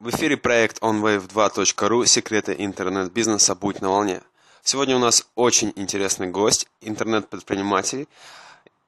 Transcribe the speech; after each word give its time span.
В 0.00 0.08
эфире 0.08 0.38
проект 0.38 0.78
onwave2.ru 0.78 2.06
«Секреты 2.06 2.56
интернет-бизнеса. 2.56 3.54
Будь 3.54 3.82
на 3.82 3.90
волне». 3.90 4.22
Сегодня 4.62 4.96
у 4.96 4.98
нас 4.98 5.28
очень 5.34 5.74
интересный 5.76 6.26
гость, 6.28 6.68
интернет-предприниматель 6.80 8.06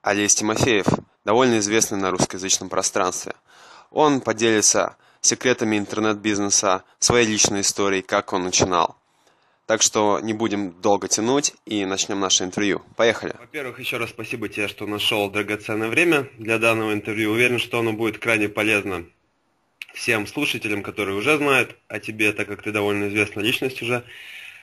Олесь 0.00 0.34
Тимофеев, 0.34 0.86
довольно 1.26 1.58
известный 1.58 1.98
на 1.98 2.10
русскоязычном 2.10 2.70
пространстве. 2.70 3.34
Он 3.90 4.22
поделится 4.22 4.96
секретами 5.20 5.76
интернет-бизнеса, 5.76 6.82
своей 6.98 7.26
личной 7.26 7.60
историей, 7.60 8.00
как 8.00 8.32
он 8.32 8.44
начинал. 8.44 8.96
Так 9.66 9.82
что 9.82 10.18
не 10.18 10.32
будем 10.32 10.72
долго 10.80 11.08
тянуть 11.08 11.52
и 11.66 11.84
начнем 11.84 12.20
наше 12.20 12.44
интервью. 12.44 12.80
Поехали. 12.96 13.36
Во-первых, 13.38 13.78
еще 13.78 13.98
раз 13.98 14.08
спасибо 14.08 14.48
тебе, 14.48 14.66
что 14.66 14.86
нашел 14.86 15.28
драгоценное 15.30 15.90
время 15.90 16.30
для 16.38 16.56
данного 16.56 16.94
интервью. 16.94 17.32
Уверен, 17.32 17.58
что 17.58 17.80
оно 17.80 17.92
будет 17.92 18.16
крайне 18.16 18.48
полезно 18.48 19.04
всем 19.92 20.26
слушателям, 20.26 20.82
которые 20.82 21.16
уже 21.16 21.36
знают 21.36 21.76
о 21.88 21.98
тебе, 21.98 22.32
так 22.32 22.48
как 22.48 22.62
ты 22.62 22.72
довольно 22.72 23.08
известная 23.08 23.44
личность 23.44 23.82
уже 23.82 24.04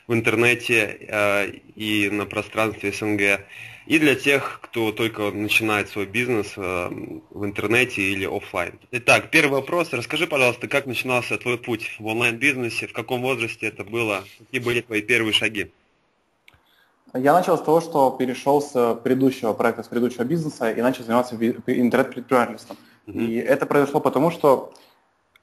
в 0.07 0.13
интернете 0.13 0.97
э, 1.01 1.51
и 1.75 2.09
на 2.09 2.25
пространстве 2.25 2.91
СНГ, 2.91 3.45
и 3.85 3.99
для 3.99 4.15
тех, 4.15 4.59
кто 4.61 4.91
только 4.91 5.29
начинает 5.31 5.89
свой 5.89 6.07
бизнес 6.07 6.53
э, 6.57 6.89
в 7.29 7.45
интернете 7.45 8.01
или 8.01 8.25
офлайн. 8.25 8.79
Итак, 8.91 9.29
первый 9.29 9.59
вопрос. 9.61 9.89
Расскажи, 9.93 10.25
пожалуйста, 10.25 10.67
как 10.67 10.87
начинался 10.87 11.37
твой 11.37 11.59
путь 11.59 11.95
в 11.99 12.05
онлайн-бизнесе, 12.07 12.87
в 12.87 12.93
каком 12.93 13.21
возрасте 13.21 13.67
это 13.67 13.83
было, 13.83 14.23
какие 14.39 14.61
были 14.61 14.81
твои 14.81 15.01
первые 15.01 15.33
шаги? 15.33 15.71
Я 17.13 17.33
начал 17.33 17.57
с 17.57 17.61
того, 17.61 17.81
что 17.81 18.11
перешел 18.11 18.61
с 18.61 18.95
предыдущего 19.03 19.53
проекта, 19.53 19.83
с 19.83 19.87
предыдущего 19.87 20.23
бизнеса 20.23 20.71
и 20.71 20.81
начал 20.81 21.03
заниматься 21.03 21.35
интернет-предпринимательством. 21.35 22.77
Mm-hmm. 23.07 23.25
И 23.25 23.35
это 23.37 23.65
произошло 23.65 23.99
потому, 23.99 24.29
что 24.29 24.73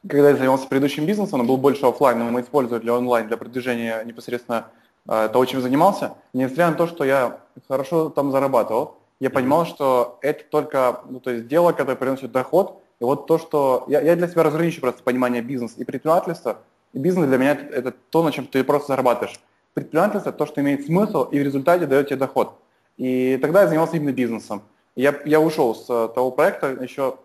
когда 0.09 0.31
я 0.31 0.37
занимался 0.37 0.67
предыдущим 0.69 1.07
бизнесом, 1.07 1.41
он 1.41 1.47
был 1.47 1.57
больше 1.57 1.87
офлайн, 1.87 2.19
но 2.19 2.27
мы 2.27 2.41
использовали 2.41 2.83
для 2.83 2.95
онлайн, 2.95 3.29
для 3.29 3.37
продвижения 3.37 4.03
непосредственно 4.05 4.69
э, 5.09 5.29
того, 5.33 5.45
чем 5.45 5.61
занимался. 5.61 6.15
Несмотря 6.33 6.71
на 6.71 6.77
то, 6.77 6.87
что 6.87 7.05
я 7.05 7.41
хорошо 7.69 8.09
там 8.11 8.31
зарабатывал, 8.33 8.97
я 9.21 9.31
понимал, 9.31 9.65
что 9.65 10.19
это 10.21 10.45
только 10.45 11.01
ну, 11.09 11.21
то 11.21 11.31
есть 11.31 11.49
дело, 11.49 11.73
которое 11.73 11.97
приносит 11.97 12.33
доход. 12.33 12.83
И 13.01 13.05
вот 13.05 13.27
то, 13.27 13.39
что... 13.39 13.85
Я, 13.89 14.01
я 14.01 14.17
для 14.17 14.29
себя 14.29 14.43
разграничиваю 14.43 14.83
просто 14.83 15.03
понимание 15.03 15.43
бизнеса 15.43 15.75
и 15.79 15.85
предпринимательства. 15.85 16.59
И 16.93 16.99
бизнес 16.99 17.27
для 17.27 17.39
меня 17.39 17.53
это, 17.53 17.65
это 17.75 17.95
то, 18.11 18.23
на 18.23 18.33
чем 18.33 18.47
ты 18.47 18.63
просто 18.65 18.89
зарабатываешь. 18.89 19.39
Предпринимательство– 19.75 20.29
это 20.31 20.39
то, 20.39 20.47
что 20.47 20.61
имеет 20.61 20.87
смысл 20.87 21.25
и 21.25 21.39
в 21.39 21.43
результате 21.43 21.87
дает 21.87 22.09
тебе 22.09 22.17
доход. 22.17 22.55
И 22.97 23.39
тогда 23.43 23.63
я 23.63 23.69
занимался 23.69 23.97
именно 23.97 24.13
бизнесом. 24.13 24.63
Я, 24.95 25.15
я 25.27 25.41
ушел 25.41 25.75
с 25.75 25.87
того 25.87 26.31
проекта 26.31 26.69
еще, 26.69 27.19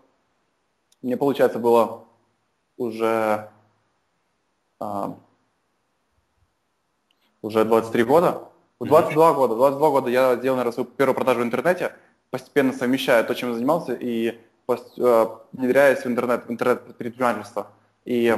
мне, 1.00 1.16
получается, 1.16 1.58
было 1.58 2.04
уже, 2.82 3.48
а, 4.80 5.16
уже 7.40 7.64
23 7.64 8.04
года. 8.04 8.48
В 8.78 8.86
22 8.86 9.32
года, 9.32 9.54
22 9.54 9.90
года 9.90 10.10
я 10.10 10.36
сделал, 10.36 10.56
наверное, 10.56 10.74
свою 10.74 10.88
первую 10.88 11.14
продажу 11.14 11.40
в 11.40 11.44
интернете, 11.44 11.92
постепенно 12.30 12.72
совмещая 12.72 13.22
то, 13.24 13.34
чем 13.34 13.50
я 13.50 13.54
занимался, 13.54 13.94
и 13.94 14.38
а, 14.68 15.40
внедряясь 15.52 16.04
в 16.04 16.06
интернет, 16.06 16.46
в 16.46 16.50
интернет-предпринимательство. 16.50 17.68
И 18.04 18.36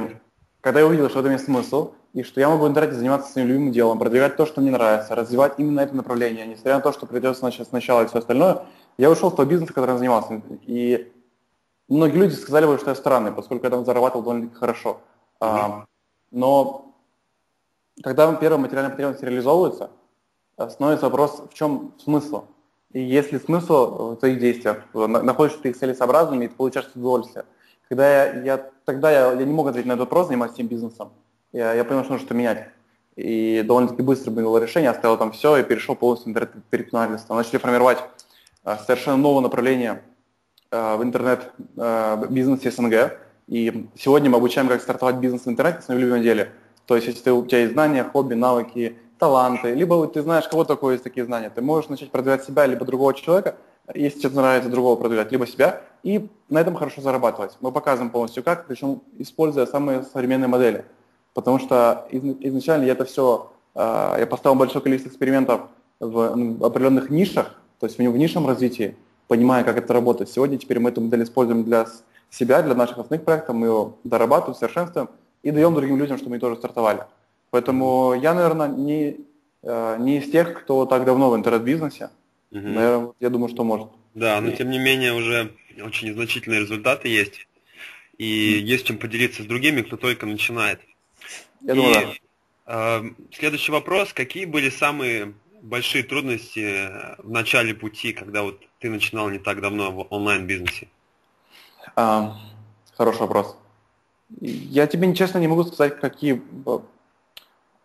когда 0.61 0.79
я 0.79 0.87
увидел, 0.87 1.09
что 1.09 1.19
это 1.19 1.29
имеет 1.29 1.41
смысл, 1.41 1.93
и 2.13 2.23
что 2.23 2.39
я 2.39 2.49
могу 2.49 2.65
в 2.65 2.67
интернете 2.67 2.97
заниматься 2.97 3.31
своим 3.31 3.47
любимым 3.47 3.71
делом, 3.73 3.99
продвигать 3.99 4.37
то, 4.37 4.45
что 4.45 4.61
мне 4.61 4.71
нравится, 4.71 5.15
развивать 5.15 5.55
именно 5.57 5.81
это 5.81 5.95
направление, 5.95 6.47
несмотря 6.47 6.75
на 6.75 6.81
то, 6.81 6.93
что 6.93 7.05
придется 7.05 7.43
начать 7.43 7.67
сначала 7.67 8.03
и 8.03 8.07
все 8.07 8.19
остальное, 8.19 8.63
я 8.97 9.11
ушел 9.11 9.31
с 9.31 9.35
того 9.35 9.49
бизнеса, 9.49 9.73
которым 9.73 9.95
я 9.95 9.99
занимался. 9.99 10.41
И 10.65 11.11
Многие 11.87 12.17
люди 12.17 12.33
сказали 12.33 12.65
бы, 12.65 12.77
что 12.77 12.89
я 12.89 12.95
странный, 12.95 13.31
поскольку 13.31 13.65
я 13.65 13.69
там 13.69 13.85
зарабатывал 13.85 14.23
довольно-таки 14.23 14.59
хорошо. 14.59 15.01
Mm-hmm. 15.39 15.47
А, 15.47 15.85
но 16.31 16.95
когда 18.03 18.33
первый 18.35 18.57
материальный 18.57 18.91
потребность 18.91 19.23
реализовывается, 19.23 19.91
становится 20.69 21.05
вопрос, 21.05 21.43
в 21.49 21.53
чем 21.53 21.93
смысл? 22.03 22.45
И 22.91 23.01
есть 23.01 23.31
ли 23.31 23.39
смысл 23.39 24.11
в 24.11 24.15
твоих 24.17 24.39
действиях? 24.39 24.83
Находишь 24.93 25.57
ты 25.61 25.69
их 25.69 25.77
целесообразными 25.77 26.45
и 26.45 26.47
ты 26.47 26.55
получаешь 26.55 26.89
удовольствие. 26.95 27.45
Когда 27.87 28.25
я, 28.25 28.41
я 28.41 28.71
тогда 28.85 29.11
я, 29.11 29.33
я 29.33 29.45
не 29.45 29.53
мог 29.53 29.67
ответить 29.67 29.87
на 29.87 29.93
этот 29.93 30.05
вопрос, 30.05 30.27
заниматься 30.27 30.55
этим 30.57 30.67
бизнесом. 30.67 31.11
Я, 31.51 31.73
я 31.73 31.83
понял, 31.83 32.03
что 32.03 32.13
нужно 32.13 32.25
что 32.25 32.33
менять. 32.33 32.69
И 33.15 33.63
довольно-таки 33.65 34.01
быстро 34.01 34.31
было 34.31 34.57
решение, 34.57 34.89
оставил 34.89 35.17
там 35.17 35.31
все 35.31 35.57
и 35.57 35.63
перешел 35.63 35.95
полностью 35.95 36.27
в 36.27 36.29
интернет-предпринимательство. 36.31 37.35
Начали 37.35 37.57
формировать 37.57 37.99
а, 38.63 38.77
совершенно 38.77 39.17
новое 39.17 39.41
направление 39.41 40.01
в 40.97 41.03
интернет-бизнесе 41.03 42.69
э, 42.69 42.71
СНГ. 42.71 43.17
И 43.47 43.87
сегодня 43.95 44.29
мы 44.29 44.37
обучаем, 44.37 44.67
как 44.67 44.81
стартовать 44.81 45.17
бизнес 45.17 45.45
в 45.45 45.49
интернете 45.49 45.81
в 45.81 45.83
своем 45.83 46.01
любимом 46.01 46.23
деле. 46.23 46.51
То 46.85 46.95
есть, 46.95 47.07
если 47.07 47.29
у 47.31 47.45
тебя 47.45 47.61
есть 47.61 47.73
знания, 47.73 48.03
хобби, 48.03 48.33
навыки, 48.33 48.97
таланты, 49.17 49.73
либо 49.73 50.07
ты 50.07 50.21
знаешь, 50.21 50.47
кого 50.47 50.63
такое 50.63 50.93
есть 50.93 51.03
такие 51.03 51.25
знания, 51.25 51.49
ты 51.49 51.61
можешь 51.61 51.89
начать 51.89 52.11
продвигать 52.11 52.43
себя, 52.43 52.65
либо 52.65 52.85
другого 52.85 53.13
человека, 53.13 53.55
если 53.93 54.19
тебе 54.19 54.35
нравится 54.35 54.69
другого 54.69 54.95
продвигать, 54.95 55.31
либо 55.31 55.47
себя, 55.47 55.81
и 56.03 56.27
на 56.49 56.59
этом 56.59 56.75
хорошо 56.75 57.01
зарабатывать. 57.01 57.57
Мы 57.61 57.71
показываем 57.71 58.11
полностью 58.11 58.43
как, 58.43 58.67
причем 58.67 59.01
используя 59.17 59.65
самые 59.65 60.03
современные 60.03 60.47
модели. 60.47 60.85
Потому 61.33 61.59
что 61.59 62.07
изначально 62.09 62.85
я 62.85 62.93
это 62.93 63.05
все, 63.05 63.51
э, 63.75 64.15
я 64.19 64.27
поставил 64.27 64.57
большое 64.57 64.83
количество 64.83 65.09
экспериментов 65.09 65.61
в 65.99 66.65
определенных 66.65 67.09
нишах, 67.09 67.55
то 67.79 67.85
есть 67.85 67.97
в 67.97 68.01
нишем 68.01 68.47
развитии, 68.47 68.95
понимая, 69.27 69.63
как 69.63 69.77
это 69.77 69.93
работает. 69.93 70.29
Сегодня 70.29 70.57
теперь 70.57 70.79
мы 70.79 70.89
эту 70.89 71.01
модель 71.01 71.23
используем 71.23 71.63
для 71.63 71.87
себя, 72.29 72.61
для 72.61 72.75
наших 72.75 72.97
основных 72.97 73.23
проектов, 73.23 73.55
мы 73.55 73.67
ее 73.67 73.93
дорабатываем, 74.03 74.55
совершенствуем 74.55 75.09
и 75.43 75.51
даем 75.51 75.73
другим 75.73 75.97
людям, 75.97 76.17
чтобы 76.17 76.35
они 76.35 76.41
тоже 76.41 76.57
стартовали. 76.57 77.03
Поэтому 77.51 78.13
я, 78.13 78.33
наверное, 78.33 78.67
не, 78.67 79.17
э, 79.63 79.97
не 79.99 80.17
из 80.17 80.29
тех, 80.29 80.61
кто 80.61 80.85
так 80.85 81.05
давно 81.05 81.29
в 81.29 81.35
интернет-бизнесе. 81.35 82.09
Угу. 82.51 82.59
Наверное, 82.59 83.13
я 83.19 83.29
думаю, 83.29 83.49
что 83.49 83.63
может. 83.63 83.87
Да, 84.13 84.39
но 84.41 84.51
тем 84.51 84.69
не 84.69 84.79
менее 84.79 85.13
уже 85.13 85.53
очень 85.81 86.13
значительные 86.13 86.61
результаты 86.61 87.07
есть. 87.07 87.47
И 88.17 88.25
есть 88.25 88.85
чем 88.85 88.97
поделиться 88.97 89.43
с 89.43 89.45
другими, 89.45 89.81
кто 89.81 89.97
только 89.97 90.25
начинает. 90.25 90.79
Я 91.61 91.73
и, 91.73 91.75
думаю, 91.75 92.07
да. 92.65 93.01
э, 93.01 93.03
следующий 93.31 93.71
вопрос. 93.71 94.13
Какие 94.13 94.45
были 94.45 94.69
самые 94.69 95.33
большие 95.65 96.03
трудности 96.03 96.89
в 97.21 97.29
начале 97.29 97.73
пути, 97.73 98.13
когда 98.13 98.43
вот 98.43 98.59
ты 98.79 98.89
начинал 98.89 99.29
не 99.29 99.39
так 99.39 99.61
давно 99.61 99.91
в 99.91 100.07
онлайн-бизнесе? 100.09 100.87
А, 101.95 102.37
хороший 102.95 103.21
вопрос. 103.21 103.57
Я 104.41 104.87
тебе 104.87 105.13
честно 105.15 105.39
не 105.39 105.47
могу 105.47 105.63
сказать, 105.63 105.99
какие... 105.99 106.41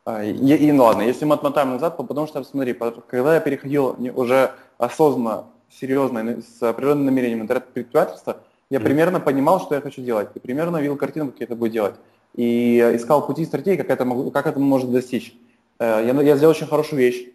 А, 0.05 0.25
и, 0.25 0.33
и 0.33 0.73
ну 0.73 0.85
ладно, 0.85 1.03
если 1.03 1.25
мы 1.25 1.35
отмотаем 1.35 1.71
назад, 1.71 1.97
потому 1.97 2.27
что, 2.27 2.43
смотри, 2.45 2.75
когда 2.75 3.35
я 3.35 3.41
переходил 3.41 3.97
уже 4.15 4.53
осознанно, 4.79 5.47
серьезно, 5.71 6.43
с 6.43 6.63
определенным 6.63 7.07
намерением 7.07 7.43
интернет-предпринимательства, 7.43 8.39
я 8.71 8.79
mm-hmm. 8.79 8.83
примерно 8.83 9.21
понимал, 9.21 9.61
что 9.61 9.75
я 9.75 9.81
хочу 9.81 10.03
делать, 10.03 10.29
и 10.35 10.39
примерно 10.39 10.79
видел 10.79 10.97
картину, 10.97 11.31
как 11.31 11.41
я 11.41 11.45
это 11.45 11.57
буду 11.57 11.71
делать. 11.71 11.95
И 12.35 12.79
искал 12.95 13.27
пути 13.27 13.43
и 13.43 13.47
стратегии, 13.47 13.77
как 13.77 13.91
это, 13.91 14.05
могу, 14.05 14.31
как 14.31 14.47
это 14.47 14.59
может 14.59 14.91
достичь. 14.91 15.35
Э, 15.79 16.03
я, 16.05 16.23
я 16.23 16.37
сделал 16.37 16.53
очень 16.53 16.67
хорошую 16.67 17.01
вещь 17.01 17.27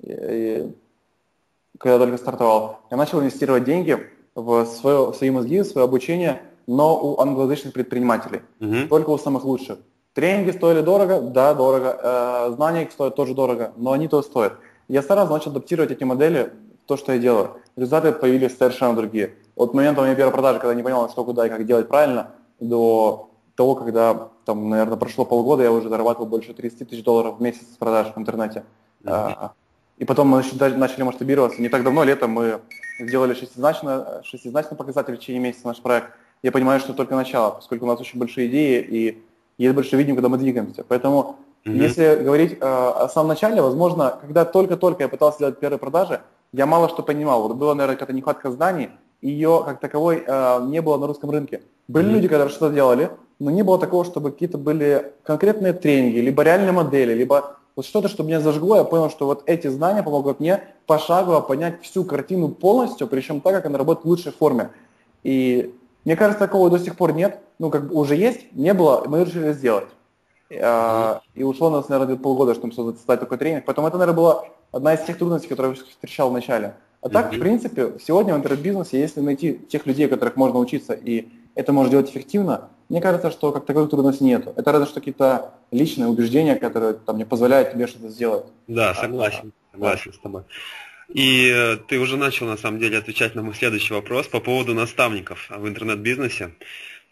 когда 0.00 1.98
только 1.98 2.16
стартовал, 2.18 2.80
я 2.90 2.96
начал 2.96 3.20
инвестировать 3.20 3.64
деньги 3.64 3.98
в, 4.34 4.64
свое, 4.66 5.12
в 5.12 5.14
свои 5.14 5.30
мозги, 5.30 5.60
в 5.60 5.66
свое 5.66 5.84
обучение, 5.84 6.42
но 6.66 6.96
у 6.96 7.20
англоязычных 7.20 7.72
предпринимателей, 7.72 8.42
uh-huh. 8.60 8.88
только 8.88 9.10
у 9.10 9.18
самых 9.18 9.44
лучших. 9.44 9.78
Тренинги 10.14 10.52
стоили 10.52 10.80
дорого? 10.80 11.20
Да, 11.20 11.54
дорого. 11.54 11.98
Э, 12.00 12.52
знания 12.54 12.84
их 12.84 12.92
стоят 12.92 13.16
тоже 13.16 13.34
дорого, 13.34 13.72
но 13.76 13.92
они 13.92 14.06
то 14.06 14.22
стоят. 14.22 14.54
Я 14.86 15.02
сразу 15.02 15.32
начал 15.32 15.50
адаптировать 15.50 15.90
эти 15.90 16.04
модели 16.04 16.52
в 16.84 16.88
то, 16.88 16.96
что 16.96 17.12
я 17.12 17.18
делаю. 17.18 17.50
Результаты 17.76 18.12
появились 18.12 18.56
совершенно 18.56 18.94
другие. 18.94 19.34
От 19.56 19.74
момента 19.74 20.02
моей 20.02 20.14
первой 20.14 20.32
продажи, 20.32 20.60
когда 20.60 20.70
я 20.70 20.76
не 20.76 20.84
понял, 20.84 21.08
что 21.08 21.24
куда 21.24 21.46
и 21.46 21.50
как 21.50 21.66
делать 21.66 21.88
правильно, 21.88 22.30
до 22.60 23.28
того, 23.56 23.74
когда, 23.74 24.28
там, 24.44 24.68
наверное, 24.68 24.96
прошло 24.96 25.24
полгода, 25.24 25.64
я 25.64 25.72
уже 25.72 25.88
зарабатывал 25.88 26.26
больше 26.26 26.54
30 26.54 26.88
тысяч 26.88 27.02
долларов 27.02 27.38
в 27.38 27.42
месяц 27.42 27.62
с 27.62 27.76
продаж 27.76 28.12
в 28.14 28.18
интернете. 28.18 28.64
Uh-huh. 29.02 29.50
И 29.98 30.04
потом 30.04 30.28
мы 30.28 30.38
начали 30.38 31.02
масштабироваться. 31.02 31.62
Не 31.62 31.68
так 31.68 31.84
давно, 31.84 32.04
летом, 32.04 32.32
мы 32.32 32.60
сделали 32.98 33.34
шестизначный, 33.34 34.22
шестизначный 34.24 34.76
показатель 34.76 35.14
в 35.16 35.18
течение 35.18 35.40
месяца 35.40 35.66
наш 35.66 35.80
проект. 35.80 36.08
Я 36.42 36.52
понимаю, 36.52 36.80
что 36.80 36.92
только 36.92 37.14
начало, 37.14 37.52
поскольку 37.52 37.86
у 37.86 37.88
нас 37.88 38.00
очень 38.00 38.18
большие 38.18 38.48
идеи 38.48 38.80
и 38.80 39.22
есть 39.56 39.74
большое 39.74 39.98
видение, 39.98 40.16
куда 40.16 40.28
мы 40.28 40.36
двигаемся. 40.36 40.84
Поэтому, 40.86 41.36
mm-hmm. 41.64 41.72
если 41.72 42.22
говорить 42.22 42.52
э, 42.54 42.56
о 42.60 43.08
самом 43.08 43.28
начале, 43.28 43.62
возможно, 43.62 44.18
когда 44.20 44.44
только-только 44.44 45.04
я 45.04 45.08
пытался 45.08 45.38
сделать 45.38 45.60
первые 45.60 45.78
продажи, 45.78 46.20
я 46.52 46.66
мало 46.66 46.88
что 46.88 47.02
понимал. 47.02 47.48
Вот 47.48 47.56
была, 47.56 47.74
наверное, 47.74 47.96
какая-то 47.96 48.12
нехватка 48.12 48.50
знаний, 48.50 48.90
и 49.20 49.30
ее 49.30 49.62
как 49.64 49.80
таковой 49.80 50.24
э, 50.26 50.66
не 50.66 50.82
было 50.82 50.98
на 50.98 51.06
русском 51.06 51.30
рынке. 51.30 51.62
Были 51.88 52.08
mm-hmm. 52.08 52.12
люди, 52.12 52.28
которые 52.28 52.50
что-то 52.50 52.74
делали, 52.74 53.10
но 53.38 53.50
не 53.50 53.62
было 53.62 53.78
такого, 53.78 54.04
чтобы 54.04 54.32
какие-то 54.32 54.58
были 54.58 55.12
конкретные 55.22 55.72
тренинги, 55.72 56.18
либо 56.18 56.42
реальные 56.42 56.72
модели, 56.72 57.14
либо 57.14 57.56
вот 57.76 57.86
что-то, 57.86 58.08
что 58.08 58.22
меня 58.22 58.40
зажгло, 58.40 58.76
я 58.76 58.84
понял, 58.84 59.10
что 59.10 59.26
вот 59.26 59.42
эти 59.46 59.66
знания 59.66 60.02
помогут 60.02 60.40
мне 60.40 60.62
пошагово 60.86 61.40
понять 61.40 61.82
всю 61.82 62.04
картину 62.04 62.48
полностью, 62.48 63.08
причем 63.08 63.40
так, 63.40 63.54
как 63.54 63.66
она 63.66 63.78
работает 63.78 64.04
в 64.04 64.08
лучшей 64.08 64.32
форме. 64.32 64.70
И 65.24 65.74
Мне 66.04 66.16
кажется, 66.16 66.38
такого 66.38 66.70
до 66.70 66.78
сих 66.78 66.96
пор 66.96 67.14
нет. 67.14 67.40
Ну, 67.58 67.70
как 67.70 67.88
бы 67.88 67.94
уже 67.94 68.14
есть, 68.14 68.52
не 68.52 68.74
было, 68.74 69.04
мы 69.06 69.24
решили 69.24 69.52
сделать. 69.52 69.88
А, 70.60 71.22
и 71.34 71.42
ушло 71.42 71.68
у 71.68 71.70
нас, 71.70 71.88
наверное, 71.88 72.16
полгода, 72.16 72.54
чтобы 72.54 72.74
создать 72.74 73.20
такой 73.20 73.38
тренинг. 73.38 73.64
Поэтому 73.64 73.88
это, 73.88 73.96
наверное, 73.96 74.16
была 74.16 74.44
одна 74.70 74.94
из 74.94 75.04
тех 75.04 75.18
трудностей, 75.18 75.48
которые 75.48 75.74
я 75.74 75.84
встречал 75.84 76.30
в 76.30 76.32
начале. 76.32 76.74
А 77.00 77.08
так, 77.08 77.34
в 77.34 77.38
принципе, 77.38 77.94
сегодня 78.04 78.34
в 78.34 78.38
интернет-бизнесе, 78.38 78.98
если 78.98 79.20
найти 79.20 79.54
тех 79.54 79.86
людей, 79.86 80.08
которых 80.08 80.36
можно 80.36 80.58
учиться, 80.58 80.94
и 80.94 81.28
это 81.54 81.72
можно 81.72 81.90
делать 81.90 82.10
эффективно, 82.10 82.70
мне 82.88 83.00
кажется, 83.00 83.30
что 83.30 83.52
как 83.52 83.66
таковой 83.66 83.88
трудности 83.88 84.22
нет. 84.22 84.46
Это 84.56 84.72
разве 84.72 84.86
что 84.86 85.00
какие-то 85.00 85.54
личные 85.70 86.08
убеждения, 86.08 86.56
которые 86.56 86.94
там, 86.94 87.18
не 87.18 87.24
позволяют 87.24 87.72
тебе 87.72 87.86
что-то 87.86 88.08
сделать. 88.08 88.44
Да, 88.66 88.94
согласен, 88.94 89.52
согласен 89.72 90.10
да. 90.10 90.16
с 90.16 90.20
тобой. 90.20 90.42
И 91.08 91.50
э, 91.54 91.76
ты 91.88 91.98
уже 91.98 92.16
начал, 92.16 92.46
на 92.46 92.56
самом 92.56 92.78
деле, 92.78 92.98
отвечать 92.98 93.34
на 93.34 93.42
мой 93.42 93.54
следующий 93.54 93.94
вопрос 93.94 94.26
по 94.26 94.40
поводу 94.40 94.74
наставников 94.74 95.48
в 95.50 95.68
интернет-бизнесе. 95.68 96.54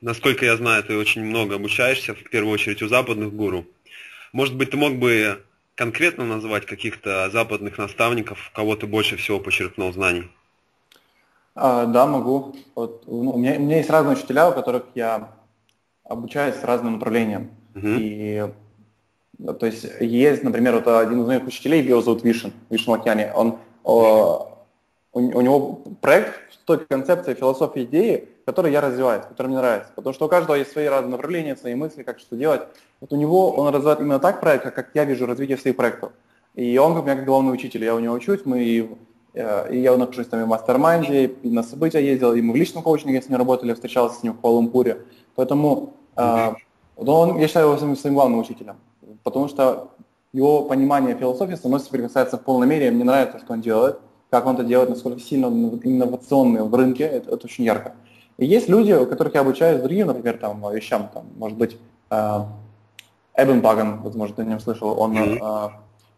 Насколько 0.00 0.44
я 0.46 0.56
знаю, 0.56 0.82
ты 0.82 0.96
очень 0.96 1.24
много 1.24 1.56
обучаешься, 1.56 2.14
в 2.14 2.28
первую 2.30 2.54
очередь 2.54 2.82
у 2.82 2.88
западных 2.88 3.32
гуру. 3.34 3.66
Может 4.32 4.56
быть, 4.56 4.70
ты 4.70 4.76
мог 4.76 4.96
бы 4.96 5.42
конкретно 5.74 6.24
назвать 6.24 6.66
каких-то 6.66 7.30
западных 7.30 7.78
наставников, 7.78 8.50
кого 8.54 8.76
ты 8.76 8.86
больше 8.86 9.16
всего 9.16 9.38
почерпнул 9.38 9.92
знаний? 9.92 10.28
А, 11.54 11.86
да, 11.86 12.06
могу. 12.06 12.56
Вот, 12.74 13.04
ну, 13.06 13.32
у, 13.32 13.38
меня, 13.38 13.56
у 13.56 13.60
меня 13.60 13.76
есть 13.78 13.90
разные 13.90 14.16
учителя, 14.16 14.48
у 14.48 14.54
которых 14.54 14.84
я 14.94 15.28
обучаюсь 16.12 16.56
разным 16.62 16.94
направлениям. 16.94 17.50
Uh-huh. 17.74 17.96
И 17.98 18.52
то 19.58 19.66
есть 19.66 19.86
есть, 20.00 20.44
например, 20.44 20.74
вот 20.74 20.86
один 20.86 21.22
из 21.22 21.26
моих 21.26 21.46
учителей, 21.46 21.82
его 21.82 22.00
зовут 22.00 22.22
Вишен, 22.22 22.52
Вишен 22.70 22.92
Макьяни. 22.92 23.30
Он, 23.34 23.58
о, 23.82 24.52
у, 25.12 25.18
у 25.18 25.40
него 25.40 25.82
проект 26.00 26.34
той 26.64 26.78
концепцией, 26.78 27.34
философией, 27.34 27.86
идеи, 27.86 28.28
которые 28.46 28.72
я 28.72 28.80
развиваюсь, 28.80 29.24
которые 29.24 29.50
мне 29.50 29.58
нравятся. 29.58 29.92
Потому 29.94 30.14
что 30.14 30.26
у 30.26 30.28
каждого 30.28 30.56
есть 30.56 30.72
свои 30.72 30.86
разные 30.86 31.12
направления, 31.12 31.56
свои 31.56 31.74
мысли, 31.74 32.02
как 32.02 32.18
что 32.18 32.36
делать. 32.36 32.62
Вот 33.00 33.12
у 33.12 33.16
него 33.16 33.50
он 33.52 33.74
развивает 33.74 34.00
именно 34.00 34.20
так 34.20 34.40
проект, 34.40 34.72
как 34.72 34.90
я 34.94 35.04
вижу 35.04 35.26
развитие 35.26 35.56
своих 35.56 35.76
проектов. 35.76 36.12
И 36.54 36.78
он 36.78 36.94
как 36.94 37.02
у 37.02 37.06
меня 37.06 37.16
как 37.16 37.24
главный 37.24 37.52
учитель, 37.52 37.84
я 37.84 37.94
у 37.94 37.98
него 37.98 38.14
учусь, 38.14 38.40
мы 38.44 38.62
и, 38.62 38.90
э, 39.34 39.74
и 39.74 39.80
я 39.80 39.96
нахожусь 39.96 40.26
там 40.26 40.40
и 40.40 40.44
в 40.44 40.48
mastermind 40.48 41.11
е, 41.11 41.24
и 41.42 41.50
на 41.50 41.62
события 41.62 42.04
ездил, 42.04 42.34
и 42.34 42.42
мы 42.42 42.52
в 42.52 42.56
личном 42.56 42.82
коучинге 42.82 43.22
с 43.22 43.28
ним 43.28 43.38
работали, 43.38 43.72
встречался 43.72 44.20
с 44.20 44.22
ним 44.22 44.34
в 44.34 44.40
Куала-Лумпуре. 44.40 44.98
Поэтому 45.34 45.94
mm-hmm. 46.16 46.56
он, 46.96 47.38
я 47.38 47.46
считаю 47.46 47.68
его 47.68 47.78
своим, 47.78 47.96
своим 47.96 48.14
главным 48.14 48.40
учителем, 48.40 48.76
потому 49.22 49.48
что 49.48 49.88
его 50.32 50.64
понимание 50.64 51.16
философии 51.16 51.54
со 51.54 51.68
мной 51.68 51.80
соприкасается 51.80 52.38
в 52.38 52.42
полной 52.42 52.66
мере, 52.66 52.90
мне 52.90 53.04
нравится, 53.04 53.38
что 53.38 53.52
он 53.52 53.60
делает, 53.60 53.98
как 54.30 54.46
он 54.46 54.54
это 54.54 54.64
делает, 54.64 54.88
насколько 54.88 55.20
сильно 55.20 55.48
он 55.48 55.80
инновационный 55.84 56.62
в 56.62 56.74
рынке, 56.74 57.04
это, 57.04 57.34
это 57.34 57.46
очень 57.46 57.64
ярко. 57.64 57.94
И 58.38 58.46
есть 58.46 58.68
люди, 58.68 58.92
у 58.92 59.06
которых 59.06 59.34
я 59.34 59.40
обучаюсь 59.42 59.82
другим, 59.82 60.06
например, 60.06 60.38
там, 60.38 60.64
вещам, 60.72 61.10
там, 61.12 61.26
может 61.36 61.58
быть, 61.58 61.76
э, 62.10 62.38
Эбен 63.36 63.60
Баган, 63.60 64.00
возможно, 64.02 64.36
ты 64.36 64.42
о 64.42 64.44
нем 64.46 64.60
слышал, 64.60 64.98
он, 64.98 65.12
mm-hmm. 65.12 65.38
э, 65.38 65.70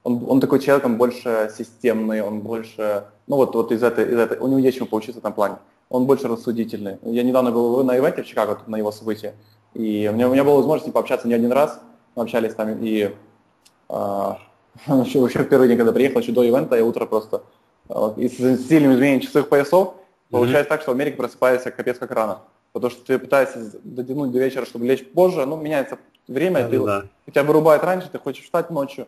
он, 0.05 0.25
он 0.29 0.41
такой 0.41 0.61
человек, 0.61 0.87
он 0.87 0.97
больше 0.97 1.53
системный, 1.57 2.23
он 2.23 2.41
больше, 2.41 3.05
ну 3.27 3.37
вот, 3.37 3.55
вот 3.57 3.73
из 3.73 3.83
этой, 3.83 4.05
из 4.05 4.19
этой, 4.19 4.39
у 4.39 4.47
него 4.47 4.59
есть 4.59 4.77
чему 4.77 4.87
поучиться 4.87 5.21
в 5.21 5.25
этом 5.25 5.33
плане. 5.33 5.57
Он 5.91 6.07
больше 6.07 6.29
рассудительный. 6.29 6.99
Я 7.03 7.23
недавно 7.23 7.51
был 7.51 7.83
на 7.85 7.97
ивенте 7.97 8.23
в 8.23 8.27
Чикаго, 8.27 8.59
на 8.67 8.77
его 8.77 8.91
событии, 8.91 9.33
и 9.75 10.09
у 10.11 10.15
меня, 10.15 10.29
у 10.29 10.33
меня 10.33 10.45
была 10.45 10.57
возможность 10.57 10.93
пообщаться 10.93 11.29
не 11.29 11.35
один 11.35 11.53
раз, 11.53 11.81
мы 12.15 12.23
общались 12.23 12.55
там, 12.55 12.71
и 12.81 13.15
э, 13.89 14.33
еще, 14.87 15.19
еще 15.21 15.41
в 15.41 15.49
первый 15.49 15.69
день, 15.69 15.77
когда 15.77 15.93
приехал, 15.93 16.21
еще 16.21 16.33
до 16.33 16.43
ивента, 16.43 16.77
я 16.77 16.85
утро 16.85 17.07
просто 17.07 17.43
э, 17.89 18.15
и 18.17 18.29
с 18.29 18.67
сильным 18.69 18.95
изменением 18.95 19.21
часовых 19.21 19.49
поясов, 19.49 19.95
Получается 20.35 20.69
так, 20.69 20.83
что 20.83 20.91
в 20.91 20.95
Америке 20.95 21.17
просыпается 21.17 21.71
капец 21.71 21.99
как 21.99 22.11
рано. 22.11 22.41
Потому 22.73 22.91
что 22.91 23.05
ты 23.05 23.19
пытаешься 23.19 23.79
дотянуть 23.85 24.33
до 24.33 24.39
вечера, 24.39 24.65
чтобы 24.65 24.85
лечь 24.85 25.07
позже, 25.13 25.47
ну, 25.47 25.57
меняется 25.57 25.99
время, 26.27 26.63
да, 26.63 26.69
ты, 26.69 26.81
да. 26.81 27.05
тебя 27.27 27.45
вырубает 27.45 27.85
раньше, 27.85 28.09
ты 28.11 28.19
хочешь 28.19 28.45
встать 28.45 28.71
ночью. 28.71 29.07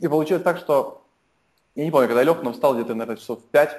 И 0.00 0.08
получилось 0.08 0.42
так, 0.42 0.58
что, 0.58 1.02
я 1.74 1.84
не 1.84 1.90
помню, 1.90 2.08
когда 2.08 2.22
лег, 2.22 2.42
но 2.42 2.52
встал 2.52 2.74
где-то, 2.74 2.94
наверное, 2.94 3.16
часов 3.16 3.38
в 3.38 3.44
5, 3.44 3.76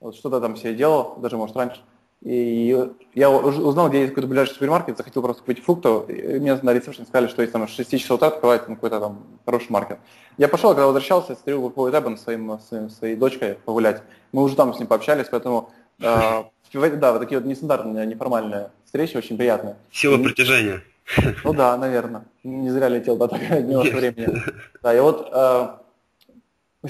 вот 0.00 0.16
что-то 0.16 0.40
там 0.40 0.56
себе 0.56 0.74
делал, 0.74 1.16
даже, 1.16 1.38
может, 1.38 1.56
раньше. 1.56 1.80
И 2.22 2.76
я 3.14 3.30
узнал, 3.30 3.88
где 3.88 4.00
есть 4.00 4.10
какой-то 4.10 4.28
ближайший 4.28 4.52
супермаркет, 4.52 4.98
захотел 4.98 5.22
просто 5.22 5.42
купить 5.42 5.64
фруктов, 5.64 6.10
и 6.10 6.38
мне 6.38 6.54
на 6.54 6.74
ресепшн 6.74 7.06
сказали, 7.06 7.28
что 7.28 7.40
есть 7.40 7.52
там 7.52 7.66
с 7.66 7.70
6 7.70 7.90
часов 7.98 8.16
утра 8.16 8.28
открывается 8.28 8.68
ну, 8.68 8.74
какой-то 8.74 9.00
там 9.00 9.24
хороший 9.46 9.70
маркет. 9.70 9.98
Я 10.36 10.48
пошел, 10.48 10.70
когда 10.70 10.86
возвращался, 10.86 11.34
смотрел 11.34 11.62
выходит 11.62 11.98
Эббен 11.98 12.18
своим, 12.18 12.58
своим, 12.60 12.90
своей 12.90 13.16
дочкой 13.16 13.54
погулять. 13.64 14.02
Мы 14.32 14.42
уже 14.42 14.54
там 14.54 14.74
с 14.74 14.78
ним 14.78 14.86
пообщались, 14.86 15.28
поэтому 15.30 15.70
э, 15.98 16.42
да, 16.72 17.12
вот 17.12 17.20
такие 17.20 17.38
вот 17.40 17.48
нестандартные, 17.48 18.06
неформальные 18.06 18.70
встречи, 18.84 19.16
очень 19.16 19.38
приятные. 19.38 19.76
Сила 19.90 20.18
притяжения. 20.18 20.82
Ну 21.42 21.54
да, 21.54 21.76
наверное. 21.78 22.24
Не 22.44 22.70
зря 22.70 22.88
летел 22.88 23.16
до 23.16 23.28
так 23.28 23.40
немножко 23.50 23.96
времени. 23.96 24.42
Да, 24.82 24.94
и 24.94 25.00
вот 25.00 25.28
э, 25.32 25.68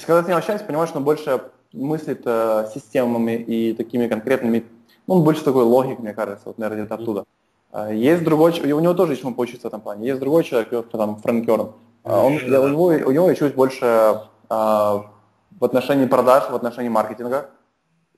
когда 0.06 0.24
с 0.24 0.26
ним 0.26 0.36
общаешься, 0.36 0.66
понимаешь, 0.66 0.88
что 0.88 0.98
он 0.98 1.04
больше 1.04 1.40
мыслит 1.72 2.22
э, 2.24 2.68
системами 2.74 3.36
и 3.36 3.72
такими 3.74 4.08
конкретными 4.08 4.64
он 5.10 5.24
больше 5.24 5.42
такой 5.42 5.64
логик, 5.64 5.98
мне 5.98 6.14
кажется, 6.14 6.42
вот, 6.44 6.58
наверное, 6.58 6.84
где-то 6.84 6.94
оттуда. 6.94 7.24
А, 7.72 7.90
есть 7.90 8.22
другой, 8.22 8.52
у 8.72 8.78
него 8.78 8.94
тоже 8.94 9.12
есть 9.12 9.22
чему 9.22 9.34
поучиться 9.34 9.66
в 9.66 9.70
этом 9.70 9.80
плане. 9.80 10.06
Есть 10.06 10.20
другой 10.20 10.44
человек, 10.44 10.88
там, 10.92 11.16
Фрэнк 11.16 11.46
Керн. 11.46 11.72
А, 12.04 12.24
он, 12.24 12.34
у, 12.34 12.68
него, 12.68 12.84
у 12.84 13.10
него 13.10 13.34
чуть 13.34 13.56
больше 13.56 14.20
а, 14.48 15.10
в 15.58 15.64
отношении 15.64 16.06
продаж, 16.06 16.48
в 16.48 16.54
отношении 16.54 16.88
маркетинга. 16.88 17.50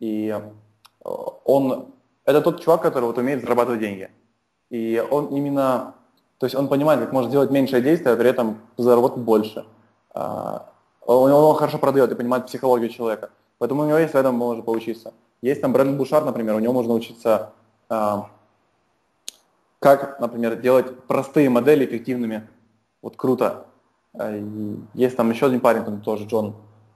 И 0.00 0.38
он, 1.02 1.86
это 2.26 2.42
тот 2.42 2.60
чувак, 2.62 2.82
который 2.82 3.06
вот 3.06 3.16
умеет 3.16 3.40
зарабатывать 3.40 3.80
деньги. 3.80 4.10
И 4.68 5.02
он 5.10 5.28
именно, 5.28 5.94
то 6.36 6.44
есть 6.44 6.54
он 6.54 6.68
понимает, 6.68 7.00
как 7.00 7.12
можно 7.12 7.30
сделать 7.30 7.50
меньшее 7.50 7.80
действие, 7.80 8.12
а 8.12 8.16
при 8.18 8.28
этом 8.28 8.58
заработать 8.76 9.22
больше. 9.22 9.64
Он, 10.12 10.60
он 11.06 11.56
хорошо 11.56 11.78
продает 11.78 12.12
и 12.12 12.16
понимает 12.16 12.48
психологию 12.48 12.90
человека. 12.90 13.30
Поэтому 13.56 13.84
у 13.84 13.86
него 13.86 13.96
есть 13.96 14.12
в 14.12 14.16
этом 14.16 14.34
можно 14.34 14.62
поучиться. 14.62 15.14
Есть 15.42 15.60
там 15.60 15.72
Брэндон 15.72 15.96
Бушар, 15.96 16.24
например, 16.24 16.54
у 16.54 16.60
него 16.60 16.72
можно 16.72 16.94
учиться, 16.94 17.52
э, 17.90 18.16
как, 19.80 20.20
например, 20.20 20.56
делать 20.56 20.96
простые 21.08 21.50
модели 21.50 21.84
эффективными. 21.84 22.48
Вот 23.02 23.16
круто. 23.16 23.66
А, 24.14 24.32
есть 24.94 25.16
там 25.16 25.30
еще 25.30 25.46
один 25.46 25.58
парень, 25.58 25.84
там 25.84 26.00
тоже 26.00 26.26
Джон, 26.26 26.54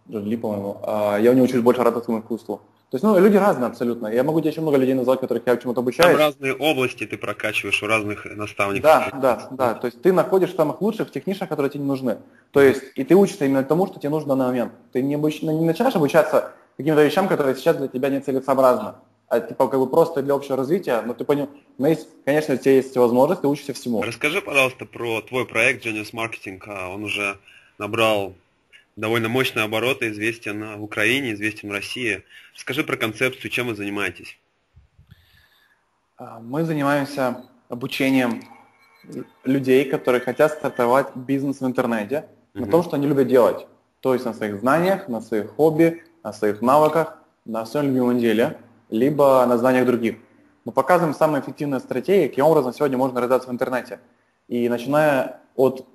Джон 0.09 0.25
Ли, 0.25 0.37
по-моему. 0.37 0.81
Э, 0.85 1.19
я 1.21 1.33
у 1.33 1.35
него 1.35 1.45
учусь 1.45 1.61
больше 1.61 1.81
ораторскому 1.81 2.21
искусству. 2.21 2.61
То 2.91 2.95
есть, 2.95 3.03
ну, 3.03 3.19
люди 3.19 3.37
разные 3.37 3.67
абсолютно. 3.67 4.07
Я 4.07 4.23
могу 4.23 4.41
тебе 4.41 4.51
еще 4.51 4.61
много 4.61 4.77
людей 4.77 4.95
назвать, 4.95 5.19
которых 5.19 5.43
я 5.45 5.57
чему-то 5.57 5.81
обучаю. 5.81 6.17
Там 6.17 6.27
разные 6.27 6.55
области 6.55 7.05
ты 7.05 7.19
прокачиваешь 7.19 7.83
у 7.83 7.87
разных 7.89 8.25
наставников. 8.27 8.85
Да, 8.85 9.11
да, 9.21 9.49
да. 9.51 9.75
То 9.75 9.87
есть 9.87 10.01
ты 10.03 10.13
находишь 10.13 10.55
самых 10.55 10.81
лучших 10.81 11.09
в 11.09 11.11
тех 11.11 11.27
нишах, 11.27 11.49
которые 11.49 11.69
тебе 11.69 11.83
не 11.83 11.89
нужны. 11.89 12.19
То 12.53 12.61
есть 12.61 12.85
и 12.95 13.03
ты 13.03 13.17
учишься 13.17 13.45
именно 13.45 13.65
тому, 13.65 13.89
что 13.89 13.99
тебе 13.99 14.11
нужно 14.11 14.37
на 14.37 14.47
момент. 14.47 14.73
Ты 14.93 15.03
не, 15.03 15.17
обуч... 15.17 15.43
не 15.43 15.65
начинаешь 15.65 15.97
обучаться 15.97 16.53
каким-то 16.77 17.05
вещам, 17.05 17.29
которые 17.29 17.55
сейчас 17.57 17.77
для 17.77 17.89
тебя 17.89 18.09
нецелесообразны. 18.09 18.95
А 19.29 19.41
типа 19.41 19.69
как 19.69 19.81
бы 19.81 19.89
просто 19.89 20.23
для 20.23 20.35
общего 20.35 20.57
развития, 20.57 21.03
но 21.03 21.13
ты 21.13 21.25
понял, 21.25 21.51
но 21.79 21.89
есть, 21.89 22.07
конечно, 22.25 22.55
у 22.55 22.59
тебя 22.59 22.75
есть 22.75 22.97
возможность, 22.97 23.41
ты 23.41 23.49
учишься 23.49 23.73
всему. 23.73 24.03
Расскажи, 24.03 24.41
пожалуйста, 24.41 24.85
про 24.85 25.21
твой 25.21 25.47
проект 25.47 25.85
Genius 25.85 26.13
Marketing. 26.13 26.61
А, 26.67 26.91
он 26.91 27.05
уже 27.05 27.39
набрал 27.79 28.35
довольно 28.95 29.29
мощные 29.29 29.65
обороты, 29.65 30.11
известен 30.11 30.79
в 30.79 30.83
Украине, 30.85 31.33
известен 31.33 31.71
в 31.71 31.73
России. 31.73 32.23
Расскажи 32.55 32.85
про 32.85 32.97
концепцию, 32.97 33.51
чем 33.51 33.67
вы 33.67 33.75
занимаетесь. 33.75 34.39
А, 36.19 36.39
мы 36.39 36.65
занимаемся 36.65 37.45
обучением 37.69 38.43
людей, 39.45 39.85
которые 39.87 40.21
хотят 40.21 40.53
стартовать 40.53 41.15
бизнес 41.17 41.61
в 41.61 41.67
интернете, 41.67 42.29
uh-huh. 42.55 42.61
на 42.61 42.67
том, 42.71 42.83
что 42.83 42.97
они 42.97 43.07
любят 43.07 43.27
делать. 43.27 43.67
То 44.01 44.15
есть 44.15 44.25
на 44.25 44.35
своих 44.35 44.61
знаниях, 44.61 45.09
на 45.09 45.21
своих 45.21 45.51
хобби, 45.51 46.05
на 46.27 46.33
своих 46.33 46.61
навыках, 46.61 47.19
на 47.45 47.65
своем 47.67 47.87
любимом 47.87 48.19
деле, 48.19 48.59
либо 48.91 49.47
на 49.47 49.57
знаниях 49.59 49.87
других. 49.87 50.17
Мы 50.65 50.73
показываем 50.73 51.15
самые 51.15 51.41
эффективные 51.41 51.79
стратегии, 51.79 52.27
каким 52.27 52.47
образом 52.47 52.73
сегодня 52.73 52.99
можно 52.99 53.21
развиваться 53.21 53.49
в 53.49 53.53
интернете. 53.53 54.01
И 54.49 54.69
начиная 54.69 55.41
от 55.55 55.87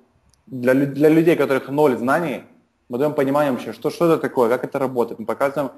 для, 0.46 0.74
для 0.74 1.10
людей, 1.10 1.36
которых 1.36 1.68
ноль 1.68 1.98
знаний, 1.98 2.44
мы 2.88 2.98
даем 2.98 3.12
понимание 3.12 3.52
вообще, 3.52 3.74
что, 3.74 3.90
что 3.90 4.06
это 4.06 4.18
такое, 4.18 4.48
как 4.48 4.64
это 4.64 4.78
работает. 4.78 5.20
Мы 5.20 5.26
показываем, 5.26 5.70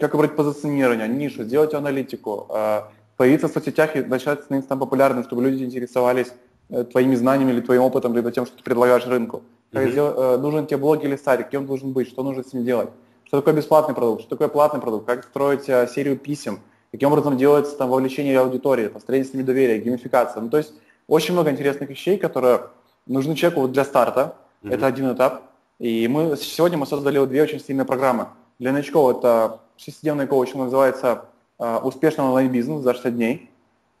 как 0.00 0.12
выбрать 0.14 0.34
позиционирование, 0.34 1.06
нишу, 1.06 1.44
сделать 1.44 1.72
аналитику, 1.72 2.46
э, 2.50 2.80
появиться 3.16 3.46
в 3.46 3.52
соцсетях 3.52 3.94
и 3.94 4.02
начать 4.02 4.42
становиться 4.42 4.70
там 4.70 4.80
популярным, 4.80 5.22
чтобы 5.22 5.42
люди 5.44 5.62
интересовались 5.62 6.32
э, 6.70 6.82
твоими 6.82 7.14
знаниями 7.14 7.52
или 7.52 7.60
твоим 7.60 7.82
опытом, 7.82 8.12
либо 8.16 8.32
тем, 8.32 8.44
что 8.44 8.56
ты 8.56 8.62
предлагаешь 8.64 9.06
рынку. 9.06 9.42
Как 9.72 9.84
mm-hmm. 9.84 9.92
сделать, 9.92 10.14
э, 10.18 10.36
нужен 10.38 10.66
тебе 10.66 10.78
блог 10.78 11.04
или 11.04 11.16
сайт, 11.16 11.44
каким 11.44 11.60
он 11.60 11.66
должен 11.66 11.92
быть, 11.92 12.08
что 12.08 12.24
нужно 12.24 12.42
с 12.42 12.52
ним 12.52 12.64
делать 12.64 12.90
что 13.28 13.38
такое 13.38 13.54
бесплатный 13.54 13.94
продукт, 13.94 14.22
что 14.22 14.30
такое 14.30 14.48
платный 14.48 14.80
продукт, 14.80 15.06
как 15.06 15.24
строить 15.24 15.68
а, 15.68 15.86
серию 15.86 16.16
писем, 16.16 16.60
каким 16.90 17.12
образом 17.12 17.36
делается 17.36 17.76
там 17.76 17.90
вовлечение 17.90 18.40
аудитории, 18.40 18.88
построение 18.88 19.30
с 19.30 19.34
ними 19.34 19.44
доверия, 19.44 19.78
геймификация. 19.78 20.42
Ну, 20.42 20.48
то 20.48 20.56
есть 20.56 20.72
очень 21.06 21.34
много 21.34 21.50
интересных 21.50 21.90
вещей, 21.90 22.16
которые 22.16 22.62
нужны 23.06 23.36
человеку 23.36 23.60
вот 23.60 23.72
для 23.72 23.84
старта. 23.84 24.34
Mm-hmm. 24.62 24.74
Это 24.74 24.86
один 24.86 25.12
этап. 25.12 25.42
И 25.78 26.08
мы 26.08 26.38
сегодня 26.38 26.78
мы 26.78 26.86
создали 26.86 27.22
две 27.26 27.42
очень 27.42 27.60
сильные 27.60 27.84
программы. 27.84 28.28
Для 28.58 28.72
новичков 28.72 29.18
это 29.18 29.60
шестидневный 29.76 30.26
коучинг, 30.26 30.56
называется 30.56 31.26
uh, 31.58 31.80
«Успешный 31.82 32.24
онлайн-бизнес 32.24 32.82
за 32.82 32.94
60 32.94 33.14
дней». 33.14 33.50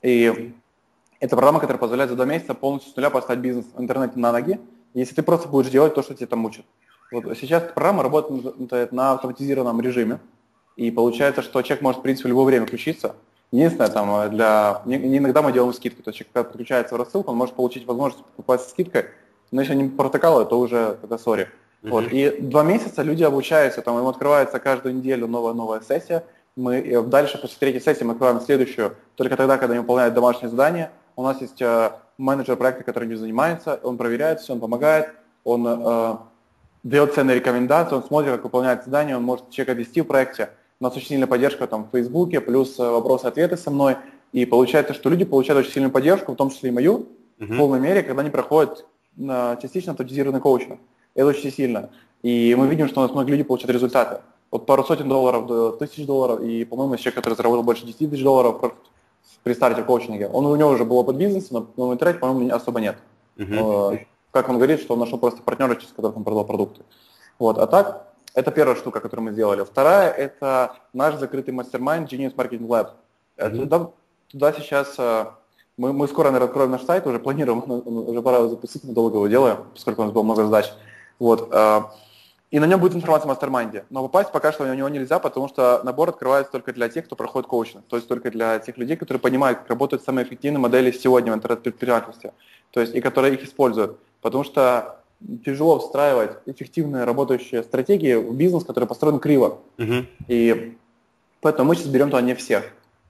И 0.00 0.54
это 1.20 1.36
программа, 1.36 1.60
которая 1.60 1.78
позволяет 1.78 2.10
за 2.10 2.16
два 2.16 2.24
месяца 2.24 2.54
полностью 2.54 2.92
с 2.92 2.96
нуля 2.96 3.10
поставить 3.10 3.42
бизнес 3.42 3.66
в 3.74 3.80
интернете 3.80 4.18
на 4.18 4.32
ноги, 4.32 4.58
если 4.94 5.14
ты 5.14 5.22
просто 5.22 5.48
будешь 5.48 5.70
делать 5.70 5.94
то, 5.94 6.02
что 6.02 6.14
тебе 6.14 6.26
там 6.26 6.44
учат. 6.44 6.64
Вот 7.10 7.38
сейчас 7.38 7.62
программа 7.62 8.02
работает 8.02 8.92
на 8.92 9.12
автоматизированном 9.12 9.80
режиме, 9.80 10.20
и 10.76 10.90
получается, 10.90 11.42
что 11.42 11.62
человек 11.62 11.82
может, 11.82 12.00
в 12.00 12.02
принципе, 12.02 12.28
в 12.28 12.30
любое 12.30 12.46
время 12.46 12.66
включиться. 12.66 13.16
Единственное, 13.50 13.88
там, 13.88 14.30
для... 14.30 14.82
Не, 14.84 15.16
иногда 15.16 15.40
мы 15.40 15.52
делаем 15.52 15.72
скидку, 15.72 16.02
то 16.02 16.10
есть 16.10 16.18
человек, 16.18 16.32
когда 16.34 16.48
подключается 16.48 16.94
в 16.94 16.98
рассылку, 16.98 17.30
он 17.30 17.38
может 17.38 17.54
получить 17.54 17.86
возможность 17.86 18.24
покупать 18.24 18.60
со 18.60 18.70
скидкой, 18.70 19.06
но 19.50 19.62
если 19.62 19.74
не 19.74 19.88
протоколы, 19.88 20.44
то 20.44 20.60
уже 20.60 20.98
тогда 21.00 21.16
сори. 21.16 21.48
Mm-hmm. 21.82 21.90
Вот. 21.90 22.12
И 22.12 22.36
два 22.40 22.62
месяца 22.62 23.02
люди 23.02 23.22
обучаются, 23.22 23.80
там 23.80 23.98
им 23.98 24.06
открывается 24.06 24.58
каждую 24.58 24.94
неделю 24.96 25.26
новая-новая 25.26 25.80
сессия, 25.80 26.24
мы 26.56 27.02
дальше 27.02 27.38
после 27.38 27.56
третьей 27.58 27.80
сессии 27.80 28.04
мы 28.04 28.12
открываем 28.12 28.40
следующую, 28.40 28.96
только 29.14 29.36
тогда, 29.36 29.56
когда 29.56 29.74
они 29.74 29.80
выполняют 29.80 30.12
домашнее 30.14 30.50
задание. 30.50 30.90
У 31.16 31.22
нас 31.22 31.40
есть 31.40 31.62
э, 31.62 31.92
менеджер 32.18 32.56
проекта, 32.56 32.84
который 32.84 33.08
не 33.08 33.14
занимается, 33.14 33.78
он 33.82 33.96
проверяет 33.96 34.40
все, 34.40 34.52
он 34.52 34.60
помогает, 34.60 35.10
он 35.44 35.66
э, 35.66 36.16
дает 36.82 37.14
ценные 37.14 37.36
рекомендации, 37.36 37.96
он 37.96 38.04
смотрит, 38.04 38.32
как 38.32 38.44
выполняет 38.44 38.84
задание, 38.84 39.16
он 39.16 39.22
может 39.22 39.50
человека 39.50 39.78
вести 39.78 40.00
в 40.00 40.04
проекте. 40.04 40.50
У 40.80 40.84
нас 40.84 40.96
очень 40.96 41.08
сильная 41.08 41.26
поддержка 41.26 41.66
там 41.66 41.84
в 41.84 41.90
Фейсбуке, 41.90 42.40
плюс 42.40 42.78
э, 42.78 42.88
вопросы-ответы 42.88 43.56
со 43.56 43.70
мной. 43.70 43.96
И 44.32 44.46
получается, 44.46 44.94
что 44.94 45.10
люди 45.10 45.24
получают 45.24 45.64
очень 45.64 45.72
сильную 45.72 45.90
поддержку, 45.90 46.32
в 46.32 46.36
том 46.36 46.50
числе 46.50 46.70
и 46.70 46.72
мою, 46.72 47.08
uh-huh. 47.38 47.46
в 47.46 47.56
полной 47.56 47.80
мере, 47.80 48.02
когда 48.02 48.20
они 48.20 48.30
проходят 48.30 48.86
на 49.16 49.56
частично 49.56 49.92
автоматизированный 49.92 50.40
коучинг. 50.40 50.78
Это 51.14 51.26
очень 51.26 51.50
сильно. 51.50 51.90
И 52.22 52.54
мы 52.56 52.68
видим, 52.68 52.88
что 52.88 53.00
у 53.00 53.02
нас 53.02 53.12
многие 53.12 53.32
люди 53.32 53.42
получают 53.42 53.74
результаты. 53.74 54.20
От 54.50 54.66
пару 54.66 54.84
сотен 54.84 55.08
долларов 55.08 55.46
до 55.46 55.72
тысяч 55.72 56.06
долларов. 56.06 56.40
И, 56.42 56.64
по-моему, 56.64 56.96
человек, 56.96 57.16
который 57.16 57.34
заработал 57.34 57.64
больше 57.64 57.84
10 57.84 58.10
тысяч 58.10 58.22
долларов 58.22 58.72
при 59.42 59.52
старте 59.52 59.82
в 59.82 59.86
коучинге, 59.86 60.28
он, 60.28 60.46
у 60.46 60.56
него 60.56 60.70
уже 60.70 60.84
был 60.84 60.98
опыт 60.98 61.16
бизнеса, 61.16 61.48
но, 61.76 61.88
в 61.88 61.92
интернете, 61.92 62.20
по-моему, 62.20 62.54
особо 62.54 62.80
нет. 62.80 62.96
Uh-huh. 63.36 64.00
Как 64.38 64.48
он 64.48 64.56
говорит, 64.56 64.80
что 64.80 64.94
он 64.94 65.00
нашел 65.00 65.18
просто 65.18 65.42
партнера, 65.42 65.74
через 65.74 65.88
которого 65.88 66.18
он 66.18 66.22
продал 66.22 66.44
продукты. 66.44 66.82
Вот. 67.40 67.58
А 67.58 67.66
так, 67.66 68.06
это 68.34 68.52
первая 68.52 68.76
штука, 68.76 69.00
которую 69.00 69.26
мы 69.26 69.32
сделали. 69.32 69.64
Вторая– 69.64 70.10
это 70.16 70.76
наш 70.92 71.16
закрытый 71.16 71.52
mastermind 71.52 72.12
Genius 72.12 72.36
Marketing 72.36 72.68
Lab. 72.68 72.90
Mm-hmm. 73.36 73.56
Туда, 73.56 73.90
туда 74.28 74.52
сейчас 74.52 74.94
э, 74.96 75.26
мы, 75.76 75.92
мы 75.92 76.06
скоро, 76.06 76.26
наверное, 76.26 76.46
откроем 76.46 76.70
наш 76.70 76.84
сайт, 76.84 77.04
уже 77.08 77.18
планируем, 77.18 77.64
уже 78.08 78.22
пора 78.22 78.46
запустить, 78.46 78.84
мы 78.84 78.94
долго 78.94 79.16
его 79.16 79.26
делаем, 79.26 79.58
поскольку 79.74 80.02
у 80.02 80.04
нас 80.04 80.14
было 80.14 80.22
много 80.22 80.44
задач. 80.44 80.72
Вот. 81.18 81.48
Э, 81.52 81.82
и 82.52 82.60
на 82.60 82.66
нем 82.66 82.78
будет 82.78 82.94
информация 82.94 83.26
о 83.26 83.28
мастер-майнде. 83.30 83.86
Но 83.90 84.02
попасть 84.02 84.30
пока 84.30 84.52
что 84.52 84.64
на 84.64 84.76
него 84.76 84.88
нельзя, 84.88 85.18
потому 85.18 85.48
что 85.48 85.80
набор 85.82 86.10
открывается 86.10 86.52
только 86.52 86.72
для 86.72 86.88
тех, 86.88 87.06
кто 87.06 87.16
проходит 87.16 87.48
коучинг. 87.48 87.84
То 87.88 87.96
есть 87.96 88.06
только 88.06 88.30
для 88.30 88.60
тех 88.60 88.78
людей, 88.78 88.96
которые 88.96 89.20
понимают, 89.20 89.58
как 89.58 89.70
работают 89.70 90.04
самые 90.04 90.24
эффективные 90.24 90.60
модели 90.60 90.92
сегодня 90.92 91.32
в 91.32 91.34
интернет-предпринимательстве. 91.34 92.32
То 92.70 92.80
есть 92.80 92.94
и 92.94 93.00
которые 93.00 93.34
их 93.34 93.42
используют. 93.42 93.98
Потому 94.20 94.44
что 94.44 94.98
тяжело 95.44 95.78
встраивать 95.78 96.32
эффективные 96.46 97.04
работающие 97.04 97.62
стратегии 97.62 98.14
в 98.14 98.34
бизнес, 98.34 98.64
который 98.64 98.84
построен 98.84 99.18
криво. 99.18 99.58
Uh-huh. 99.76 100.06
И 100.28 100.76
поэтому 101.40 101.68
мы 101.68 101.76
сейчас 101.76 101.88
берем 101.88 102.10
туда 102.10 102.22
не 102.22 102.34
всех. 102.34 102.64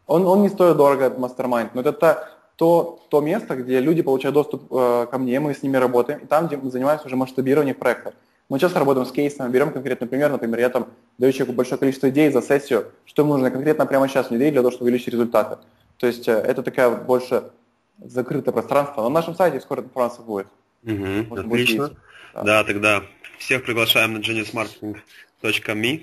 Он, 0.06 0.26
он 0.26 0.42
не 0.42 0.48
стоит 0.48 0.76
дорого, 0.76 1.04
этот 1.04 1.18
мастер-майнд, 1.18 1.74
но 1.74 1.82
это 1.82 2.28
то, 2.56 2.98
то 3.08 3.20
место, 3.20 3.56
где 3.56 3.80
люди 3.80 4.02
получают 4.02 4.34
доступ 4.34 4.72
э, 4.72 5.06
ко 5.10 5.18
мне, 5.18 5.38
мы 5.38 5.54
с 5.54 5.62
ними 5.62 5.76
работаем, 5.76 6.20
и 6.20 6.26
там, 6.26 6.46
где 6.46 6.56
мы 6.56 6.70
занимаемся 6.70 7.06
уже 7.06 7.14
масштабированием 7.14 7.76
проекта. 7.76 8.14
Мы 8.48 8.58
часто 8.58 8.78
работаем 8.78 9.06
с 9.06 9.12
кейсами, 9.12 9.52
берем 9.52 9.70
конкретный 9.70 10.08
пример, 10.08 10.32
например, 10.32 10.58
я 10.58 10.70
там 10.70 10.88
даю 11.18 11.32
человеку 11.32 11.54
большое 11.54 11.78
количество 11.78 12.08
идей 12.08 12.32
за 12.32 12.40
сессию, 12.40 12.86
что 13.04 13.22
ему 13.22 13.34
нужно 13.34 13.50
конкретно 13.50 13.84
прямо 13.84 14.08
сейчас 14.08 14.30
внедрить 14.30 14.52
для 14.52 14.62
того, 14.62 14.70
чтобы 14.70 14.86
увеличить 14.86 15.08
результаты. 15.08 15.58
То 15.98 16.06
есть 16.06 16.26
э, 16.26 16.32
это 16.32 16.62
такая 16.62 16.90
больше 16.90 17.50
закрытое 18.02 18.52
пространство. 18.52 19.02
Но 19.02 19.10
на 19.10 19.14
нашем 19.14 19.34
сайте 19.34 19.60
скоро 19.60 19.82
информация 19.82 20.24
будет. 20.24 20.46
Угу, 20.84 21.36
отлично. 21.36 21.90
Да. 22.34 22.42
да, 22.42 22.64
тогда 22.64 23.02
всех 23.38 23.64
приглашаем 23.64 24.14
на 24.14 24.18
geniusmarketing.me. 24.18 26.02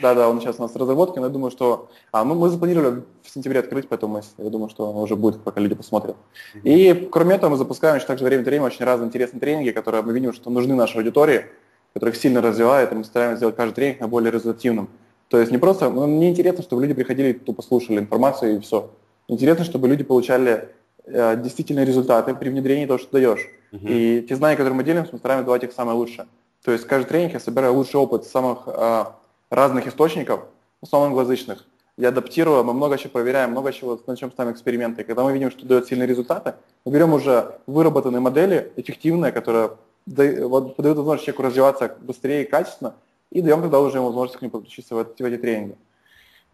Да, 0.00 0.14
да, 0.14 0.28
он 0.28 0.40
сейчас 0.40 0.58
у 0.58 0.62
нас 0.62 0.72
в 0.72 0.76
разработке, 0.76 1.20
но 1.20 1.26
я 1.26 1.32
думаю, 1.32 1.50
что... 1.50 1.90
А, 2.12 2.24
мы, 2.24 2.34
мы 2.34 2.48
запланировали 2.48 3.02
в 3.22 3.30
сентябре 3.30 3.60
открыть, 3.60 3.88
поэтому 3.88 4.22
я 4.38 4.50
думаю, 4.50 4.70
что 4.70 4.90
он 4.90 4.96
уже 4.96 5.16
будет, 5.16 5.42
пока 5.42 5.60
люди 5.60 5.74
посмотрят. 5.74 6.16
И 6.64 7.08
кроме 7.12 7.36
этого 7.36 7.50
мы 7.50 7.56
запускаем 7.56 7.96
еще 7.96 8.06
также 8.06 8.24
время 8.24 8.40
от 8.40 8.46
времени 8.46 8.66
очень 8.66 8.84
разные 8.84 9.08
интересные 9.08 9.40
тренинги, 9.40 9.70
которые 9.70 10.02
мы 10.02 10.12
видим, 10.12 10.32
что 10.32 10.50
нужны 10.50 10.74
нашей 10.74 10.98
аудитории, 10.98 11.46
которых 11.92 12.16
сильно 12.16 12.40
развивает, 12.40 12.90
и 12.92 12.94
мы 12.94 13.04
стараемся 13.04 13.36
сделать 13.36 13.56
каждый 13.56 13.74
тренинг 13.74 14.00
на 14.00 14.08
более 14.08 14.30
результативным. 14.30 14.88
То 15.28 15.38
есть 15.38 15.52
не 15.52 15.58
просто... 15.58 15.90
Ну, 15.90 16.06
мне 16.06 16.30
интересно, 16.30 16.62
чтобы 16.62 16.82
люди 16.82 16.94
приходили, 16.94 17.32
тупо 17.32 17.62
слушали 17.62 17.98
информацию 17.98 18.56
и 18.56 18.60
все. 18.60 18.90
Интересно, 19.28 19.64
чтобы 19.64 19.88
люди 19.88 20.04
получали 20.04 20.68
действительно 21.06 21.84
результаты 21.84 22.34
при 22.34 22.48
внедрении 22.48 22.86
того, 22.86 22.98
что 22.98 23.12
даешь. 23.12 23.46
Uh-huh. 23.72 23.80
И 23.88 24.22
те 24.28 24.36
знания, 24.36 24.56
которые 24.56 24.76
мы 24.76 24.84
делимся, 24.84 25.10
мы 25.12 25.18
стараемся 25.18 25.46
давать 25.46 25.64
их 25.64 25.72
самое 25.72 25.96
лучшее. 25.96 26.26
То 26.64 26.72
есть 26.72 26.86
каждый 26.86 27.08
тренинг 27.08 27.32
я 27.32 27.40
собираю 27.40 27.74
лучший 27.74 27.96
опыт 27.96 28.24
самых 28.24 28.60
э, 28.66 29.04
разных 29.50 29.86
источников, 29.86 30.40
в 30.80 30.86
основном 30.86 31.10
англоязычных. 31.10 31.64
Я 31.96 32.08
адаптирую, 32.08 32.64
мы 32.64 32.72
много 32.72 32.96
чего 32.98 33.10
проверяем, 33.10 33.50
много 33.50 33.72
чего 33.72 34.00
на 34.06 34.16
чем 34.16 34.30
ставим 34.30 34.52
эксперименты. 34.52 35.02
И 35.02 35.04
когда 35.04 35.24
мы 35.24 35.32
видим, 35.32 35.50
что 35.50 35.66
дает 35.66 35.86
сильные 35.86 36.06
результаты, 36.06 36.54
мы 36.84 36.92
берем 36.92 37.12
уже 37.12 37.58
выработанные 37.66 38.20
модели, 38.20 38.72
эффективные, 38.76 39.32
которые 39.32 39.72
подают 40.06 40.96
возможность 40.96 41.24
человеку 41.24 41.42
развиваться 41.42 41.96
быстрее 42.00 42.44
и 42.44 42.46
качественно, 42.46 42.94
и 43.30 43.40
даем 43.42 43.60
тогда 43.62 43.80
уже 43.80 43.98
ему 43.98 44.06
возможность 44.06 44.38
к 44.38 44.42
ним 44.42 44.50
подключиться 44.50 44.94
в, 44.94 44.98
эти, 44.98 45.22
в 45.22 45.26
эти 45.26 45.40
тренинги. 45.40 45.76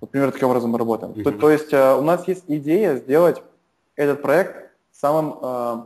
Вот 0.01 0.11
примерно 0.11 0.33
таким 0.33 0.49
образом 0.49 0.71
мы 0.71 0.79
работаем. 0.79 1.13
Uh-huh. 1.13 1.25
То, 1.25 1.33
то 1.33 1.51
есть 1.51 1.73
э, 1.73 1.95
у 1.95 2.03
нас 2.03 2.29
есть 2.29 2.45
идея 2.47 2.97
сделать 2.97 3.43
этот 3.99 4.23
проект 4.23 4.71
самым 4.93 5.39
э, 5.43 5.83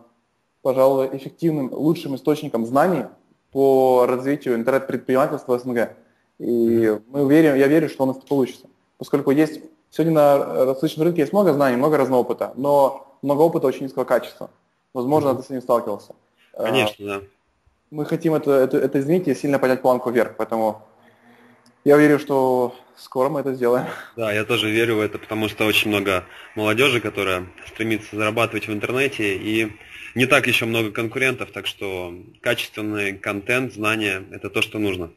пожалуй, 0.62 1.08
эффективным, 1.12 1.72
лучшим 1.72 2.14
источником 2.14 2.66
знаний 2.66 3.04
по 3.50 4.06
развитию 4.06 4.54
интернет-предпринимательства 4.54 5.58
СНГ. 5.58 5.90
И 6.38 6.98
мы 7.08 7.28
верим, 7.28 7.56
я 7.56 7.66
верю, 7.66 7.88
что 7.88 8.04
у 8.04 8.06
нас 8.06 8.16
это 8.16 8.26
получится. 8.26 8.66
Поскольку 8.98 9.30
есть 9.30 9.60
сегодня 9.90 10.14
на 10.14 10.64
различном 10.66 11.06
рынке 11.06 11.22
есть 11.22 11.32
много 11.32 11.52
знаний, 11.52 11.76
много 11.76 11.96
разного 11.96 12.20
опыта, 12.20 12.52
но 12.56 13.06
много 13.22 13.42
опыта 13.42 13.66
очень 13.66 13.84
низкого 13.84 14.04
качества. 14.04 14.50
Возможно, 14.94 15.28
mm-hmm. 15.28 15.36
ты 15.36 15.42
с 15.42 15.50
ним 15.50 15.62
сталкивался. 15.62 16.14
Конечно, 16.56 17.06
да. 17.06 17.20
Мы 17.90 18.04
хотим 18.06 18.34
это, 18.34 18.52
это, 18.52 18.78
это 18.78 19.00
изменить 19.00 19.28
и 19.28 19.34
сильно 19.34 19.58
поднять 19.58 19.82
планку 19.82 20.10
вверх, 20.10 20.36
поэтому 20.36 20.82
я 21.84 21.96
верю, 21.96 22.18
что 22.18 22.74
скоро 22.96 23.28
мы 23.28 23.40
это 23.40 23.54
сделаем. 23.54 23.86
Да, 24.16 24.32
я 24.32 24.44
тоже 24.44 24.70
верю 24.70 24.96
в 24.96 25.00
это, 25.00 25.18
потому 25.18 25.48
что 25.48 25.64
очень 25.64 25.90
много 25.90 26.24
молодежи, 26.54 27.00
которая 27.00 27.46
стремится 27.66 28.16
зарабатывать 28.16 28.68
в 28.68 28.72
интернете, 28.72 29.36
и 29.36 29.72
не 30.14 30.26
так 30.26 30.46
еще 30.46 30.66
много 30.66 30.90
конкурентов, 30.90 31.50
так 31.52 31.66
что 31.66 32.14
качественный 32.40 33.14
контент, 33.14 33.72
знания– 33.72 34.22
это 34.30 34.50
то, 34.50 34.62
что 34.62 34.78
нужно. 34.78 35.10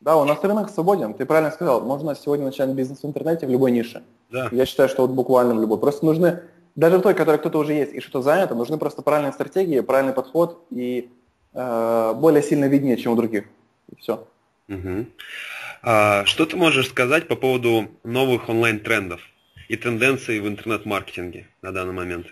Да, 0.00 0.16
у 0.16 0.24
нас 0.24 0.42
рынок 0.42 0.70
свободен. 0.70 1.14
Ты 1.14 1.24
правильно 1.26 1.52
сказал, 1.52 1.80
можно 1.80 2.14
сегодня 2.14 2.46
начать 2.46 2.68
бизнес 2.70 3.02
в 3.02 3.06
интернете 3.06 3.46
в 3.46 3.50
любой 3.50 3.70
нише. 3.70 4.02
Да. 4.30 4.48
Я 4.50 4.66
считаю, 4.66 4.88
что 4.88 5.02
вот 5.02 5.12
буквально 5.12 5.54
в 5.54 5.60
любой. 5.60 5.78
Просто 5.78 6.04
нужны, 6.04 6.40
даже 6.74 6.98
в 6.98 7.02
той, 7.02 7.14
которой 7.14 7.38
кто-то 7.38 7.58
уже 7.58 7.72
есть 7.72 7.94
и 7.94 8.00
что-то 8.00 8.22
занято, 8.22 8.54
нужны 8.54 8.78
просто 8.78 9.02
правильные 9.02 9.32
стратегии, 9.32 9.80
правильный 9.80 10.12
подход 10.12 10.64
и 10.70 11.08
э, 11.54 12.14
более 12.16 12.42
сильное 12.42 12.68
видение, 12.68 12.96
чем 12.96 13.12
у 13.12 13.16
других. 13.16 13.44
И 13.90 13.96
все. 13.96 14.26
Угу. 14.68 15.06
А, 15.82 16.24
что 16.26 16.46
ты 16.46 16.56
можешь 16.56 16.88
сказать 16.88 17.26
по 17.26 17.34
поводу 17.34 17.90
новых 18.04 18.48
онлайн-трендов 18.48 19.20
и 19.68 19.76
тенденций 19.76 20.38
в 20.38 20.46
интернет-маркетинге 20.46 21.48
на 21.60 21.72
данный 21.72 21.92
момент? 21.92 22.28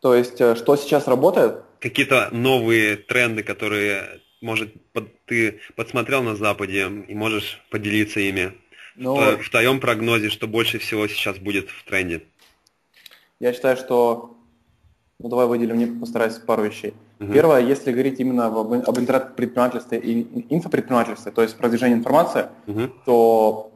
То 0.00 0.14
есть, 0.14 0.40
э, 0.40 0.56
что 0.56 0.76
сейчас 0.76 1.06
работает? 1.06 1.62
Какие-то 1.78 2.28
новые 2.32 2.96
тренды, 2.96 3.42
которые, 3.42 4.20
может, 4.40 4.72
под, 4.92 5.08
ты 5.24 5.60
подсмотрел 5.76 6.22
на 6.22 6.34
Западе 6.34 6.90
и 7.08 7.14
можешь 7.14 7.62
поделиться 7.70 8.20
ими. 8.20 8.52
Ну, 8.96 9.14
в, 9.14 9.42
в 9.42 9.50
твоем 9.50 9.78
прогнозе, 9.78 10.28
что 10.28 10.48
больше 10.48 10.78
всего 10.78 11.06
сейчас 11.06 11.38
будет 11.38 11.70
в 11.70 11.84
тренде? 11.84 12.22
Я 13.38 13.52
считаю, 13.52 13.76
что... 13.76 14.36
Ну, 15.20 15.28
давай 15.28 15.46
выделим, 15.46 15.78
не 15.78 15.86
постараюсь 15.86 16.34
пару 16.34 16.64
вещей. 16.64 16.92
Угу. 17.24 17.32
Первое, 17.32 17.60
если 17.60 17.92
говорить 17.92 18.20
именно 18.20 18.46
об, 18.46 18.72
об 18.72 18.98
интернет-предпринимательстве 18.98 19.98
и 19.98 20.54
инфопредпринимательстве, 20.54 21.32
то 21.32 21.42
есть 21.42 21.56
продвижении 21.56 21.96
информации, 21.96 22.46
угу. 22.66 22.90
то 23.04 23.70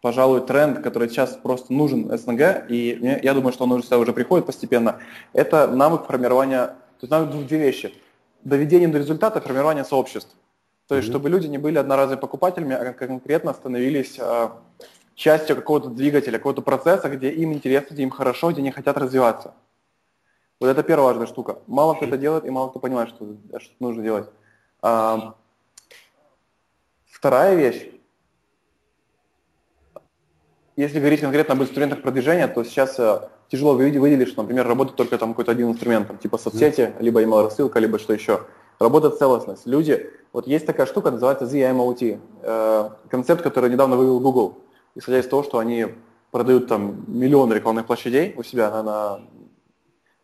пожалуй, 0.00 0.40
тренд, 0.40 0.80
который 0.80 1.08
сейчас 1.08 1.38
просто 1.42 1.72
нужен 1.72 2.16
СНГ, 2.16 2.66
и 2.68 2.98
мне, 3.00 3.20
я 3.22 3.34
думаю, 3.34 3.52
что 3.52 3.64
он 3.64 3.72
уже, 3.72 3.96
уже 3.96 4.12
приходит 4.12 4.46
постепенно, 4.46 4.98
это 5.32 5.68
навык 5.68 6.06
формирования, 6.06 6.66
то 6.66 7.02
есть 7.02 7.10
навык 7.10 7.46
две 7.46 7.58
вещи. 7.58 7.94
Доведение 8.42 8.88
до 8.88 8.98
результата, 8.98 9.40
формирование 9.40 9.84
сообществ. 9.84 10.34
То 10.88 10.96
есть, 10.96 11.06
mm-hmm. 11.06 11.12
чтобы 11.12 11.30
люди 11.30 11.46
не 11.46 11.58
были 11.58 11.78
одноразовыми 11.78 12.20
покупателями, 12.20 12.74
а 12.74 12.92
конкретно 12.92 13.54
становились 13.54 14.16
э, 14.18 14.48
частью 15.14 15.54
какого-то 15.54 15.88
двигателя, 15.88 16.38
какого-то 16.38 16.62
процесса, 16.62 17.08
где 17.08 17.30
им 17.30 17.52
интересно, 17.52 17.94
где 17.94 18.02
им 18.02 18.10
хорошо, 18.10 18.50
где 18.50 18.60
они 18.60 18.72
хотят 18.72 18.98
развиваться. 18.98 19.54
Вот 20.62 20.68
это 20.68 20.84
первая 20.84 21.08
важная 21.08 21.26
штука. 21.26 21.58
Мало 21.66 21.94
кто 21.94 22.04
это 22.04 22.16
делает, 22.16 22.44
и 22.44 22.50
мало 22.50 22.68
кто 22.68 22.78
понимает, 22.78 23.08
что, 23.08 23.26
что 23.58 23.74
нужно 23.80 24.00
делать. 24.00 24.28
А, 24.80 25.34
вторая 27.10 27.56
вещь 27.56 27.90
если 30.76 31.00
говорить 31.00 31.20
конкретно 31.20 31.54
об 31.54 31.62
инструментах 31.62 32.00
продвижения, 32.00 32.46
то 32.46 32.62
сейчас 32.62 32.96
э, 33.00 33.28
тяжело 33.48 33.74
выделить, 33.74 34.28
что, 34.28 34.42
например, 34.42 34.66
работает 34.66 34.96
только 34.96 35.18
там 35.18 35.30
какой-то 35.30 35.50
один 35.50 35.70
инструмент, 35.72 36.06
там, 36.06 36.18
типа 36.18 36.38
соцсети, 36.38 36.94
либо 37.00 37.20
email 37.20 37.42
рассылка, 37.42 37.80
либо 37.80 37.98
что 37.98 38.12
еще. 38.12 38.42
Работает 38.78 39.18
целостность. 39.18 39.66
Люди, 39.66 40.10
вот 40.32 40.46
есть 40.46 40.64
такая 40.64 40.86
штука, 40.86 41.10
называется 41.10 41.44
ZMOT, 41.44 42.20
э, 42.42 42.90
концепт, 43.10 43.42
который 43.42 43.68
недавно 43.68 43.96
вывел 43.96 44.20
Google, 44.20 44.58
исходя 44.94 45.18
из 45.18 45.26
того, 45.26 45.42
что 45.42 45.58
они 45.58 45.88
продают 46.30 46.68
там 46.68 47.04
миллион 47.08 47.52
рекламных 47.52 47.86
площадей 47.86 48.32
у 48.36 48.44
себя 48.44 48.70
на, 48.70 48.82
на 48.82 49.20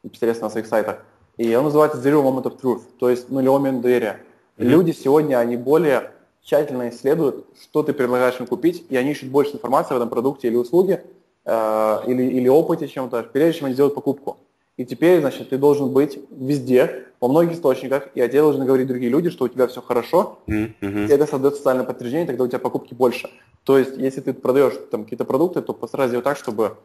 непосредственно 0.03 0.47
на 0.49 0.51
своих 0.51 0.67
сайтах. 0.67 1.05
И 1.37 1.55
он 1.55 1.65
называется 1.65 1.99
Zero 1.99 2.23
Moment 2.23 2.45
of 2.45 2.61
Truth, 2.61 2.83
то 2.99 3.09
есть 3.09 3.31
нулевой 3.31 3.61
момент 3.61 3.81
доверия. 3.81 4.21
Mm-hmm. 4.57 4.65
Люди 4.65 4.91
сегодня, 4.93 5.39
они 5.39 5.57
более 5.57 6.11
тщательно 6.43 6.89
исследуют, 6.89 7.47
что 7.63 7.83
ты 7.83 7.93
предлагаешь 7.93 8.41
им 8.41 8.47
купить, 8.47 8.85
и 8.89 8.97
они 8.97 9.13
ищут 9.13 9.29
больше 9.29 9.55
информации 9.55 9.95
в 9.95 9.97
этом 9.99 10.09
продукте 10.09 10.49
или 10.49 10.57
услуге, 10.57 11.05
э, 11.45 11.99
или, 12.07 12.23
или 12.25 12.49
опыте 12.49 12.89
чем-то, 12.89 13.23
прежде 13.33 13.59
чем 13.59 13.67
они 13.67 13.75
сделают 13.75 13.95
покупку. 13.95 14.39
И 14.77 14.85
теперь, 14.85 15.21
значит, 15.21 15.51
ты 15.51 15.59
должен 15.59 15.91
быть 15.91 16.19
везде, 16.31 17.05
во 17.21 17.29
многих 17.29 17.55
источниках, 17.55 18.09
и 18.15 18.21
о 18.21 18.29
тебе 18.29 18.43
должны 18.43 18.65
говорить 18.65 18.87
другие 18.87 19.11
люди, 19.11 19.31
что 19.31 19.45
у 19.45 19.49
тебя 19.49 19.67
все 19.67 19.83
хорошо, 19.83 20.39
mm-hmm. 20.47 21.09
и 21.09 21.13
это 21.13 21.27
создает 21.27 21.57
социальное 21.57 21.85
подтверждение, 21.85 22.27
тогда 22.27 22.45
у 22.45 22.49
тебя 22.49 22.61
покупки 22.61 22.95
больше. 22.95 23.29
То 23.65 23.77
есть, 23.77 23.97
если 23.97 24.21
ты 24.21 24.33
продаешь 24.33 24.75
там 24.91 25.05
какие-то 25.05 25.25
продукты, 25.25 25.63
то 25.63 25.73
постарайся 25.73 26.11
сделать 26.11 26.25
так, 26.25 26.37
чтобы 26.37 26.77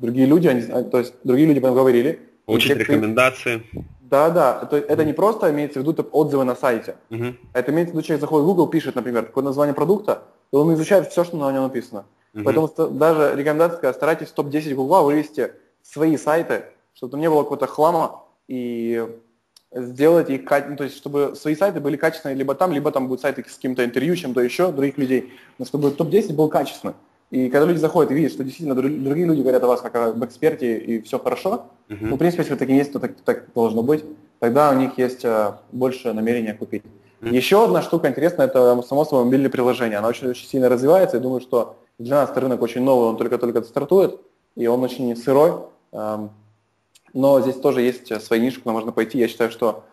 другие 0.00 0.26
люди, 0.26 0.48
они, 0.48 0.62
то 0.62 0.98
есть 0.98 1.14
другие 1.24 1.48
люди 1.48 1.60
потом 1.60 1.76
говорили. 1.76 2.20
Получить 2.46 2.76
рекомендации. 2.76 3.62
Ты, 3.72 3.84
да, 4.02 4.30
да. 4.30 4.60
Это, 4.62 4.76
это 4.76 5.04
не 5.04 5.12
просто 5.12 5.50
имеется 5.50 5.80
в 5.80 5.82
виду 5.82 5.92
там, 5.94 6.06
отзывы 6.12 6.44
на 6.44 6.54
сайте. 6.54 6.96
Uh-huh. 7.10 7.34
Это 7.52 7.72
имеется 7.72 7.92
в 7.92 7.96
виду, 7.96 8.06
человек 8.06 8.20
заходит 8.20 8.44
в 8.44 8.46
Google, 8.46 8.68
пишет, 8.68 8.94
например, 8.94 9.26
какое 9.26 9.44
название 9.44 9.74
продукта, 9.74 10.22
и 10.52 10.56
он 10.56 10.72
изучает 10.74 11.08
все, 11.08 11.24
что 11.24 11.36
на 11.36 11.50
нем 11.52 11.62
написано. 11.62 12.04
Uh-huh. 12.34 12.42
Поэтому 12.44 12.90
даже 12.90 13.32
рекомендация 13.34 13.92
старайтесь 13.92 14.28
в 14.28 14.34
топ-10 14.34 14.74
Google 14.74 15.04
вывести 15.04 15.52
свои 15.82 16.16
сайты, 16.16 16.64
чтобы 16.94 17.12
там 17.12 17.20
не 17.20 17.30
было 17.30 17.42
какого-то 17.42 17.66
хлама, 17.66 18.24
и 18.46 19.04
сделать 19.72 20.30
их, 20.30 20.42
ну, 20.68 20.76
то 20.76 20.84
есть 20.84 20.96
чтобы 20.96 21.34
свои 21.34 21.56
сайты 21.56 21.80
были 21.80 21.96
качественные 21.96 22.36
либо 22.36 22.54
там, 22.54 22.72
либо 22.72 22.92
там 22.92 23.08
будут 23.08 23.22
сайты 23.22 23.44
с 23.48 23.56
каким-то 23.56 23.84
интервью, 23.84 24.14
чем-то 24.14 24.40
еще, 24.40 24.70
других 24.70 24.98
людей, 24.98 25.32
но 25.58 25.64
чтобы 25.64 25.90
топ-10 25.90 26.34
был 26.34 26.48
качественный. 26.48 26.94
И 27.30 27.48
когда 27.48 27.66
люди 27.66 27.78
заходят 27.78 28.10
и 28.12 28.14
видят, 28.14 28.32
что 28.32 28.44
действительно 28.44 28.74
другие 28.74 29.26
люди 29.26 29.40
говорят 29.40 29.62
о 29.64 29.66
вас 29.66 29.80
как 29.80 29.94
об 29.96 30.24
эксперте 30.24 30.78
и 30.78 31.00
все 31.02 31.18
хорошо, 31.18 31.66
uh-huh. 31.88 31.96
ну, 32.00 32.16
в 32.16 32.18
принципе, 32.18 32.42
если 32.42 32.52
вы 32.52 32.58
таким 32.58 32.76
есть, 32.76 32.92
то 32.92 33.00
так, 33.00 33.16
так 33.24 33.52
должно 33.54 33.82
быть, 33.82 34.04
тогда 34.38 34.70
у 34.70 34.74
них 34.74 34.98
есть 34.98 35.24
uh, 35.24 35.54
больше 35.72 36.12
намерения 36.12 36.54
купить. 36.54 36.84
Uh-huh. 37.20 37.34
Еще 37.34 37.64
одна 37.64 37.82
штука 37.82 38.08
интересная, 38.08 38.46
это 38.46 38.80
само 38.82 39.04
собой 39.04 39.24
мобильное 39.24 39.50
приложение. 39.50 39.98
Она 39.98 40.08
очень, 40.08 40.28
очень 40.28 40.46
сильно 40.46 40.68
развивается, 40.68 41.16
и 41.16 41.20
думаю, 41.20 41.40
что 41.40 41.76
для 41.98 42.16
нас 42.16 42.36
рынок 42.36 42.62
очень 42.62 42.82
новый, 42.82 43.08
он 43.08 43.16
только-только 43.16 43.62
стартует, 43.62 44.20
и 44.54 44.66
он 44.66 44.82
очень 44.82 45.16
сырой. 45.16 45.52
Но 45.92 47.40
здесь 47.40 47.56
тоже 47.56 47.82
есть 47.82 48.22
свои 48.22 48.40
ниши, 48.40 48.60
куда 48.60 48.72
можно 48.72 48.92
пойти. 48.92 49.18
Я 49.18 49.28
считаю, 49.28 49.50
что 49.50 49.84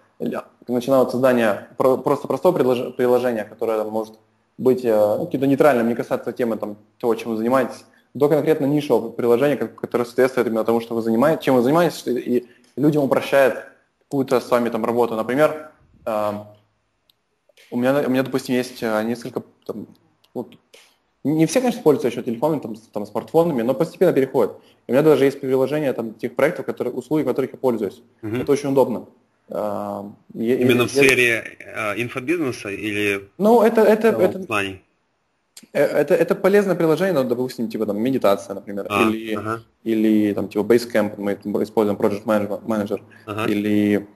начиная 0.67 1.01
от 1.01 1.11
создания 1.11 1.69
просто 1.77 2.27
простого 2.27 2.51
приложения, 2.91 3.43
которое 3.43 3.83
может 3.83 4.15
быть 4.57 4.85
э, 4.85 5.15
ну, 5.17 5.25
каким-то 5.25 5.47
нейтральным, 5.47 5.87
не 5.87 5.95
касаться 5.95 6.31
темы 6.31 6.57
там, 6.57 6.77
того, 6.99 7.15
чем 7.15 7.31
вы 7.31 7.37
занимаетесь, 7.37 7.85
до 8.13 8.29
конкретно 8.29 8.65
нишевого 8.65 9.09
приложения, 9.09 9.55
которое 9.55 10.05
соответствует 10.05 10.47
именно 10.47 10.63
тому, 10.63 10.81
что 10.81 10.95
вы 10.95 11.01
занимаетесь, 11.01 11.45
чем 11.45 11.55
вы 11.55 11.61
занимаетесь, 11.61 12.03
и 12.05 12.47
людям 12.75 13.03
упрощает 13.03 13.65
какую-то 14.03 14.39
с 14.39 14.49
вами 14.49 14.69
там 14.69 14.85
работу. 14.85 15.15
Например, 15.15 15.71
э, 16.05 16.31
у, 17.71 17.77
меня, 17.77 18.03
у 18.05 18.09
меня, 18.09 18.23
допустим, 18.23 18.55
есть 18.55 18.83
э, 18.83 19.03
несколько, 19.03 19.43
там, 19.65 19.87
вот, 20.33 20.55
не 21.23 21.45
все, 21.45 21.61
конечно, 21.61 21.81
пользуются 21.81 22.07
еще 22.07 22.23
телефонами, 22.23 22.59
там, 22.59 22.75
там, 22.75 23.05
смартфонами, 23.05 23.61
но 23.61 23.73
постепенно 23.73 24.11
переходят. 24.11 24.57
у 24.87 24.91
меня 24.91 25.03
даже 25.03 25.25
есть 25.25 25.39
приложение 25.39 25.93
там, 25.93 26.13
тех 26.15 26.35
проектов, 26.35 26.65
которые, 26.65 26.93
услуги, 26.93 27.23
которых 27.23 27.53
я 27.53 27.57
пользуюсь. 27.57 28.01
Uh-huh. 28.21 28.41
Это 28.41 28.51
очень 28.51 28.69
удобно. 28.69 29.05
Именно 29.51 30.87
в 30.87 30.91
сфере 30.91 31.43
а, 31.75 31.93
инфобизнеса 31.95 32.69
или 32.69 33.29
ну, 33.37 33.61
это, 33.61 33.81
это, 33.81 34.07
это, 34.07 34.41
знаний? 34.43 34.81
Э, 35.73 35.83
это, 35.83 36.15
это 36.15 36.35
полезное 36.35 36.75
приложение, 36.75 37.13
но, 37.13 37.23
допустим, 37.23 37.69
типа 37.69 37.85
там 37.85 37.99
медитация, 37.99 38.53
например, 38.53 38.87
а, 38.89 39.09
или, 39.09 39.35
ага. 39.35 39.61
или 39.83 40.33
там 40.33 40.47
типа 40.47 40.63
Basecamp, 40.63 41.15
мы 41.17 41.63
используем 41.63 41.97
Project 41.99 42.23
Manager, 42.25 43.01
ага. 43.25 43.45
или 43.45 44.07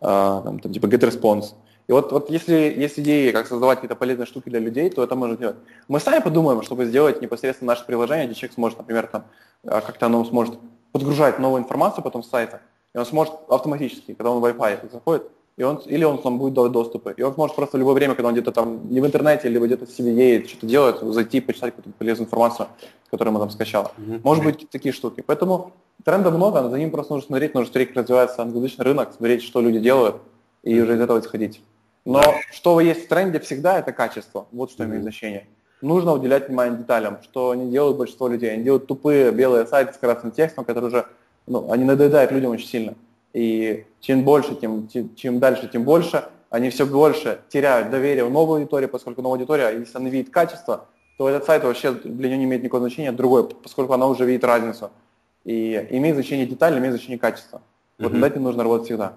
а, 0.00 0.42
там, 0.42 0.58
там, 0.58 0.72
типа 0.72 0.86
GetResponse. 0.86 1.54
И 1.86 1.92
вот, 1.92 2.12
вот 2.12 2.30
если 2.30 2.54
есть 2.54 2.98
идеи, 3.00 3.32
как 3.32 3.48
создавать 3.48 3.78
какие-то 3.78 3.96
полезные 3.96 4.26
штуки 4.26 4.48
для 4.48 4.60
людей, 4.60 4.90
то 4.90 5.02
это 5.02 5.16
можно 5.16 5.36
делать. 5.36 5.56
Мы 5.88 5.98
сами 6.00 6.22
подумаем, 6.22 6.62
чтобы 6.62 6.84
сделать 6.84 7.20
непосредственно 7.20 7.72
наше 7.72 7.84
приложение, 7.84 8.26
где 8.26 8.34
человек 8.34 8.54
сможет, 8.54 8.78
например, 8.78 9.06
там, 9.06 9.24
а, 9.66 9.80
как-то 9.80 10.06
оно 10.06 10.24
сможет 10.24 10.58
подгружать 10.92 11.38
новую 11.38 11.62
информацию 11.62 12.04
потом 12.04 12.22
с 12.22 12.28
сайта, 12.28 12.60
и 12.94 12.98
он 12.98 13.06
сможет 13.06 13.34
автоматически, 13.48 14.14
когда 14.14 14.30
он 14.30 14.40
в 14.40 14.44
Wi-Fi 14.44 14.90
заходит, 14.92 15.30
и 15.56 15.62
он, 15.62 15.76
или 15.86 16.04
он 16.04 16.18
там 16.22 16.38
будет 16.38 16.54
давать 16.54 16.72
доступы. 16.72 17.14
И 17.16 17.22
он 17.22 17.34
сможет 17.34 17.54
просто 17.54 17.76
в 17.76 17.80
любое 17.80 17.94
время, 17.94 18.14
когда 18.14 18.28
он 18.28 18.34
где-то 18.34 18.50
там 18.50 18.90
не 18.90 19.00
в 19.00 19.06
интернете, 19.06 19.48
либо 19.48 19.66
где-то 19.66 19.84
в 19.84 19.90
себе 19.90 20.14
едет, 20.14 20.48
что-то 20.48 20.66
делает, 20.66 21.00
зайти, 21.00 21.40
почитать 21.40 21.74
какую-то 21.74 21.96
полезную 21.98 22.26
информацию, 22.26 22.68
которую 23.10 23.32
ему 23.32 23.40
там 23.40 23.50
скачал. 23.50 23.92
Mm-hmm. 23.98 24.20
Может 24.24 24.44
быть, 24.44 24.70
такие 24.70 24.92
штуки. 24.92 25.22
Поэтому 25.26 25.72
тренда 26.02 26.30
много, 26.30 26.62
но 26.62 26.70
за 26.70 26.78
ним 26.78 26.90
просто 26.90 27.12
нужно 27.12 27.26
смотреть, 27.26 27.54
нужно 27.54 27.66
смотреть, 27.66 27.88
как 27.88 27.98
развивается 27.98 28.40
англоязычный 28.40 28.84
рынок, 28.86 29.12
смотреть, 29.14 29.42
что 29.42 29.60
люди 29.60 29.80
делают, 29.80 30.16
и 30.62 30.74
mm-hmm. 30.74 30.82
уже 30.82 30.94
из 30.94 31.00
этого 31.00 31.20
исходить. 31.20 31.60
Но 32.06 32.22
что 32.52 32.80
есть 32.80 33.04
в 33.04 33.08
тренде 33.08 33.38
всегда, 33.40 33.78
это 33.78 33.92
качество. 33.92 34.46
Вот 34.52 34.70
что 34.70 34.82
mm-hmm. 34.82 34.86
имеет 34.86 35.02
значение. 35.02 35.46
Нужно 35.82 36.14
уделять 36.14 36.48
внимание 36.48 36.78
деталям, 36.78 37.18
что 37.22 37.50
они 37.50 37.70
делают 37.70 37.98
большинство 37.98 38.28
людей. 38.28 38.52
Они 38.52 38.64
делают 38.64 38.86
тупые 38.86 39.30
белые 39.30 39.66
сайты 39.66 39.92
с 39.92 39.98
красным 39.98 40.32
текстом, 40.32 40.64
которые 40.64 40.88
уже 40.88 41.06
ну, 41.46 41.70
они 41.70 41.84
надоедают 41.84 42.32
людям 42.32 42.52
очень 42.52 42.66
сильно. 42.66 42.94
И 43.32 43.84
чем 44.00 44.24
больше, 44.24 44.54
тем, 44.54 44.88
чем 45.16 45.38
дальше, 45.38 45.68
тем 45.72 45.84
больше, 45.84 46.24
они 46.50 46.70
все 46.70 46.84
больше 46.86 47.40
теряют 47.48 47.90
доверие 47.90 48.24
в 48.24 48.30
новую 48.30 48.58
аудиторию, 48.58 48.88
поскольку 48.88 49.22
новая 49.22 49.38
аудитория, 49.38 49.70
если 49.70 49.96
она 49.96 50.08
видит 50.08 50.30
качество, 50.30 50.88
то 51.16 51.28
этот 51.28 51.44
сайт 51.44 51.62
вообще 51.62 51.92
для 51.92 52.28
нее 52.28 52.38
не 52.38 52.44
имеет 52.44 52.62
никакого 52.62 52.88
значения, 52.88 53.12
другой, 53.12 53.48
поскольку 53.48 53.92
она 53.92 54.06
уже 54.06 54.24
видит 54.24 54.42
разницу. 54.42 54.90
И 55.44 55.86
имеет 55.90 56.14
значение 56.14 56.46
деталь, 56.46 56.76
имеет 56.78 56.94
значение 56.94 57.18
качество. 57.18 57.62
Вот 57.98 58.12
над 58.12 58.32
этим 58.32 58.42
нужно 58.42 58.62
работать 58.62 58.86
всегда. 58.86 59.16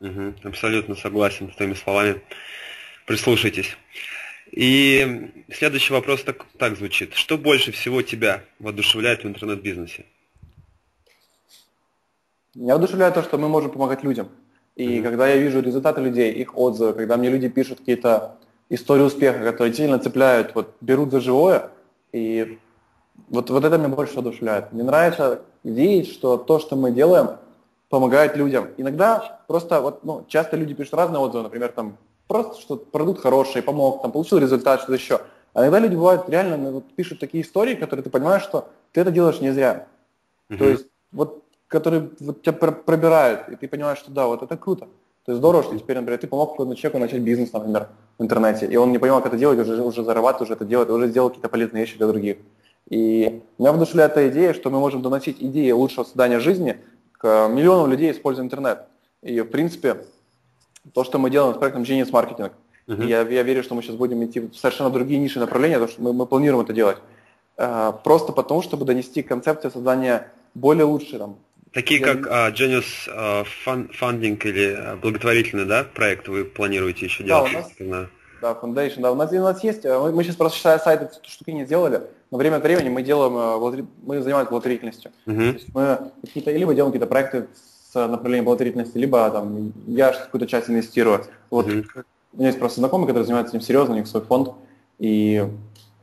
Угу. 0.00 0.34
Абсолютно 0.44 0.94
согласен 0.94 1.50
с 1.52 1.56
твоими 1.56 1.74
словами. 1.74 2.22
Прислушайтесь. 3.06 3.76
И 4.52 5.44
следующий 5.52 5.92
вопрос 5.92 6.22
так, 6.22 6.46
так 6.58 6.76
звучит. 6.76 7.14
Что 7.14 7.36
больше 7.36 7.72
всего 7.72 8.02
тебя 8.02 8.42
воодушевляет 8.58 9.24
в 9.24 9.28
интернет-бизнесе? 9.28 10.06
Меня 12.54 12.76
вдохновляет 12.76 13.14
то, 13.14 13.22
что 13.22 13.38
мы 13.38 13.48
можем 13.48 13.70
помогать 13.70 14.02
людям. 14.02 14.28
И 14.76 14.98
mm-hmm. 14.98 15.02
когда 15.02 15.28
я 15.28 15.36
вижу 15.36 15.60
результаты 15.60 16.00
людей, 16.00 16.32
их 16.32 16.56
отзывы, 16.56 16.94
когда 16.94 17.16
мне 17.16 17.30
люди 17.30 17.48
пишут 17.48 17.78
какие-то 17.78 18.36
истории 18.68 19.02
успеха, 19.02 19.44
которые 19.44 19.74
сильно 19.74 19.98
цепляют, 19.98 20.54
вот 20.54 20.74
берут 20.80 21.10
за 21.10 21.20
живое, 21.20 21.70
и 22.12 22.58
вот, 23.28 23.50
вот 23.50 23.64
это 23.64 23.78
меня 23.78 23.88
больше 23.88 24.18
одушевляет. 24.18 24.72
Мне 24.72 24.82
нравится 24.82 25.42
видеть, 25.62 26.12
что 26.12 26.36
то, 26.36 26.58
что 26.58 26.76
мы 26.76 26.90
делаем, 26.90 27.36
помогает 27.88 28.36
людям. 28.36 28.68
Иногда 28.76 29.40
просто, 29.48 29.80
вот, 29.80 30.04
ну, 30.04 30.24
часто 30.28 30.56
люди 30.56 30.74
пишут 30.74 30.94
разные 30.94 31.20
отзывы, 31.20 31.42
например, 31.44 31.72
там, 31.72 31.96
просто, 32.26 32.60
что 32.60 32.76
продукт 32.76 33.20
хороший, 33.20 33.62
помог, 33.62 34.02
там, 34.02 34.12
получил 34.12 34.38
результат, 34.38 34.80
что-то 34.80 34.94
еще. 34.94 35.20
А 35.52 35.62
иногда 35.62 35.80
люди 35.80 35.96
бывают 35.96 36.28
реально 36.28 36.56
ну, 36.56 36.70
вот, 36.70 36.84
пишут 36.94 37.18
такие 37.18 37.42
истории, 37.42 37.74
которые 37.74 38.04
ты 38.04 38.10
понимаешь, 38.10 38.42
что 38.42 38.68
ты 38.92 39.00
это 39.00 39.10
делаешь 39.10 39.40
не 39.40 39.50
зря. 39.50 39.88
Mm-hmm. 40.48 40.58
То 40.58 40.64
есть, 40.68 40.86
вот 41.10 41.42
которые 41.70 42.10
вот 42.18 42.42
тебя 42.42 42.52
пробирают, 42.52 43.48
и 43.48 43.56
ты 43.56 43.68
понимаешь, 43.68 43.98
что 43.98 44.10
да, 44.10 44.26
вот 44.26 44.42
это 44.42 44.56
круто. 44.56 44.88
То 45.24 45.32
есть 45.32 45.38
здорово, 45.38 45.62
что 45.62 45.78
теперь, 45.78 45.96
например, 45.96 46.18
ты 46.18 46.26
помог 46.26 46.50
какому 46.50 46.74
человеку 46.74 46.98
начать 46.98 47.20
бизнес, 47.22 47.52
например, 47.52 47.88
в 48.18 48.22
интернете, 48.22 48.66
и 48.66 48.76
он 48.76 48.90
не 48.90 48.98
понимал, 48.98 49.20
как 49.20 49.28
это 49.28 49.38
делать, 49.38 49.58
уже, 49.60 49.80
уже 49.80 50.02
зарабатывает, 50.02 50.42
уже 50.42 50.54
это 50.54 50.64
делает, 50.64 50.90
уже 50.90 51.08
сделал 51.08 51.28
какие-то 51.28 51.48
полезные 51.48 51.82
вещи 51.84 51.96
для 51.96 52.08
других. 52.08 52.38
И 52.88 53.40
меня 53.58 53.72
вдохновляет 53.72 54.12
эта 54.12 54.28
идея, 54.30 54.52
что 54.52 54.70
мы 54.70 54.80
можем 54.80 55.00
доносить 55.00 55.36
идеи 55.40 55.70
лучшего 55.70 56.02
создания 56.02 56.40
жизни 56.40 56.78
к 57.12 57.48
миллионам 57.48 57.88
людей, 57.88 58.10
используя 58.10 58.44
интернет. 58.44 58.86
И, 59.22 59.40
в 59.40 59.46
принципе, 59.46 59.98
то, 60.92 61.04
что 61.04 61.18
мы 61.18 61.30
делаем 61.30 61.54
с 61.54 61.58
проектом 61.58 61.82
Genius 61.82 62.10
Marketing, 62.10 62.50
uh-huh. 62.88 63.06
я, 63.06 63.20
я 63.20 63.42
верю, 63.44 63.62
что 63.62 63.76
мы 63.76 63.82
сейчас 63.82 63.94
будем 63.94 64.24
идти 64.24 64.40
в 64.40 64.54
совершенно 64.56 64.90
другие 64.90 65.20
ниши 65.20 65.38
направления, 65.38 65.76
потому 65.76 65.92
что 65.92 66.02
мы, 66.02 66.12
мы 66.12 66.26
планируем 66.26 66.64
это 66.64 66.72
делать. 66.72 66.96
Uh, 67.56 67.94
просто 68.02 68.32
потому, 68.32 68.62
чтобы 68.62 68.86
донести 68.86 69.22
концепцию 69.22 69.70
создания 69.70 70.32
более 70.54 70.84
лучшей, 70.84 71.18
там, 71.18 71.36
Такие 71.72 72.00
как 72.00 72.26
uh, 72.26 72.52
Genius 72.52 73.08
uh, 73.08 73.46
Funding 73.64 74.38
или 74.44 74.76
uh, 74.76 74.96
благотворительный 74.96 75.66
да, 75.66 75.84
проект 75.84 76.26
вы 76.28 76.44
планируете 76.44 77.06
еще 77.06 77.22
делать? 77.22 77.52
Да, 77.52 77.84
у 77.84 77.88
нас, 77.88 78.08
да, 78.40 78.58
Foundation, 78.60 79.00
да, 79.00 79.12
у 79.12 79.14
нас, 79.14 79.32
у 79.32 79.36
нас 79.36 79.62
есть, 79.62 79.84
э, 79.84 79.98
мы, 79.98 80.12
мы 80.12 80.24
сейчас 80.24 80.36
просто 80.36 80.56
считая 80.56 80.78
сайт 80.78 81.02
эти 81.02 81.30
штуки 81.30 81.50
не 81.50 81.66
сделали, 81.66 82.02
но 82.30 82.38
время 82.38 82.56
от 82.56 82.62
времени 82.62 82.88
мы 82.88 83.02
делаем, 83.02 83.36
э, 83.36 83.84
мы 84.02 84.22
занимаемся 84.22 84.50
благотворительностью. 84.50 85.10
Uh-huh. 85.26 85.52
То 85.52 85.58
есть 85.58 85.74
мы 85.74 85.98
какие-то, 86.22 86.50
либо 86.50 86.74
делаем 86.74 86.92
какие-то 86.92 87.10
проекты 87.10 87.46
с 87.92 87.94
направлением 87.94 88.46
благотворительности, 88.46 88.96
либо 88.96 89.30
там 89.30 89.72
я 89.86 90.12
какую-то 90.12 90.46
часть 90.46 90.70
инвестирую. 90.70 91.26
Вот 91.50 91.66
uh-huh. 91.66 92.04
у 92.32 92.36
меня 92.38 92.48
есть 92.48 92.58
просто 92.58 92.80
знакомый, 92.80 93.06
который 93.06 93.24
занимается 93.24 93.56
этим 93.56 93.64
серьезно, 93.64 93.94
у 93.94 93.98
них 93.98 94.06
свой 94.06 94.22
фонд, 94.22 94.52
и 94.98 95.46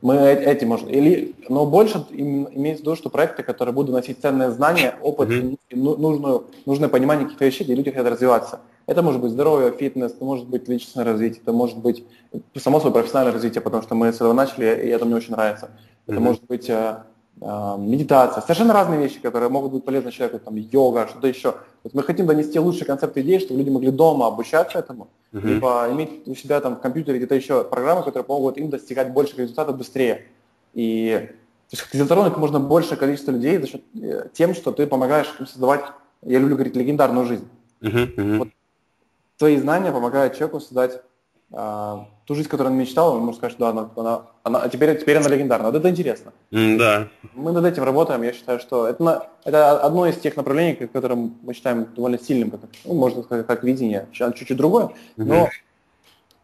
Мы 0.00 0.14
эти 0.16 0.64
можем. 0.64 0.88
Или, 0.88 1.34
но 1.48 1.66
больше 1.66 2.04
имеется 2.10 2.82
в 2.82 2.86
виду, 2.86 2.96
что 2.96 3.10
проекты, 3.10 3.42
которые 3.42 3.74
будут 3.74 3.92
носить 3.92 4.20
ценные 4.20 4.50
знания, 4.52 4.94
опыт, 5.02 5.28
mm-hmm. 5.28 5.58
нужную, 5.74 6.44
нужное 6.66 6.88
понимание 6.88 7.24
каких-то 7.24 7.44
вещей, 7.44 7.64
где 7.64 7.74
люди 7.74 7.90
хотят 7.90 8.06
развиваться. 8.06 8.60
Это 8.86 9.02
может 9.02 9.20
быть 9.20 9.32
здоровье, 9.32 9.72
фитнес, 9.72 10.12
это 10.12 10.24
может 10.24 10.46
быть 10.48 10.68
личностное 10.68 11.04
развитие, 11.04 11.42
это 11.42 11.52
может 11.52 11.78
быть 11.78 12.04
само 12.56 12.78
собой 12.78 12.92
профессиональное 12.92 13.34
развитие, 13.34 13.60
потому 13.60 13.82
что 13.82 13.94
мы 13.96 14.12
с 14.12 14.16
этого 14.16 14.32
начали, 14.32 14.66
и 14.66 14.88
это 14.88 15.04
мне 15.04 15.16
очень 15.16 15.32
нравится. 15.32 15.70
Это 16.06 16.16
mm-hmm. 16.16 16.20
может 16.20 16.44
быть 16.44 16.70
э, 16.70 16.72
э, 16.72 17.02
медитация, 17.40 18.42
совершенно 18.42 18.72
разные 18.72 19.00
вещи, 19.00 19.20
которые 19.20 19.48
могут 19.48 19.72
быть 19.72 19.84
полезны 19.84 20.10
человеку, 20.10 20.38
там 20.38 20.56
йога, 20.56 21.06
что-то 21.08 21.28
еще. 21.28 21.54
Вот 21.84 21.94
мы 21.94 22.02
хотим 22.02 22.26
донести 22.26 22.58
лучшие 22.58 22.84
концепты 22.84 23.20
идеи, 23.20 23.38
чтобы 23.38 23.60
люди 23.60 23.70
могли 23.70 23.90
дома 23.90 24.26
обучаться 24.26 24.78
этому, 24.78 25.08
mm-hmm. 25.32 25.46
либо 25.46 25.88
иметь 25.92 26.26
у 26.26 26.34
себя 26.34 26.60
там 26.60 26.76
в 26.76 26.80
компьютере 26.80 27.18
где-то 27.18 27.34
еще 27.34 27.64
программы, 27.64 28.02
которые 28.02 28.24
помогут 28.24 28.58
им 28.58 28.70
достигать 28.70 29.12
больших 29.12 29.38
результатов 29.38 29.76
быстрее. 29.76 30.26
И 30.74 31.30
то 31.70 31.76
есть 31.76 31.92
затронуть 31.92 32.36
можно 32.36 32.60
большее 32.60 32.96
количество 32.96 33.30
людей 33.30 33.58
за 33.58 33.66
счет 33.66 33.82
э, 34.00 34.28
тем, 34.32 34.54
что 34.54 34.72
ты 34.72 34.86
помогаешь 34.86 35.34
им 35.38 35.46
создавать, 35.46 35.84
я 36.22 36.38
люблю 36.38 36.56
говорить, 36.56 36.74
легендарную 36.74 37.26
жизнь. 37.26 37.48
Uh-huh, 37.82 38.14
uh-huh. 38.16 38.38
Вот 38.38 38.48
твои 39.36 39.56
знания 39.58 39.92
помогают 39.92 40.34
человеку 40.34 40.60
создать 40.60 41.02
ту 41.50 42.34
жизнь, 42.34 42.48
которую 42.48 42.74
он 42.74 42.78
мечтал, 42.78 43.14
он 43.14 43.22
может 43.22 43.38
сказать, 43.38 43.54
что 43.54 43.60
да, 43.60 43.70
она, 43.70 43.90
она, 43.96 44.22
она, 44.42 44.62
а 44.62 44.68
теперь, 44.68 44.98
теперь 45.00 45.16
она 45.16 45.28
легендарна. 45.28 45.70
Вот 45.70 45.76
это 45.76 45.88
интересно. 45.88 46.32
Да. 46.50 47.08
Мы 47.34 47.52
над 47.52 47.64
этим 47.64 47.84
работаем, 47.84 48.22
я 48.22 48.34
считаю, 48.34 48.60
что 48.60 48.86
это, 48.86 49.30
это 49.44 49.80
одно 49.80 50.06
из 50.06 50.18
тех 50.18 50.36
направлений, 50.36 50.74
которые 50.74 51.30
мы 51.42 51.54
считаем 51.54 51.86
довольно 51.94 52.18
сильным, 52.18 52.50
как, 52.50 52.60
ну, 52.84 52.94
можно 52.94 53.22
сказать, 53.22 53.46
как 53.46 53.64
видение, 53.64 54.08
чуть-чуть 54.12 54.58
другое, 54.58 54.90
но 55.16 55.44
mm-hmm. 55.44 55.50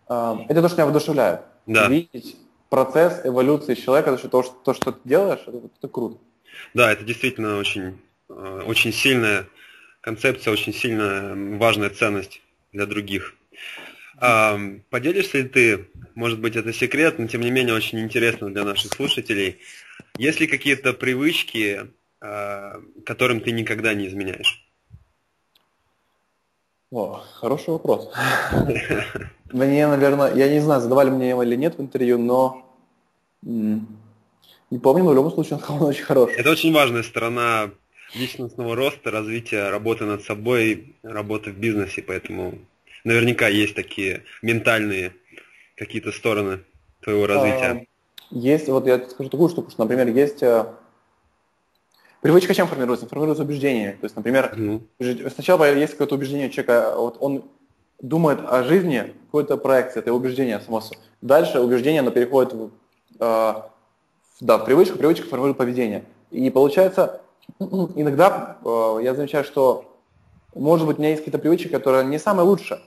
а, 0.09 0.45
это 0.49 0.63
то, 0.63 0.69
что 0.69 0.77
меня 0.79 0.87
воодушевляет. 0.87 1.41
Да. 1.67 1.89
Видеть 1.89 2.37
процесс 2.71 3.21
эволюции 3.25 3.75
человека, 3.75 4.17
то, 4.17 4.43
что, 4.43 4.55
то, 4.65 4.73
что 4.73 4.93
ты 4.93 5.01
делаешь, 5.05 5.41
это, 5.47 5.61
это 5.79 5.89
круто. 5.89 6.17
Да, 6.73 6.91
это 6.91 7.05
действительно 7.05 7.59
очень, 7.59 8.01
а, 8.31 8.63
очень 8.67 8.93
сильная 8.93 9.47
концепция, 10.01 10.51
очень 10.51 10.73
сильная 10.73 11.59
важная 11.59 11.91
ценность 11.91 12.41
для 12.73 12.87
других. 12.87 13.35
Поделишься 14.19 15.39
ли 15.39 15.49
ты, 15.49 15.89
может 16.15 16.41
быть, 16.41 16.57
это 16.57 16.73
секрет, 16.73 17.19
но 17.19 17.27
тем 17.27 17.41
не 17.41 17.51
менее 17.51 17.75
очень 17.75 18.01
интересно 18.01 18.51
для 18.51 18.65
наших 18.65 18.93
слушателей, 18.93 19.59
есть 20.17 20.41
ли 20.41 20.47
какие-то 20.47 20.93
привычки, 20.93 21.91
а, 22.21 22.81
которым 23.05 23.41
ты 23.41 23.51
никогда 23.51 23.95
не 23.95 24.07
изменяешь? 24.07 24.65
О, 26.91 27.25
хороший 27.41 27.71
вопрос. 27.71 28.13
Мне, 29.53 29.87
наверное, 29.89 30.33
я 30.35 30.49
не 30.49 30.61
знаю, 30.61 30.81
задавали 30.81 31.11
мне 31.11 31.31
его 31.31 31.43
или 31.43 31.57
нет 31.57 31.77
в 31.77 31.83
интервью, 31.83 32.19
но 32.19 32.65
не 33.43 34.79
помню, 34.79 35.05
но 35.05 35.11
в 35.11 35.15
любом 35.15 35.33
случае 35.33 35.59
он 35.69 35.83
очень 35.89 36.05
хороший. 36.05 36.37
Это 36.37 36.51
очень 36.51 36.73
важная 36.73 37.03
сторона 37.03 37.71
личностного 38.15 38.77
роста, 38.77 39.11
развития, 39.11 39.71
работы 39.71 40.05
над 40.05 40.23
собой, 40.23 40.95
работы 41.03 41.51
в 41.51 41.59
бизнесе, 41.59 42.01
поэтому 42.01 42.59
наверняка 43.05 43.49
есть 43.49 43.75
такие 43.75 44.25
ментальные 44.43 45.13
какие-то 45.77 46.13
стороны 46.13 46.61
твоего 47.03 47.27
развития. 47.27 47.65
А, 47.67 47.85
есть, 48.31 48.69
вот 48.69 48.87
я 48.87 48.99
скажу 49.09 49.31
такую 49.31 49.49
штуку, 49.49 49.71
что, 49.71 49.83
например, 49.83 50.09
есть 50.09 50.43
э, 50.43 50.67
привычка 52.23 52.55
чем 52.55 52.67
формируется? 52.67 53.07
Формируется 53.07 53.45
убеждение. 53.45 53.93
То 53.93 54.05
есть, 54.05 54.17
например, 54.17 54.55
mm-hmm. 54.57 55.31
сначала 55.31 55.73
есть 55.75 55.93
какое-то 55.93 56.15
убеждение 56.15 56.51
человека, 56.51 56.95
вот 56.97 57.19
он 57.21 57.45
думает 58.01 58.41
о 58.47 58.65
жизни, 58.65 59.15
какой-то 59.27 59.57
проекции, 59.57 60.01
это 60.01 60.13
убеждение 60.13 60.61
само 60.61 60.81
собой. 60.81 60.99
Дальше 61.21 61.61
убеждение, 61.61 62.01
оно 62.01 62.11
переходит 62.11 62.53
в, 62.53 62.71
э, 63.21 63.55
да, 64.41 64.59
в 64.59 64.65
привычку, 64.65 64.99
привычка 64.99 65.29
формирует 65.29 65.57
поведение. 65.57 66.05
И 66.31 66.51
получается, 66.51 67.21
иногда 67.59 68.59
э, 68.65 68.99
я 69.03 69.15
замечаю, 69.15 69.45
что, 69.45 69.99
может 70.55 70.87
быть, 70.87 70.99
у 70.99 71.01
меня 71.01 71.11
есть 71.11 71.23
какие-то 71.23 71.39
привычки, 71.39 71.69
которые 71.69 72.05
не 72.05 72.19
самые 72.19 72.47
лучшие. 72.47 72.81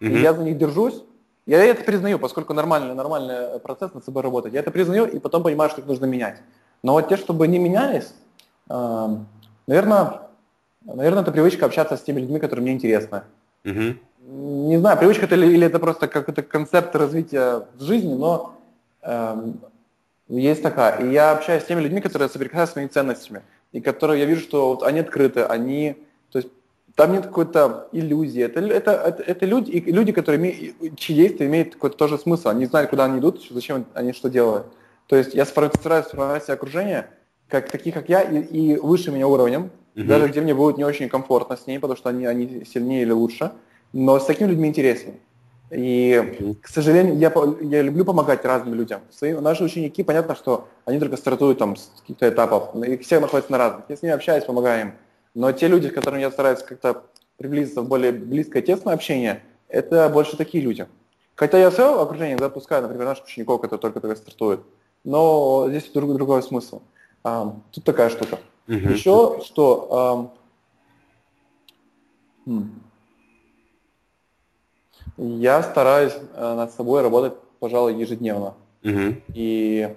Mm-hmm. 0.00 0.10
И 0.10 0.20
я 0.20 0.34
за 0.34 0.42
них 0.42 0.58
держусь. 0.58 1.02
Я 1.46 1.62
это 1.64 1.84
признаю, 1.84 2.18
поскольку 2.18 2.54
нормальный, 2.54 2.94
нормальный 2.94 3.58
процесс 3.60 3.92
над 3.92 4.04
собой 4.04 4.22
работать. 4.22 4.54
Я 4.54 4.60
это 4.60 4.70
признаю 4.70 5.06
и 5.06 5.18
потом 5.18 5.42
понимаю, 5.42 5.70
что 5.70 5.80
их 5.80 5.86
нужно 5.86 6.06
менять. 6.06 6.40
Но 6.82 6.92
вот 6.92 7.08
те, 7.08 7.16
чтобы 7.16 7.46
не 7.48 7.58
менялись, 7.58 8.14
э, 8.70 9.08
наверное, 9.66 10.20
наверное, 10.84 11.22
это 11.22 11.32
привычка 11.32 11.66
общаться 11.66 11.96
с 11.96 12.02
теми 12.02 12.20
людьми, 12.20 12.38
которые 12.38 12.62
мне 12.62 12.72
интересны. 12.72 13.22
Mm-hmm. 13.64 13.98
Не 14.68 14.78
знаю, 14.78 14.98
привычка 14.98 15.26
это 15.26 15.34
или, 15.34 15.46
или 15.46 15.66
это 15.66 15.78
просто 15.78 16.08
какой-то 16.08 16.42
концепт 16.42 16.96
развития 16.96 17.66
в 17.74 17.82
жизни, 17.82 18.14
но 18.14 18.54
э, 19.02 19.52
есть 20.28 20.62
такая. 20.62 21.00
И 21.00 21.12
я 21.12 21.32
общаюсь 21.32 21.62
с 21.62 21.66
теми 21.66 21.80
людьми, 21.80 22.00
которые 22.00 22.28
соприкасаются 22.28 22.72
с 22.72 22.76
моими 22.76 22.88
ценностями 22.88 23.42
и 23.72 23.80
которые 23.80 24.20
я 24.20 24.26
вижу, 24.26 24.40
что 24.40 24.68
вот 24.68 24.82
они 24.82 25.00
открыты, 25.00 25.42
они, 25.42 25.96
там 26.94 27.12
нет 27.12 27.26
какой-то 27.26 27.88
иллюзии. 27.92 28.42
Это, 28.42 28.60
это, 28.60 28.92
это, 28.92 29.22
это 29.22 29.46
люди, 29.46 29.70
и 29.70 29.92
люди, 29.92 30.12
которые 30.12 30.40
имеют, 30.40 30.98
чьи 30.98 31.16
действия 31.16 31.46
имеют 31.46 31.74
какой-то 31.74 31.96
тоже 31.96 32.18
смысл. 32.18 32.48
Они 32.48 32.66
знают, 32.66 32.90
куда 32.90 33.06
они 33.06 33.18
идут, 33.18 33.44
зачем 33.50 33.84
они 33.94 34.12
что 34.12 34.30
делают. 34.30 34.66
То 35.08 35.16
есть 35.16 35.34
я 35.34 35.44
стараюсь 35.44 35.74
сформировать 35.74 36.44
себе 36.44 36.54
окружение, 36.54 37.10
как, 37.48 37.70
таких, 37.70 37.94
как 37.94 38.08
я, 38.08 38.22
и, 38.22 38.40
и 38.40 38.76
выше 38.76 39.10
меня 39.10 39.26
уровнем, 39.26 39.70
mm-hmm. 39.94 40.04
даже 40.04 40.28
где 40.28 40.40
мне 40.40 40.54
будет 40.54 40.78
не 40.78 40.84
очень 40.84 41.08
комфортно 41.08 41.56
с 41.56 41.66
ней, 41.66 41.78
потому 41.78 41.96
что 41.96 42.08
они, 42.08 42.26
они 42.26 42.64
сильнее 42.64 43.02
или 43.02 43.12
лучше. 43.12 43.52
Но 43.92 44.18
с 44.18 44.24
такими 44.24 44.48
людьми 44.48 44.68
интереснее. 44.68 45.16
И, 45.70 46.56
к 46.62 46.68
сожалению, 46.68 47.16
я, 47.18 47.32
я 47.60 47.82
люблю 47.82 48.04
помогать 48.04 48.44
разным 48.44 48.74
людям. 48.74 49.00
Свои, 49.10 49.32
наши 49.32 49.64
ученики, 49.64 50.02
понятно, 50.02 50.36
что 50.36 50.68
они 50.84 51.00
только 51.00 51.16
стартуют 51.16 51.58
там 51.58 51.76
с 51.76 51.90
каких-то 52.00 52.28
этапов, 52.28 52.74
и 52.84 52.96
все 52.98 53.18
находятся 53.18 53.50
на 53.50 53.58
разных. 53.58 53.84
Я 53.88 53.96
с 53.96 54.02
ними 54.02 54.14
общаюсь, 54.14 54.44
помогаю 54.44 54.80
им. 54.80 54.92
Но 55.34 55.52
те 55.52 55.68
люди, 55.68 55.88
с 55.88 55.92
которыми 55.92 56.20
я 56.20 56.30
стараюсь 56.30 56.62
как-то 56.62 57.04
приблизиться 57.36 57.82
в 57.82 57.88
более 57.88 58.12
близкое, 58.12 58.62
тесное 58.62 58.94
общение, 58.94 59.42
это 59.68 60.08
больше 60.08 60.36
такие 60.36 60.62
люди. 60.62 60.86
Хотя 61.34 61.58
я 61.58 61.70
свое 61.70 62.00
окружение 62.00 62.38
запускаю, 62.38 62.82
например, 62.82 63.06
наших 63.06 63.24
учеников, 63.24 63.60
которые 63.60 63.80
только-только 63.80 64.16
стартуют. 64.16 64.60
Но 65.02 65.66
здесь 65.68 65.90
друг, 65.90 66.14
другой 66.14 66.42
смысл. 66.42 66.80
А, 67.24 67.56
тут 67.72 67.84
такая 67.84 68.08
штука. 68.10 68.38
Uh-huh. 68.68 68.92
Еще 68.92 69.40
что... 69.44 70.30
А, 72.46 72.60
я 75.16 75.62
стараюсь 75.62 76.14
э, 76.34 76.54
над 76.54 76.72
собой 76.72 77.02
работать, 77.02 77.34
пожалуй, 77.60 77.94
ежедневно. 77.94 78.54
Угу. 78.82 79.16
И 79.34 79.94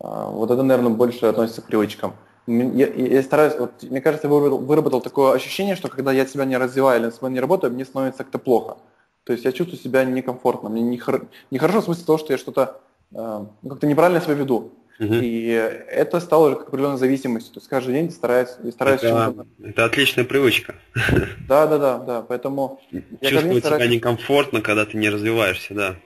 э, 0.00 0.30
вот 0.30 0.50
это, 0.50 0.62
наверное, 0.62 0.92
больше 0.92 1.26
относится 1.26 1.62
к 1.62 1.66
привычкам. 1.66 2.14
Я, 2.46 2.86
я 2.88 3.22
стараюсь, 3.22 3.54
вот, 3.58 3.82
мне 3.82 4.00
кажется, 4.00 4.28
я 4.28 4.32
выработал 4.32 5.00
такое 5.00 5.32
ощущение, 5.32 5.76
что 5.76 5.88
когда 5.88 6.12
я 6.12 6.26
себя 6.26 6.44
не 6.44 6.58
развиваю 6.58 6.98
или 6.98 7.06
над 7.06 7.14
собой 7.14 7.30
не 7.30 7.40
работаю, 7.40 7.72
мне 7.72 7.84
становится 7.84 8.22
как-то 8.22 8.38
плохо. 8.38 8.76
То 9.24 9.32
есть 9.32 9.44
я 9.44 9.52
чувствую 9.52 9.80
себя 9.80 10.04
некомфортно, 10.04 10.68
мне 10.68 10.82
нехорошо 10.82 11.26
не, 11.50 11.58
в 11.58 11.84
смысле 11.84 12.04
того, 12.04 12.18
что 12.18 12.32
я 12.32 12.38
что-то 12.38 12.80
э, 13.12 13.46
как-то 13.66 13.86
неправильно 13.86 14.20
себя 14.20 14.34
веду. 14.34 14.72
Угу. 15.00 15.14
И 15.14 15.46
это 15.48 16.20
стало 16.20 16.48
уже 16.48 16.56
как 16.56 16.68
определенной 16.68 16.98
зависимостью. 16.98 17.54
То 17.54 17.58
есть 17.58 17.68
каждый 17.68 17.94
день 17.94 18.10
стараюсь, 18.10 18.50
стараюсь 18.70 19.02
это, 19.02 19.46
это 19.62 19.84
отличная 19.84 20.24
привычка. 20.24 20.76
Да, 21.48 21.66
да, 21.66 21.78
да, 21.78 21.98
да. 21.98 22.22
Поэтому 22.22 22.80
чувствовать 23.20 23.58
стараюсь... 23.58 23.82
себя 23.82 23.94
некомфортно, 23.94 24.60
когда 24.60 24.84
ты 24.84 24.96
не 24.96 25.08
развиваешься, 25.08 25.74
да. 25.74 25.96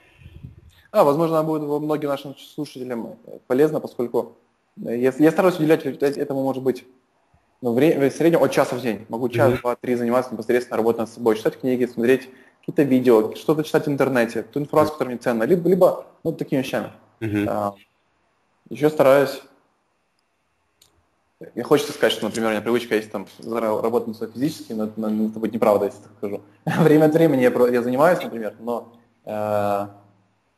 А, 0.90 1.04
возможно, 1.04 1.38
она 1.38 1.46
будет 1.46 1.62
многим 1.62 2.08
нашим 2.08 2.34
слушателям 2.38 3.16
полезно, 3.46 3.80
поскольку 3.80 4.38
я, 4.80 5.12
я 5.16 5.30
стараюсь 5.30 5.58
уделять 5.58 5.84
этому, 5.84 6.42
может 6.42 6.62
быть, 6.62 6.84
ну, 7.60 7.72
в 7.72 8.10
среднем 8.10 8.42
от 8.42 8.52
часа 8.52 8.76
в 8.76 8.80
день. 8.80 9.04
Могу 9.08 9.28
час, 9.28 9.52
mm-hmm. 9.52 9.60
два, 9.60 9.76
три 9.76 9.94
заниматься 9.96 10.32
непосредственно 10.32 10.76
работать 10.76 11.00
над 11.00 11.08
собой, 11.08 11.36
читать 11.36 11.58
книги, 11.58 11.86
смотреть 11.86 12.28
какие-то 12.60 12.82
видео, 12.82 13.34
что-то 13.34 13.64
читать 13.64 13.86
в 13.86 13.88
интернете, 13.88 14.42
ту 14.42 14.60
информацию, 14.60 14.92
которая 14.92 15.14
мне 15.14 15.22
ценна, 15.22 15.42
либо, 15.44 15.68
либо 15.68 16.06
ну, 16.22 16.32
такими 16.32 16.60
вещами. 16.60 16.90
Mm-hmm. 17.20 17.74
Еще 18.70 18.90
стараюсь... 18.90 19.42
Мне 21.54 21.62
хочется 21.62 21.92
сказать, 21.92 22.12
что, 22.12 22.24
например, 22.24 22.48
у 22.48 22.52
меня 22.52 22.60
привычка 22.60 22.96
есть 22.96 23.12
там 23.12 23.26
работать 23.48 24.20
над 24.20 24.32
физически, 24.32 24.72
но, 24.72 24.90
но 24.96 25.26
это 25.26 25.38
будет 25.38 25.52
неправда, 25.52 25.86
если 25.86 26.00
так 26.02 26.12
скажу. 26.18 26.40
Время 26.82 27.04
от 27.06 27.14
времени 27.14 27.42
я, 27.42 27.68
я 27.68 27.82
занимаюсь, 27.82 28.20
например, 28.20 28.54
но 28.58 28.92
э, 29.24 29.86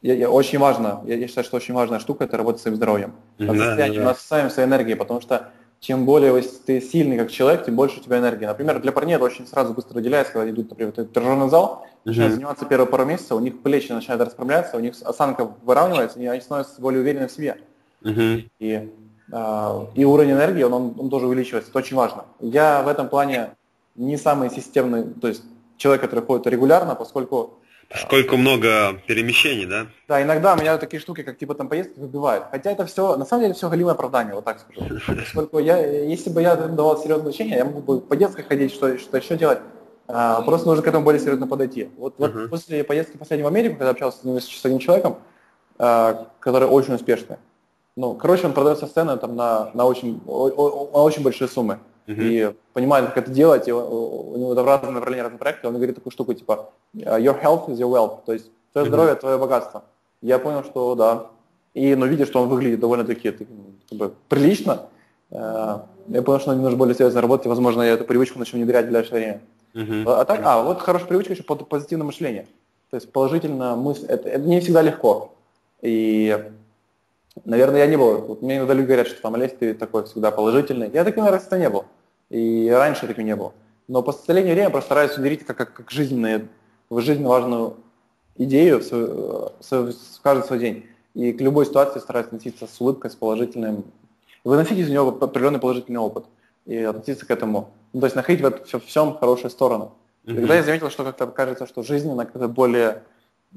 я, 0.03 0.15
я, 0.15 0.31
очень 0.31 0.59
важно, 0.59 1.03
я, 1.07 1.17
я 1.17 1.29
считаю, 1.29 1.45
что 1.45 1.57
очень 1.57 1.75
важная 1.75 1.99
штука– 1.99 2.25
это 2.27 2.37
работать 2.37 2.61
с 2.61 2.63
своим 2.63 2.77
здоровьем. 2.77 3.13
Да, 3.39 3.55
состоянием, 3.55 4.03
да. 4.03 4.09
над 4.09 4.53
своей 4.53 4.69
энергией, 4.69 4.97
потому 4.97 5.21
что 5.21 5.51
чем 5.81 6.05
более 6.05 6.43
ты 6.43 6.81
сильный 6.81 7.17
как 7.17 7.31
человек, 7.31 7.65
тем 7.65 7.75
больше 7.75 8.01
у 8.01 8.03
тебя 8.03 8.19
энергии. 8.19 8.45
Например, 8.45 8.81
для 8.81 8.93
парней 8.93 9.17
это 9.17 9.25
очень 9.25 9.47
сразу 9.47 9.73
быстро 9.73 9.95
выделяется, 9.95 10.35
когда 10.35 10.51
идут, 10.51 10.71
например, 10.71 10.93
в 10.95 11.05
тренажерный 11.07 11.49
зал, 11.49 11.87
начинают 12.05 12.33
mm-hmm. 12.33 12.35
заниматься 12.37 12.65
первые 12.67 12.87
пару 12.87 13.05
месяцев, 13.05 13.33
у 13.33 13.41
них 13.41 13.63
плечи 13.63 13.91
начинают 13.91 14.23
расправляться, 14.23 14.77
у 14.77 14.81
них 14.81 14.95
осанка 15.03 15.51
выравнивается, 15.63 16.19
и 16.19 16.27
они 16.27 16.41
становятся 16.41 16.81
более 16.81 17.01
уверены 17.01 17.29
в 17.29 17.33
себе. 17.33 17.59
Uh-huh. 18.03 18.49
И, 18.59 18.89
э, 19.33 19.87
и 19.95 20.05
уровень 20.05 20.33
энергии, 20.33 20.63
он, 20.63 20.73
он, 20.73 20.95
он 20.99 21.11
тоже 21.11 21.27
увеличивается. 21.27 21.71
Это 21.71 21.79
очень 21.79 21.97
важно. 21.97 22.25
Я 22.41 22.83
в 22.83 22.89
этом 22.89 23.09
плане 23.09 23.51
не 23.95 24.17
самый 24.17 24.51
системный, 24.51 25.05
то 25.05 25.29
есть 25.29 25.43
человек, 25.77 26.03
который 26.03 26.25
ходит 26.25 26.47
регулярно, 26.47 26.95
поскольку 26.95 27.59
Сколько 27.93 28.37
много 28.37 29.01
перемещений, 29.07 29.67
да? 29.67 29.87
Да, 30.07 30.23
иногда 30.23 30.55
меня 30.55 30.79
такие 30.79 31.01
штуки, 31.01 31.23
как 31.23 31.39
типа 31.39 31.55
там 31.55 31.69
поездки, 31.69 31.99
выбивают. 31.99 32.45
Хотя 32.53 32.71
это 32.71 32.87
все, 32.87 33.17
на 33.17 33.25
самом 33.25 33.43
деле, 33.43 33.55
все 33.55 33.69
голимое 33.69 33.95
оправдание, 33.95 34.35
вот 34.35 34.45
так 34.45 34.61
скажу. 34.61 35.01
Поскольку 35.07 35.59
я, 35.59 35.77
если 35.79 36.31
бы 36.31 36.41
я 36.41 36.55
давал 36.55 36.99
серьезное 36.99 37.33
значение, 37.33 37.57
я 37.57 37.65
мог 37.65 37.85
бы 37.85 38.01
по 38.01 38.15
детской 38.15 38.43
ходить, 38.43 38.73
что, 38.73 38.97
что 38.97 39.17
еще 39.17 39.37
делать. 39.37 39.59
А, 40.07 40.41
просто 40.43 40.69
нужно 40.69 40.83
к 40.83 40.87
этому 40.87 41.05
более 41.05 41.21
серьезно 41.21 41.49
подойти. 41.49 41.91
Вот, 41.97 42.15
вот 42.19 42.33
uh-huh. 42.33 42.49
после 42.49 42.85
поездки 42.85 43.17
последней 43.17 43.45
в 43.45 43.49
Америку, 43.49 43.77
когда 43.77 43.91
общался 43.91 44.19
с 44.41 44.65
одним, 44.65 44.79
человеком, 44.79 45.19
а, 45.79 46.29
который 46.39 46.69
очень 46.69 46.95
успешный, 46.95 47.37
ну, 47.97 48.15
короче, 48.15 48.47
он 48.47 48.53
продается 48.53 48.87
сцены 48.87 49.17
там 49.17 49.35
на, 49.35 49.71
на, 49.75 49.85
очень, 49.85 50.21
о, 50.27 50.49
о, 50.49 50.91
на 50.93 51.03
очень 51.03 51.23
большие 51.23 51.49
суммы. 51.49 51.81
И 52.17 52.55
понимает, 52.73 53.07
как 53.07 53.19
это 53.19 53.31
делать, 53.31 53.69
и 53.69 53.73
у, 53.73 54.37
него 54.37 54.55
там 54.55 54.67
разные 54.67 54.93
направления, 54.93 55.23
разные 55.23 55.39
проекты, 55.39 55.69
он 55.69 55.75
говорит 55.75 55.95
такую 55.95 56.13
штуку, 56.13 56.35
типа, 56.35 56.71
your 56.95 57.41
health 57.43 57.69
is 57.69 57.77
your 57.77 57.91
wealth, 57.91 58.21
то 58.27 58.33
есть 58.33 58.51
твое 58.73 58.87
здоровье, 58.87 59.15
твое 59.15 59.39
богатство. 59.39 59.85
Я 60.23 60.39
понял, 60.39 60.65
что 60.65 60.95
да. 60.95 61.27
И, 61.75 61.95
ну, 61.95 62.07
видишь, 62.07 62.29
что 62.29 62.43
он 62.43 62.49
выглядит 62.49 62.81
довольно-таки 62.81 63.31
как 63.33 63.99
бы, 63.99 64.13
прилично. 64.29 64.89
Я 65.31 66.23
понял, 66.25 66.41
что 66.41 66.55
нужно 66.55 66.77
более 66.77 66.95
серьезно 66.95 67.21
работать, 67.21 67.47
и, 67.47 67.49
возможно, 67.49 67.83
я 67.83 67.93
эту 67.93 68.05
привычку 68.05 68.39
начну 68.39 68.59
внедрять 68.59 68.87
в 68.87 68.89
ближайшее 68.89 69.13
время. 69.13 69.41
Uh-huh. 69.75 70.05
А, 70.07 70.25
так, 70.25 70.41
а, 70.43 70.63
вот 70.63 70.81
хорошая 70.81 71.09
привычка 71.09 71.33
еще 71.35 71.45
позитивное 71.45 72.07
мышление. 72.07 72.49
То 72.91 72.97
есть 72.97 73.13
положительно 73.13 73.77
мысль, 73.77 74.05
это, 74.07 74.29
это 74.29 74.41
не 74.41 74.61
всегда 74.61 74.83
легко. 74.83 75.33
И, 75.81 76.37
наверное, 77.45 77.79
я 77.79 77.87
не 77.87 77.97
был. 77.97 78.19
Вот 78.19 78.43
мне 78.43 78.57
иногда 78.57 78.75
люди 78.75 78.87
говорят, 78.87 79.07
что 79.07 79.23
там, 79.23 79.37
Олесь, 79.37 79.53
ты 79.59 79.75
такой 79.75 80.05
всегда 80.05 80.33
положительный. 80.33 80.91
Я 80.93 81.05
таким, 81.05 81.25
наверное, 81.25 81.61
не 81.61 81.71
был. 81.71 81.85
И 82.31 82.71
раньше 82.71 83.07
таким 83.07 83.27
не 83.27 83.37
был. 83.37 83.53
Но 83.89 84.03
по 84.03 84.13
последнее 84.13 84.55
время 84.55 84.71
просто 84.71 84.87
стараюсь 84.87 85.17
внедрить 85.17 85.45
как, 85.45 85.57
как, 85.57 85.73
как 85.75 85.91
жизненную, 85.91 86.49
в 86.89 87.01
жизнь 87.01 87.25
важную 87.25 87.77
идею 88.37 88.79
в, 88.79 88.83
свой, 88.83 89.07
в, 89.07 89.93
в 89.93 90.21
каждый 90.23 90.47
свой 90.47 90.59
день. 90.59 90.87
И 91.15 91.33
к 91.33 91.41
любой 91.41 91.67
ситуации 91.67 91.99
стараюсь 91.99 92.27
относиться 92.27 92.67
с 92.67 92.81
улыбкой, 92.81 93.11
с 93.11 93.17
положительным. 93.17 93.85
Выносить 94.45 94.79
из 94.79 94.89
него 94.89 95.09
определенный 95.09 95.59
положительный 95.59 95.99
опыт 95.99 96.25
и 96.67 96.77
относиться 96.79 97.27
к 97.27 97.31
этому. 97.31 97.73
Ну, 97.93 98.01
то 98.01 98.07
есть 98.07 98.17
находить 98.17 98.41
в 98.41 98.47
этом 98.47 98.65
все, 98.65 98.79
всем 98.79 99.17
хорошую 99.17 99.51
сторону. 99.51 99.93
Mm-hmm. 100.25 100.35
Тогда 100.37 100.55
я 100.55 100.63
заметил, 100.63 100.91
что 100.91 101.05
как-то 101.05 101.27
кажется, 101.27 101.67
что 101.67 101.83
жизнь, 101.83 102.11
она 102.11 102.25
как-то 102.25 102.47
более 102.47 103.03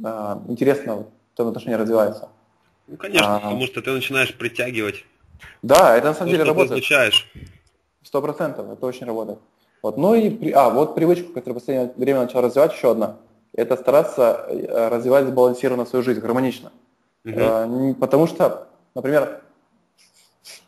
э, 0.04 0.38
интересно 0.48 0.96
в 0.96 1.06
этом 1.36 1.50
отношении 1.50 1.76
развивается. 1.76 2.30
Ну, 2.88 2.98
конечно, 2.98 3.36
а, 3.36 3.40
потому 3.40 3.66
что 3.68 3.82
ты 3.82 3.92
начинаешь 3.92 4.34
притягивать. 4.34 5.06
Да, 5.62 5.96
это 5.96 6.08
на 6.08 6.14
самом 6.14 6.32
то, 6.32 6.38
деле 6.38 6.44
работает. 6.44 6.80
изучаешь. 6.80 7.32
Сто 8.04 8.22
процентов, 8.22 8.70
это 8.70 8.86
очень 8.86 9.08
работает. 9.08 9.40
Вот. 9.82 9.98
Ну 9.98 10.16
и, 10.16 10.52
а, 10.52 10.70
вот 10.70 10.96
привычку, 10.96 11.34
которую 11.34 11.56
в 11.56 11.60
последнее 11.60 11.94
время 11.96 12.22
начал 12.22 12.42
развивать, 12.42 12.74
еще 12.74 12.92
одна. 12.92 13.18
Это 13.54 13.76
стараться 13.78 14.46
э, 14.50 14.88
развивать 14.90 15.28
сбалансированно 15.28 15.86
свою 15.86 16.04
жизнь, 16.04 16.20
гармонично. 16.20 16.72
Uh-huh. 17.26 17.94
Потому 17.96 18.28
что, 18.28 18.68
например, 18.96 19.42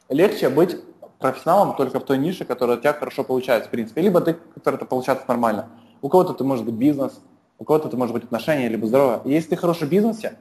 легче 0.10 0.50
быть 0.50 0.78
профессионалом 1.20 1.76
только 1.76 2.00
в 2.00 2.06
той 2.06 2.18
нише, 2.18 2.46
которая 2.46 2.78
у 2.78 2.80
тебя 2.80 2.94
хорошо 2.94 3.24
получается, 3.24 3.68
в 3.70 3.72
принципе. 3.72 4.02
Либо 4.02 4.22
ты, 4.22 4.34
который 4.54 4.76
это 4.76 4.86
получается 4.86 5.26
нормально. 5.28 5.70
У 6.02 6.10
кого-то 6.10 6.34
это 6.34 6.44
может 6.44 6.66
быть 6.66 6.76
бизнес, 6.76 7.20
у 7.58 7.64
кого-то 7.64 7.88
это 7.88 7.98
может 7.98 8.14
быть 8.14 8.26
отношения, 8.26 8.68
либо 8.68 8.86
здоровье. 8.86 9.22
И 9.26 9.32
если 9.32 9.50
ты 9.52 9.56
хороший 9.56 9.88
в 9.88 9.92
бизнесе, 9.92 10.38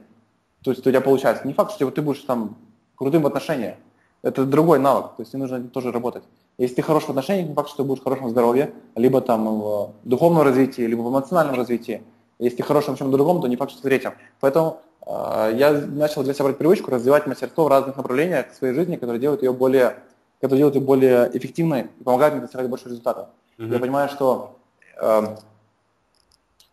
то 0.63 0.71
есть 0.71 0.85
у 0.85 0.89
тебя 0.89 1.01
получается, 1.01 1.47
не 1.47 1.53
факт, 1.53 1.71
что 1.71 1.89
ты 1.89 2.01
будешь 2.01 2.21
там 2.21 2.57
крутым 2.95 3.23
в 3.23 3.27
отношениях. 3.27 3.75
Это 4.21 4.45
другой 4.45 4.79
навык, 4.79 5.15
то 5.15 5.21
есть 5.21 5.31
тебе 5.31 5.43
нужно 5.43 5.63
тоже 5.69 5.91
работать. 5.91 6.23
Если 6.57 6.75
ты 6.75 6.81
хорош 6.81 7.03
в 7.03 7.09
отношениях, 7.09 7.49
не 7.49 7.53
факт, 7.53 7.69
что 7.69 7.83
ты 7.83 7.83
будешь 7.83 8.01
в 8.01 8.29
здоровье, 8.29 8.73
либо 8.95 9.21
там 9.21 9.59
в 9.59 9.93
духовном 10.03 10.43
развитии, 10.43 10.81
либо 10.81 11.01
в 11.01 11.09
эмоциональном 11.09 11.55
развитии. 11.55 12.01
Если 12.39 12.57
ты 12.57 12.63
хорош 12.63 12.85
в 12.85 12.97
чем-то 12.97 13.17
другом, 13.17 13.41
то 13.41 13.47
не 13.47 13.55
факт, 13.55 13.71
что 13.71 13.79
в 13.79 13.83
третьем. 13.83 14.13
Поэтому 14.39 14.79
э, 15.05 15.53
я 15.55 15.71
начал 15.71 16.23
для 16.23 16.33
себя 16.33 16.45
брать 16.45 16.57
привычку 16.57 16.91
развивать 16.91 17.27
мастерство 17.27 17.65
в 17.65 17.67
разных 17.67 17.97
направлениях 17.97 18.53
своей 18.53 18.73
жизни, 18.73 18.95
которые 18.95 19.19
делают 19.19 19.43
ее 19.43 19.53
более 19.53 19.97
которые 20.41 20.59
делают 20.59 20.75
ее 20.75 20.81
более 20.81 21.29
эффективной 21.33 21.87
и 21.99 22.03
помогают 22.03 22.35
мне 22.35 22.41
достигать 22.41 22.69
больше 22.69 22.85
результата. 22.85 23.29
Uh-huh. 23.57 23.73
Я 23.73 23.79
понимаю, 23.79 24.09
что 24.09 24.57
э, 24.97 25.37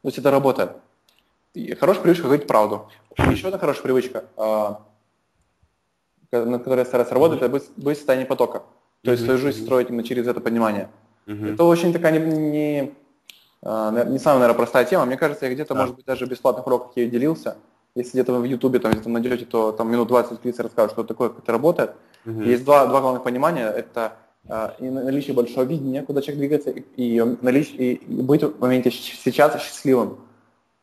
то 0.03 0.09
есть 0.09 0.19
это 0.19 0.31
работает. 0.31 0.73
И 1.55 1.75
хорошая 1.75 2.03
привычка 2.03 2.25
говорить 2.25 2.47
правду. 2.47 2.89
Еще 3.31 3.47
одна 3.47 3.59
хорошая 3.59 3.83
привычка, 3.83 4.25
э, 4.37 4.75
над 6.45 6.65
которой 6.65 6.81
я 6.81 6.85
стараюсь 6.85 7.11
работать, 7.11 7.41
это 7.41 7.49
быть, 7.49 7.71
быть 7.77 7.97
в 7.97 8.01
состоянии 8.01 8.25
потока. 8.25 8.63
То 9.05 9.11
есть 9.11 9.25
свою 9.25 9.39
жизнь 9.39 9.63
строить 9.65 9.89
именно 9.89 10.05
через 10.05 10.27
это 10.27 10.41
понимание. 10.41 10.89
Это 11.27 11.65
очень 11.65 11.93
такая 11.93 12.19
не, 12.19 12.37
не, 12.37 12.93
э, 13.63 14.05
не 14.09 14.19
самая, 14.19 14.41
наверное, 14.41 14.55
простая 14.55 14.85
тема. 14.85 15.05
Мне 15.07 15.17
кажется, 15.17 15.47
я 15.47 15.55
где-то, 15.55 15.75
uh-huh. 15.75 15.79
может 15.79 15.95
быть, 15.97 16.05
даже 16.05 16.27
в 16.27 16.29
бесплатных 16.29 16.67
уроках 16.67 16.93
я 16.97 17.07
делился. 17.07 17.57
Если 17.95 18.13
где-то 18.13 18.33
в 18.35 18.45
Ютубе 18.45 18.79
там 18.79 18.93
где-то 18.93 19.09
найдете, 19.11 19.45
то 19.45 19.73
там 19.73 19.91
минут 19.91 20.11
20-30 20.11 20.63
расскажут, 20.63 20.93
что 20.93 21.05
такое, 21.05 21.29
как 21.29 21.41
это 21.41 21.53
работает. 21.53 21.93
Угу. 22.25 22.41
Есть 22.41 22.65
два, 22.65 22.87
два 22.87 23.03
главных 23.03 23.23
понимания. 23.23 23.69
Это 23.69 24.15
э, 24.49 24.71
и 24.79 24.89
наличие 24.89 25.35
большого 25.35 25.65
видения, 25.65 26.03
куда 26.03 26.23
человек 26.23 26.39
двигается, 26.39 26.71
и, 26.71 26.83
и, 26.97 27.23
наличие, 27.43 27.95
и 27.95 28.23
быть 28.23 28.43
в 28.43 28.59
моменте 28.61 28.91
сейчас 28.91 29.63
счастливым. 29.63 30.21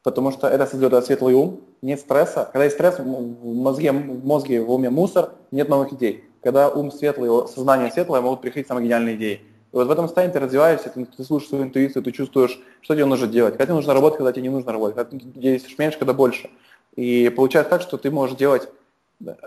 Потому 0.04 0.32
что 0.32 0.48
это 0.48 0.68
создает 0.68 1.04
светлый 1.04 1.34
ум, 1.34 1.62
нет 1.82 2.00
стресса. 2.00 2.48
Когда 2.52 2.66
есть 2.66 2.76
стресс, 2.76 3.00
в 3.00 3.04
мозге, 3.04 3.92
в 3.92 4.26
мозге, 4.26 4.62
в 4.62 4.72
уме 4.72 4.92
мусор, 4.92 5.32
нет 5.52 5.68
новых 5.68 5.92
идей. 5.94 6.29
Когда 6.42 6.70
ум 6.70 6.92
светлый, 6.92 7.48
сознание 7.48 7.92
светлое, 7.92 8.22
могут 8.22 8.42
приходить 8.42 8.68
самые 8.68 8.86
гениальные 8.86 9.16
идеи. 9.16 9.42
И 9.72 9.76
вот 9.76 9.88
в 9.88 9.92
этом 9.92 10.06
состоянии 10.06 10.34
ты 10.34 10.40
развиваешься, 10.40 10.90
ты, 10.90 11.06
ты 11.06 11.24
слушаешь 11.24 11.50
свою 11.50 11.66
интуицию, 11.66 12.02
ты 12.02 12.12
чувствуешь, 12.12 12.60
что 12.82 12.96
тебе 12.96 13.06
нужно 13.06 13.28
делать, 13.28 13.54
когда 13.54 13.66
тебе 13.66 13.76
нужно 13.76 13.94
работать, 13.94 14.18
когда 14.18 14.32
тебе 14.32 14.44
не 14.44 14.50
нужно 14.50 14.72
работать, 14.72 14.96
когда 14.96 15.12
ты 15.12 15.24
действуешь 15.40 15.78
меньше, 15.78 16.00
когда 16.00 16.14
больше. 16.14 16.50
И 16.96 17.32
получается 17.36 17.70
так, 17.70 17.82
что 17.82 17.98
ты 17.98 18.10
можешь 18.10 18.36
делать, 18.36 18.68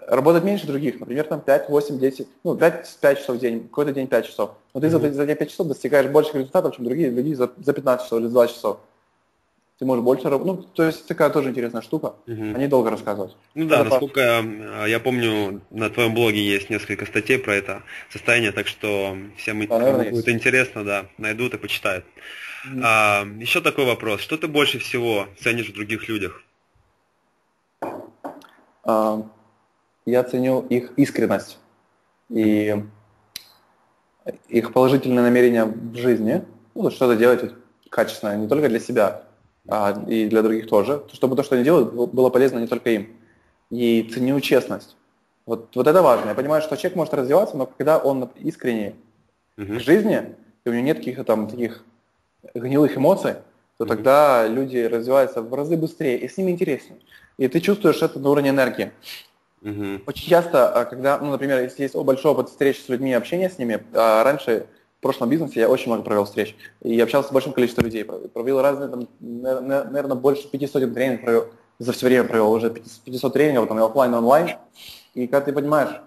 работать 0.07 0.45
меньше 0.45 0.67
других, 0.67 1.01
например, 1.01 1.25
там 1.25 1.41
5, 1.41 1.69
8, 1.69 1.99
10, 1.99 2.29
ну 2.45 2.57
5, 2.57 2.99
5 3.01 3.19
часов 3.19 3.37
в 3.37 3.41
день, 3.41 3.63
какой-то 3.63 3.93
день 3.93 4.07
5 4.07 4.27
часов. 4.27 4.51
Но 4.75 4.81
ты 4.81 4.87
mm-hmm. 4.87 5.13
за, 5.13 5.27
за 5.27 5.35
5 5.35 5.51
часов 5.51 5.67
достигаешь 5.67 6.11
больших 6.11 6.35
результатов, 6.35 6.77
чем 6.77 6.85
другие 6.85 7.11
люди 7.11 7.35
за, 7.35 7.51
за 7.59 7.73
15 7.73 8.05
часов 8.05 8.21
или 8.21 8.27
за 8.27 8.33
2 8.33 8.47
часов. 8.47 8.79
Ты 9.83 9.87
можешь 9.87 10.05
больше 10.05 10.31
работать. 10.31 10.47
Ну, 10.47 10.63
то 10.75 10.85
есть 10.85 11.09
такая 11.09 11.29
тоже 11.29 11.49
интересная 11.51 11.83
штука. 11.83 12.15
Угу. 12.29 12.55
Они 12.55 12.69
долго 12.69 12.89
рассказывать. 12.89 13.37
Ну 13.57 13.67
да, 13.67 13.81
Это 13.81 13.91
насколько 13.91 14.21
по... 14.21 14.87
я 14.87 15.01
помню, 15.01 15.61
на 15.71 15.91
твоем 15.91 16.15
блоге 16.15 16.41
есть 16.41 16.71
несколько 16.71 17.05
статей 17.05 17.37
про 17.37 17.57
это 17.57 17.83
состояние, 18.09 18.53
так 18.53 18.69
что 18.69 19.17
всем 19.37 19.67
да, 19.67 19.79
наверное, 19.81 20.11
будет 20.13 20.29
есть. 20.29 20.29
интересно, 20.29 20.85
да, 20.85 21.07
найдут 21.19 21.55
и 21.55 21.59
почитают. 21.59 22.05
Mm. 22.65 22.81
А, 22.85 23.27
еще 23.41 23.61
такой 23.61 23.85
вопрос. 23.85 24.21
Что 24.21 24.39
ты 24.39 24.47
больше 24.47 24.79
всего 24.79 25.27
ценишь 25.41 25.71
в 25.71 25.75
других 25.75 26.09
людях? 26.09 26.45
А, 28.85 29.27
я 30.07 30.23
ценю 30.23 30.61
их 30.61 30.93
искренность 30.95 31.59
и 32.29 32.77
их 34.47 34.73
положительное 34.73 35.25
намерение 35.25 35.65
в 35.65 35.97
жизни, 35.97 36.45
ну, 36.77 36.89
что-то 36.93 37.17
делать 37.17 37.53
качественное 37.91 38.37
не 38.37 38.47
только 38.47 38.69
для 38.69 38.79
себя, 38.79 39.25
а 39.69 40.05
и 40.09 40.27
для 40.27 40.43
других 40.43 40.69
тоже, 40.69 41.03
чтобы 41.13 41.37
то, 41.37 41.43
что 41.43 41.55
они 41.55 41.65
делают, 41.65 41.93
было 41.93 42.31
полезно 42.31 42.59
не 42.59 42.67
только 42.67 42.91
им. 42.91 43.09
И 43.71 44.09
ценю 44.13 44.39
честность. 44.41 44.97
Вот, 45.47 45.75
вот 45.75 45.87
это 45.87 46.03
важно. 46.03 46.29
Я 46.29 46.35
понимаю, 46.35 46.63
что 46.63 46.77
человек 46.77 46.97
может 46.97 47.15
развиваться, 47.15 47.57
но 47.57 47.67
когда 47.67 47.99
он 47.99 48.31
искренний 48.37 48.95
uh-huh. 49.57 49.79
к 49.79 49.81
жизни, 49.81 50.35
и 50.65 50.69
у 50.69 50.73
него 50.73 50.85
нет 50.85 50.99
каких-то 50.99 51.25
там 51.25 51.49
таких 51.49 51.85
гнилых 52.55 52.97
эмоций, 52.97 53.37
то 53.79 53.85
uh-huh. 53.85 53.89
тогда 53.89 54.47
люди 54.47 54.79
развиваются 54.79 55.43
в 55.43 55.53
разы 55.55 55.77
быстрее, 55.77 56.19
и 56.19 56.29
с 56.29 56.37
ними 56.37 56.51
интереснее 56.51 56.99
и 57.39 57.49
ты 57.49 57.61
чувствуешь 57.61 58.03
это 58.03 58.19
на 58.19 58.31
уровне 58.31 58.51
энергии. 58.51 58.93
Угу. 59.63 60.03
Очень 60.07 60.29
часто, 60.29 60.73
а, 60.73 60.85
когда, 60.85 61.19
ну, 61.19 61.31
например, 61.31 61.61
если 61.61 61.83
есть 61.83 61.95
большой 61.95 62.33
опыт 62.33 62.49
встреч 62.49 62.83
с 62.83 62.89
людьми, 62.89 63.13
общения 63.13 63.49
с 63.49 63.59
ними, 63.59 63.83
а, 63.95 64.25
раньше 64.25 64.67
в 65.03 65.05
прошлом 65.05 65.31
бизнесе 65.31 65.59
я 65.59 65.69
очень 65.69 65.89
много 65.89 66.05
провел 66.05 66.25
встреч 66.25 66.55
и 66.81 67.01
общался 67.01 67.31
с 67.31 67.33
большим 67.33 67.53
количеством 67.53 67.87
людей. 67.87 68.05
Провел 68.05 68.63
разные, 68.63 68.89
там, 68.89 69.09
наверное, 69.19 70.15
больше 70.15 70.47
500 70.47 70.95
тренингов 70.95 71.25
провел, 71.25 71.47
за 71.81 71.91
все 71.91 72.07
время 72.07 72.23
провел 72.23 72.53
уже 72.53 72.71
500 72.71 73.33
тренингов, 73.33 73.67
там, 73.67 73.81
и 73.81 73.83
офлайн, 73.83 74.13
и 74.13 74.17
онлайн. 74.17 74.51
И 75.15 75.27
когда 75.27 75.47
ты 75.47 75.53
понимаешь, 75.53 76.01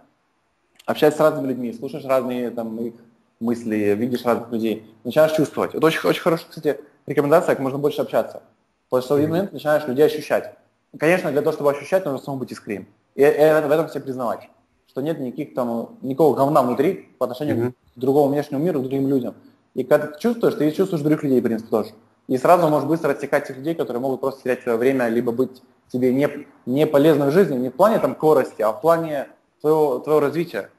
общаешься 0.86 1.17
с 1.17 1.19
разными 1.19 1.47
людьми, 1.47 1.73
слушаешь 1.73 2.05
разные 2.05 2.51
там, 2.51 2.79
их 2.79 2.93
мысли, 3.41 3.75
видишь 3.75 4.23
разных 4.23 4.49
людей, 4.53 4.89
начинаешь 5.03 5.34
чувствовать. 5.34 5.75
Это 5.75 5.86
очень, 5.86 5.99
очень 6.08 6.21
хорошая, 6.21 6.47
кстати, 6.47 6.79
рекомендация, 7.05 7.53
как 7.53 7.60
можно 7.60 7.77
больше 7.77 8.01
общаться. 8.01 8.43
Потому 8.88 9.03
что 9.03 9.15
в 9.15 9.17
один 9.17 9.29
момент 9.29 9.51
начинаешь 9.51 9.86
людей 9.88 10.05
ощущать. 10.05 10.55
Конечно, 10.97 11.34
для 11.34 11.41
того, 11.41 11.51
чтобы 11.51 11.69
ощущать, 11.69 12.05
нужно 12.05 12.19
самому 12.19 12.39
быть 12.39 12.53
искренним. 12.53 12.88
И, 13.15 13.23
и 13.23 13.25
в 13.25 13.71
этом 13.71 13.89
все 13.89 13.99
признавать, 13.99 14.47
что 14.95 15.01
нет 15.01 15.19
никаких 15.19 15.53
там, 15.53 15.97
никакого 16.01 16.38
говна 16.38 16.62
внутри 16.63 17.10
по 17.17 17.25
отношению 17.25 17.58
mm-hmm. 17.58 17.71
к 17.95 17.99
другому 17.99 18.29
внешнему 18.29 18.63
миру, 18.63 18.79
к 18.79 18.84
другим 18.84 19.10
людям. 19.10 19.36
И 19.73 19.84
когда 19.84 20.08
ты 20.08 20.21
чувствуешь, 20.21 20.55
ты 20.55 20.71
чувствуешь 20.71 21.03
других 21.03 21.21
людей, 21.21 21.41
в 21.41 21.43
принципе, 21.43 21.69
тоже. 21.69 21.89
И 22.29 22.38
сразу 22.38 22.69
можешь 22.69 22.88
быстро 22.88 23.12
отсекать 23.12 23.45
тех 23.45 23.58
людей, 23.58 23.75
которые 23.75 23.99
могут 23.99 24.21
просто 24.21 24.43
терять 24.43 24.63
свое 24.63 24.77
время, 24.77 25.10
либо 25.10 25.34
быть 25.34 25.62
тебе 25.89 26.13
не, 26.13 26.47
не 26.65 26.88
полезны 26.88 27.25
в 27.25 27.31
жизни, 27.31 27.58
не 27.58 27.67
в 27.71 27.73
плане 27.73 27.99
там 27.99 28.15
скорости, 28.15 28.62
а 28.62 28.71
в 28.71 28.79
плане 28.79 29.27
твоего, 29.60 29.99
твоего 29.99 30.21
развития. 30.21 30.69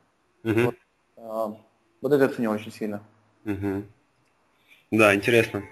Mm-hmm. 0.45 0.65
Вот, 0.65 0.75
э, 1.19 1.57
вот 2.01 2.13
это 2.13 2.29
ценю 2.31 2.53
очень 2.53 2.73
сильно. 2.73 3.03
Mm-hmm. 3.45 3.85
Да, 4.93 5.15
интересно. 5.15 5.63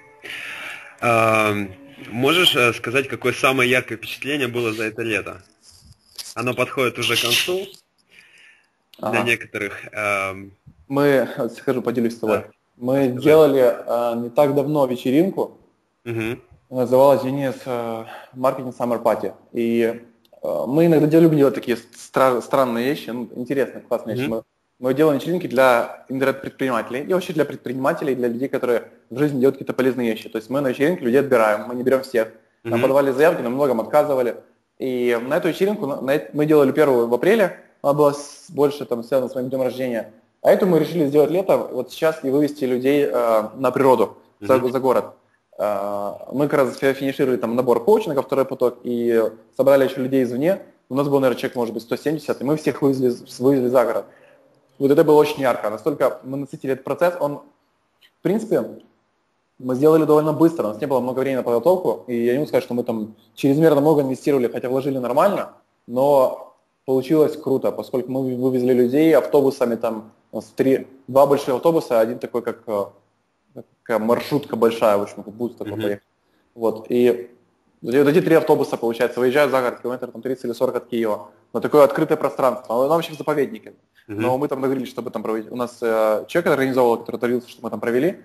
Можешь 2.11 2.55
э, 2.57 2.75
сказать, 2.75 3.09
какое 3.09 3.33
самое 3.33 3.71
яркое 3.71 3.97
впечатление 3.97 4.49
было 4.49 4.75
за 4.75 4.85
это 4.85 5.01
лето? 5.01 5.43
Оно 6.35 6.53
подходит 6.53 6.99
уже 6.99 7.17
к 7.17 7.23
концу. 7.23 7.67
Для 8.99 9.23
некоторых. 9.23 9.73
Эм... 9.93 10.53
Мы, 10.89 11.29
скажу, 11.57 11.83
поделюсь 11.83 12.15
с 12.17 12.19
тобой. 12.19 12.39
Да. 12.39 12.45
Мы 12.77 13.05
Скажи. 13.11 13.23
делали 13.23 13.75
э, 13.87 14.15
не 14.17 14.31
так 14.31 14.55
давно 14.55 14.87
вечеринку. 14.87 15.59
Угу. 16.05 16.41
Называлась 16.71 17.23
Денис 17.23 17.55
э, 17.65 18.05
Marketing 18.35 18.77
Summer 18.77 19.03
Party. 19.03 19.33
И 19.53 20.03
э, 20.43 20.65
мы 20.67 20.87
иногда 20.87 21.19
любим 21.19 21.39
делать 21.39 21.55
такие 21.55 21.77
стра- 21.77 22.43
странные 22.43 22.87
вещи, 22.87 23.11
ну, 23.11 23.29
интересные, 23.37 23.83
классные 23.83 24.15
угу. 24.15 24.21
вещи. 24.21 24.31
Мы 24.31 24.43
мы 24.81 24.93
делаем 24.93 25.19
вечеринки 25.19 25.47
для 25.47 26.05
интернет-предпринимателей 26.09 27.05
и 27.05 27.13
вообще 27.13 27.33
для 27.33 27.45
предпринимателей, 27.45 28.15
для 28.15 28.29
людей, 28.29 28.49
которые 28.49 28.91
в 29.09 29.19
жизни 29.19 29.41
делают 29.41 29.57
какие-то 29.57 29.73
полезные 29.73 30.11
вещи. 30.11 30.29
То 30.29 30.37
есть 30.37 30.51
мы 30.51 30.61
на 30.61 30.69
вечеринке 30.69 31.05
людей 31.05 31.21
отбираем, 31.21 31.69
мы 31.69 31.75
не 31.75 31.83
берем 31.83 32.03
всех. 32.03 32.33
Нам 32.65 32.83
подавали 32.83 33.11
заявки, 33.13 33.43
нам 33.43 33.55
многом 33.55 33.81
отказывали. 33.81 34.37
И 34.79 35.19
на 35.29 35.37
эту 35.37 35.49
вечеринку 35.49 35.87
на, 35.87 36.21
мы 36.33 36.47
делали 36.47 36.73
первую 36.73 37.07
в 37.09 37.15
апреле, 37.15 37.61
она 37.85 37.93
была 37.93 38.15
больше 38.49 38.87
там 38.87 39.05
связана 39.05 39.31
с 39.31 39.35
моим 39.35 39.51
днем 39.51 39.61
рождения. 39.61 40.13
А 40.41 40.51
эту 40.51 40.67
мы 40.67 40.79
решили 40.79 41.07
сделать 41.07 41.31
летом, 41.31 41.69
вот 41.71 41.93
сейчас 41.93 42.25
и 42.25 42.31
вывести 42.31 42.65
людей 42.65 43.05
э, 43.05 43.49
на 43.57 43.71
природу, 43.71 44.17
mm-hmm. 44.41 44.47
за, 44.47 44.73
за 44.73 44.81
город. 44.81 45.05
Э, 45.59 46.13
мы 46.33 46.49
как 46.49 46.61
раз 46.61 46.77
финишировали 46.79 47.37
там 47.37 47.57
набор 47.57 47.85
коучингов, 47.85 48.25
второй 48.25 48.47
поток, 48.47 48.79
и 48.85 49.23
собрали 49.55 49.85
еще 49.85 50.01
людей 50.01 50.23
извне. 50.23 50.63
У 50.89 50.95
нас 50.95 51.09
был, 51.09 51.21
наверное, 51.21 51.39
человек, 51.39 51.57
может 51.57 51.75
быть, 51.75 51.83
170, 51.83 52.41
и 52.41 52.45
мы 52.45 52.57
всех 52.57 52.81
вывезли, 52.81 53.13
вывезли 53.39 53.69
за 53.69 53.85
город. 53.85 54.07
Вот 54.79 54.91
это 54.91 55.05
было 55.05 55.17
очень 55.17 55.41
ярко. 55.41 55.69
Настолько 55.69 56.21
мы 56.25 56.39
насытили 56.39 56.73
этот 56.73 56.85
процесс. 56.85 57.15
Он, 57.21 57.43
в 58.01 58.23
принципе, 58.23 58.65
мы 59.59 59.75
сделали 59.75 60.05
довольно 60.05 60.33
быстро. 60.33 60.65
У 60.65 60.69
нас 60.69 60.81
не 60.81 60.87
было 60.87 61.01
много 61.01 61.21
времени 61.21 61.37
на 61.39 61.43
подготовку. 61.43 62.05
И 62.07 62.25
я 62.25 62.33
не 62.33 62.39
могу 62.39 62.49
сказать, 62.49 62.65
что 62.65 62.73
мы 62.73 62.83
там 62.83 63.15
чрезмерно 63.35 63.83
много 63.83 64.01
инвестировали, 64.01 64.49
хотя 64.49 64.71
вложили 64.71 64.97
нормально. 64.97 65.53
Но 65.87 66.54
получилось 66.85 67.37
круто, 67.37 67.73
поскольку 67.73 68.11
мы 68.11 68.37
вывезли 68.37 68.73
людей 68.73 69.15
автобусами, 69.17 69.77
там 69.77 70.13
у 70.33 70.37
нас 70.37 70.47
три, 70.57 70.87
два 71.07 71.27
больших 71.27 71.55
автобуса, 71.57 72.01
один 72.01 72.19
такой, 72.19 72.43
как, 72.43 72.63
э, 72.67 73.63
как 73.83 74.01
маршрутка 74.01 74.57
большая, 74.57 74.99
в 74.99 75.03
общем, 75.03 75.23
как 75.23 75.35
бус 75.35 75.55
такой 75.55 75.75
mm-hmm. 75.75 75.83
поехал. 75.83 76.05
Вот, 76.55 76.87
и 76.89 77.31
вот 77.83 77.95
эти 77.95 78.21
три 78.21 78.35
автобуса, 78.35 78.77
получается, 78.77 79.21
выезжают 79.21 79.51
за 79.51 79.61
город, 79.61 79.81
километр 79.81 80.11
там 80.11 80.23
30 80.23 80.45
или 80.45 80.53
40 80.53 80.77
от 80.77 80.87
Киева, 80.87 81.29
на 81.53 81.61
такое 81.61 81.85
открытое 81.85 82.17
пространство, 82.17 82.75
оно 82.85 82.95
вообще 82.95 83.13
в 83.13 83.19
заповеднике. 83.19 83.75
Uh-huh. 84.09 84.15
Но 84.17 84.39
мы 84.39 84.49
там 84.49 84.61
договорились, 84.61 84.89
чтобы 84.89 85.11
там 85.11 85.23
проводить. 85.23 85.51
У 85.51 85.57
нас 85.57 85.79
э, 85.81 86.25
человек 86.29 86.53
организовал, 86.53 86.99
который 86.99 87.17
договорился, 87.17 87.49
что 87.49 87.63
мы 87.63 87.71
там 87.71 87.81
провели 87.81 88.21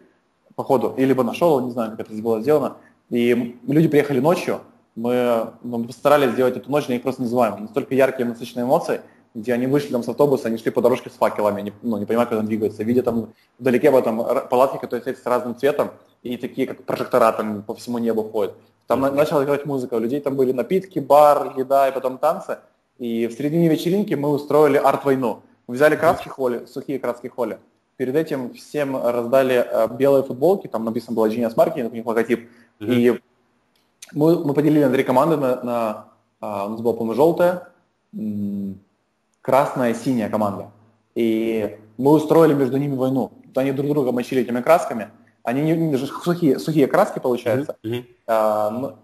по 0.56 0.63
ходу, 0.63 0.93
и 0.98 1.06
либо 1.06 1.24
нашел, 1.24 1.60
не 1.62 1.72
знаю, 1.72 1.91
как 1.91 2.02
это 2.02 2.13
было 2.22 2.41
сделано. 2.41 2.78
И 3.10 3.60
люди 3.67 3.88
приехали 3.88 4.19
ночью, 4.19 4.62
мы, 4.99 5.53
ну, 5.63 5.77
мы 5.77 5.88
постарались 5.88 6.31
сделать 6.31 6.57
эту 6.57 6.69
ночь 6.69 6.88
просто 7.01 7.21
незабываемой. 7.21 7.62
Настолько 7.62 7.95
яркие, 7.95 8.27
насыщенные 8.27 8.65
эмоции, 8.65 9.01
где 9.33 9.53
они 9.53 9.67
вышли 9.67 9.91
там 9.91 10.03
с 10.03 10.09
автобуса, 10.09 10.47
они 10.47 10.57
шли 10.57 10.71
по 10.71 10.81
дорожке 10.81 11.09
с 11.09 11.13
факелами, 11.13 11.62
не, 11.62 11.73
ну, 11.81 11.97
не 11.97 12.05
понимая, 12.05 12.27
куда 12.27 12.41
двигаются, 12.41 12.83
видя 12.83 13.01
там 13.01 13.29
вдалеке 13.59 13.91
там 14.01 14.25
палатки, 14.49 14.77
которые 14.77 15.01
стоят 15.01 15.19
с 15.19 15.25
разным 15.25 15.55
цветом, 15.55 15.91
и 16.21 16.35
такие, 16.35 16.67
как 16.67 16.83
прожектора 16.83 17.31
там 17.31 17.63
по 17.63 17.73
всему 17.75 17.97
небу 17.99 18.23
ходят. 18.23 18.55
Там 18.88 19.05
mm-hmm. 19.05 19.12
начала 19.12 19.43
играть 19.45 19.65
музыка, 19.65 19.93
у 19.93 19.99
людей 19.99 20.19
там 20.19 20.35
были 20.35 20.51
напитки, 20.51 20.99
бар, 20.99 21.53
еда 21.57 21.88
и 21.88 21.93
потом 21.93 22.17
танцы. 22.17 22.57
И 22.97 23.27
в 23.27 23.31
середине 23.31 23.69
вечеринки 23.69 24.15
мы 24.15 24.29
устроили 24.29 24.77
арт-войну. 24.77 25.43
Мы 25.67 25.75
взяли 25.75 25.95
краски 25.95 26.27
холли, 26.27 26.65
сухие 26.65 26.99
краски 26.99 27.27
холли. 27.27 27.59
Перед 27.95 28.15
этим 28.15 28.53
всем 28.53 28.97
раздали 28.97 29.65
э, 29.65 29.88
белые 29.95 30.23
футболки, 30.23 30.67
там 30.67 30.83
написано 30.83 31.15
было 31.15 31.29
Genius 31.29 31.55
Marketing, 31.55 31.89
у 31.89 31.93
них 31.93 32.05
логотип. 32.05 32.49
Mm-hmm. 32.79 32.93
И 32.95 33.21
мы, 34.13 34.43
мы 34.43 34.54
поделили 34.54 34.84
на 34.84 34.91
три 34.91 35.04
команды, 35.04 35.38
на, 35.38 35.62
на, 35.63 36.06
а, 36.39 36.65
у 36.65 36.69
нас 36.69 36.82
была, 36.82 36.93
по-моему, 36.93 37.15
желтая, 37.15 37.69
красная, 39.41 39.93
синяя 39.93 40.30
команда. 40.30 40.72
И 41.15 41.78
мы 41.98 42.12
устроили 42.12 42.54
между 42.54 42.78
ними 42.78 42.95
войну. 42.95 43.32
Они 43.56 43.72
друг 43.72 43.89
друга 43.89 44.12
мочили 44.12 44.41
этими 44.41 44.62
красками. 44.62 45.10
Они 45.43 45.62
не, 45.62 45.76
не, 45.76 45.98
сухие, 45.98 46.60
сухие 46.60 46.88
краски, 46.88 47.19
получается. 47.19 47.76
Mm-hmm. 47.84 48.06
А, 48.28 48.69
ну, 48.69 48.95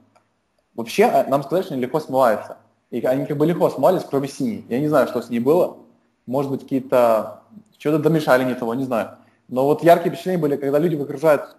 вообще, 0.76 1.06
а, 1.06 1.26
нам 1.28 1.44
сказали, 1.44 1.64
что 1.64 1.74
они 1.74 1.84
легко 1.84 2.00
смываются. 2.00 2.58
И 2.92 3.02
они 3.02 3.26
как 3.26 3.38
бы 3.38 3.46
легко 3.46 3.70
смывались, 3.70 4.04
кроме 4.04 4.28
синей. 4.28 4.66
Я 4.70 4.80
не 4.80 4.88
знаю, 4.88 5.08
что 5.08 5.22
с 5.22 5.30
ней 5.30 5.40
было. 5.40 5.78
Может 6.26 6.52
быть, 6.52 6.62
какие-то... 6.62 7.42
Что-то 7.78 8.00
домешали 8.00 8.44
не 8.44 8.56
того, 8.56 8.74
не 8.74 8.86
знаю. 8.86 9.18
Но 9.48 9.66
вот 9.66 9.84
яркие 9.84 10.12
впечатления 10.12 10.40
были, 10.40 10.56
когда 10.56 10.80
люди 10.80 10.96
выгружают 10.96 11.56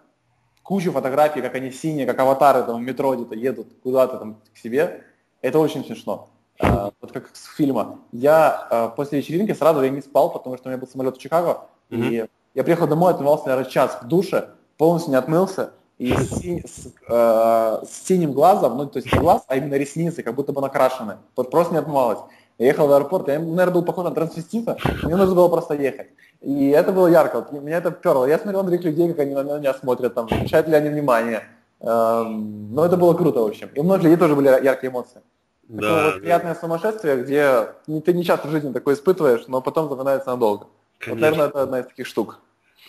кучу 0.67 0.91
фотографий, 0.91 1.43
как 1.43 1.55
они 1.55 1.71
синие, 1.71 2.07
как 2.07 2.19
аватары 2.19 2.65
там 2.65 2.79
в 2.79 2.81
метро 2.81 3.15
где-то 3.15 3.37
едут 3.37 3.69
куда-то 3.85 4.19
там 4.19 4.41
к 4.53 4.59
себе. 4.59 5.05
Это 5.41 5.61
очень 5.61 5.85
смешно. 5.85 6.29
А, 6.59 6.91
вот 7.01 7.13
как 7.13 7.31
с 7.33 7.55
фильма. 7.55 8.01
Я 8.11 8.67
а, 8.69 8.89
после 8.89 9.19
вечеринки 9.19 9.53
сразу 9.53 9.83
я 9.83 9.91
не 9.91 10.01
спал, 10.01 10.33
потому 10.33 10.57
что 10.57 10.69
у 10.69 10.73
меня 10.73 10.81
был 10.81 10.89
самолет 10.89 11.17
в 11.17 11.21
Чикаго. 11.21 11.69
Mm-hmm. 11.91 12.11
И 12.11 12.29
я 12.55 12.65
приехал 12.65 12.89
домой, 12.89 13.13
отмывался, 13.13 13.47
наверное, 13.47 13.71
час 13.71 13.99
в 14.03 14.09
душе, 14.09 14.49
полностью 14.77 15.13
не 15.13 15.17
отмылся. 15.17 15.71
И 15.99 16.13
с, 16.13 16.43
с, 16.43 16.93
э, 17.09 17.83
с 17.89 18.07
синим 18.07 18.33
глазом, 18.33 18.77
ну, 18.77 18.87
то 18.87 18.99
есть 18.99 19.11
не 19.11 19.19
глаз, 19.19 19.45
а 19.47 19.57
именно 19.57 19.75
ресницы, 19.75 20.23
как 20.23 20.35
будто 20.35 20.53
бы 20.53 20.61
накрашены. 20.61 21.19
Вот 21.37 21.51
просто 21.51 21.73
не 21.75 21.79
отмывалось. 21.79 22.19
Я 22.59 22.67
ехал 22.67 22.87
в 22.87 22.93
аэропорт, 22.93 23.29
я, 23.29 23.39
наверное, 23.39 23.75
был 23.75 23.85
похож 23.85 24.05
на 24.05 24.11
трансвестита, 24.13 24.79
мне 25.03 25.15
нужно 25.15 25.35
было 25.35 25.49
просто 25.49 25.75
ехать. 25.75 26.09
И 26.41 26.71
это 26.71 26.91
было 26.93 27.07
ярко, 27.07 27.41
вот, 27.41 27.53
меня 27.63 27.79
это 27.79 27.91
перло. 27.91 28.25
Я 28.25 28.39
смотрел 28.39 28.63
на 28.63 28.69
других 28.69 28.87
людей, 28.87 29.09
как 29.09 29.19
они 29.19 29.35
на 29.35 29.59
меня 29.59 29.75
смотрят, 29.75 30.15
там, 30.15 30.25
обращают 30.25 30.69
ли 30.69 30.75
они 30.75 30.89
внимание. 30.89 31.43
Эм, 31.81 32.73
но 32.73 32.87
это 32.87 32.97
было 32.97 33.13
круто, 33.15 33.41
в 33.41 33.47
общем. 33.47 33.69
И 33.75 33.81
у 33.81 33.83
многих 33.83 34.05
людей 34.05 34.17
тоже 34.17 34.35
были 34.35 34.47
яркие 34.47 34.91
эмоции. 34.91 35.21
Да, 35.69 35.83
Такое 35.83 36.05
вот 36.05 36.15
да. 36.15 36.21
приятное 36.21 36.55
сумасшествие, 36.55 37.17
где 37.17 37.69
ты 38.01 38.13
не 38.15 38.25
часто 38.25 38.49
в 38.49 38.51
жизни 38.51 38.73
такое 38.73 38.95
испытываешь, 38.95 39.47
но 39.49 39.61
потом 39.61 39.89
запоминается 39.89 40.31
надолго. 40.31 40.69
Конечно. 40.99 41.15
Вот, 41.15 41.21
наверное, 41.21 41.49
это 41.49 41.63
одна 41.63 41.81
из 41.81 41.87
таких 41.87 42.07
штук. 42.07 42.41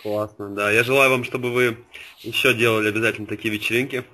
Классно, 0.04 0.50
да. 0.50 0.72
Я 0.72 0.84
желаю 0.84 1.10
вам, 1.10 1.24
чтобы 1.24 1.52
вы 1.52 1.78
еще 2.20 2.54
делали 2.54 2.88
обязательно 2.88 3.28
такие 3.28 3.54
вечеринки. 3.54 4.06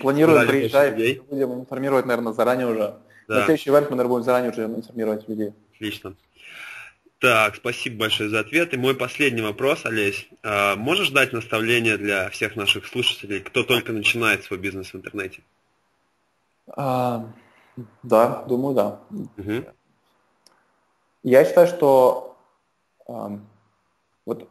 Планируем 0.00 0.46
приезжать, 0.46 0.96
будем 1.28 1.54
информировать, 1.54 2.06
наверное, 2.06 2.32
заранее 2.32 2.68
уже. 2.68 2.94
Да. 3.28 3.40
На 3.40 3.44
следующий 3.44 3.70
ивент 3.70 3.90
мы, 3.90 3.96
наверное, 3.96 4.08
будем 4.10 4.24
заранее 4.24 4.50
уже 4.50 4.64
информировать 4.64 5.28
людей. 5.28 5.52
Отлично. 5.74 6.14
Так, 7.18 7.56
спасибо 7.56 8.00
большое 8.00 8.28
за 8.28 8.40
ответ. 8.40 8.74
И 8.74 8.76
мой 8.76 8.94
последний 8.94 9.40
вопрос, 9.40 9.86
Олесь. 9.86 10.28
А, 10.42 10.76
можешь 10.76 11.10
дать 11.10 11.32
наставление 11.32 11.96
для 11.96 12.28
всех 12.28 12.54
наших 12.54 12.86
слушателей, 12.86 13.40
кто 13.40 13.62
только 13.62 13.92
начинает 13.92 14.44
свой 14.44 14.58
бизнес 14.58 14.92
в 14.92 14.96
интернете? 14.96 15.42
А, 16.68 17.26
да, 18.02 18.44
думаю, 18.46 18.74
да. 18.74 19.00
Угу. 19.38 19.64
Я 21.22 21.44
считаю, 21.46 21.66
что 21.66 22.36
а, 23.06 23.38
вот 24.26 24.48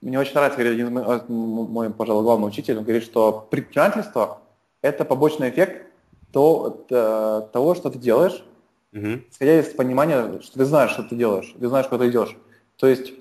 мне 0.00 0.18
очень 0.18 0.34
нравится, 0.34 0.58
говорит 0.58 0.74
один 0.74 0.92
мой, 1.28 1.90
пожалуй, 1.90 2.24
главный 2.24 2.48
учитель, 2.48 2.78
он 2.78 2.84
говорит, 2.84 3.04
что 3.04 3.46
предпринимательство– 3.50 4.42
это 4.82 5.04
побочный 5.04 5.50
эффект 5.50 5.86
то, 6.34 6.84
э, 6.90 7.42
того, 7.52 7.76
что 7.76 7.90
ты 7.90 7.98
делаешь, 7.98 8.44
угу. 8.92 9.20
исходя 9.30 9.60
из 9.60 9.68
понимания, 9.68 10.40
что 10.40 10.58
ты 10.58 10.64
знаешь, 10.64 10.90
что 10.90 11.04
ты 11.04 11.14
делаешь, 11.14 11.54
ты 11.58 11.68
знаешь, 11.68 11.86
куда 11.86 12.04
ты 12.04 12.10
идешь. 12.10 12.36
То 12.76 12.88
есть 12.88 13.12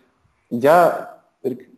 я 0.50 1.20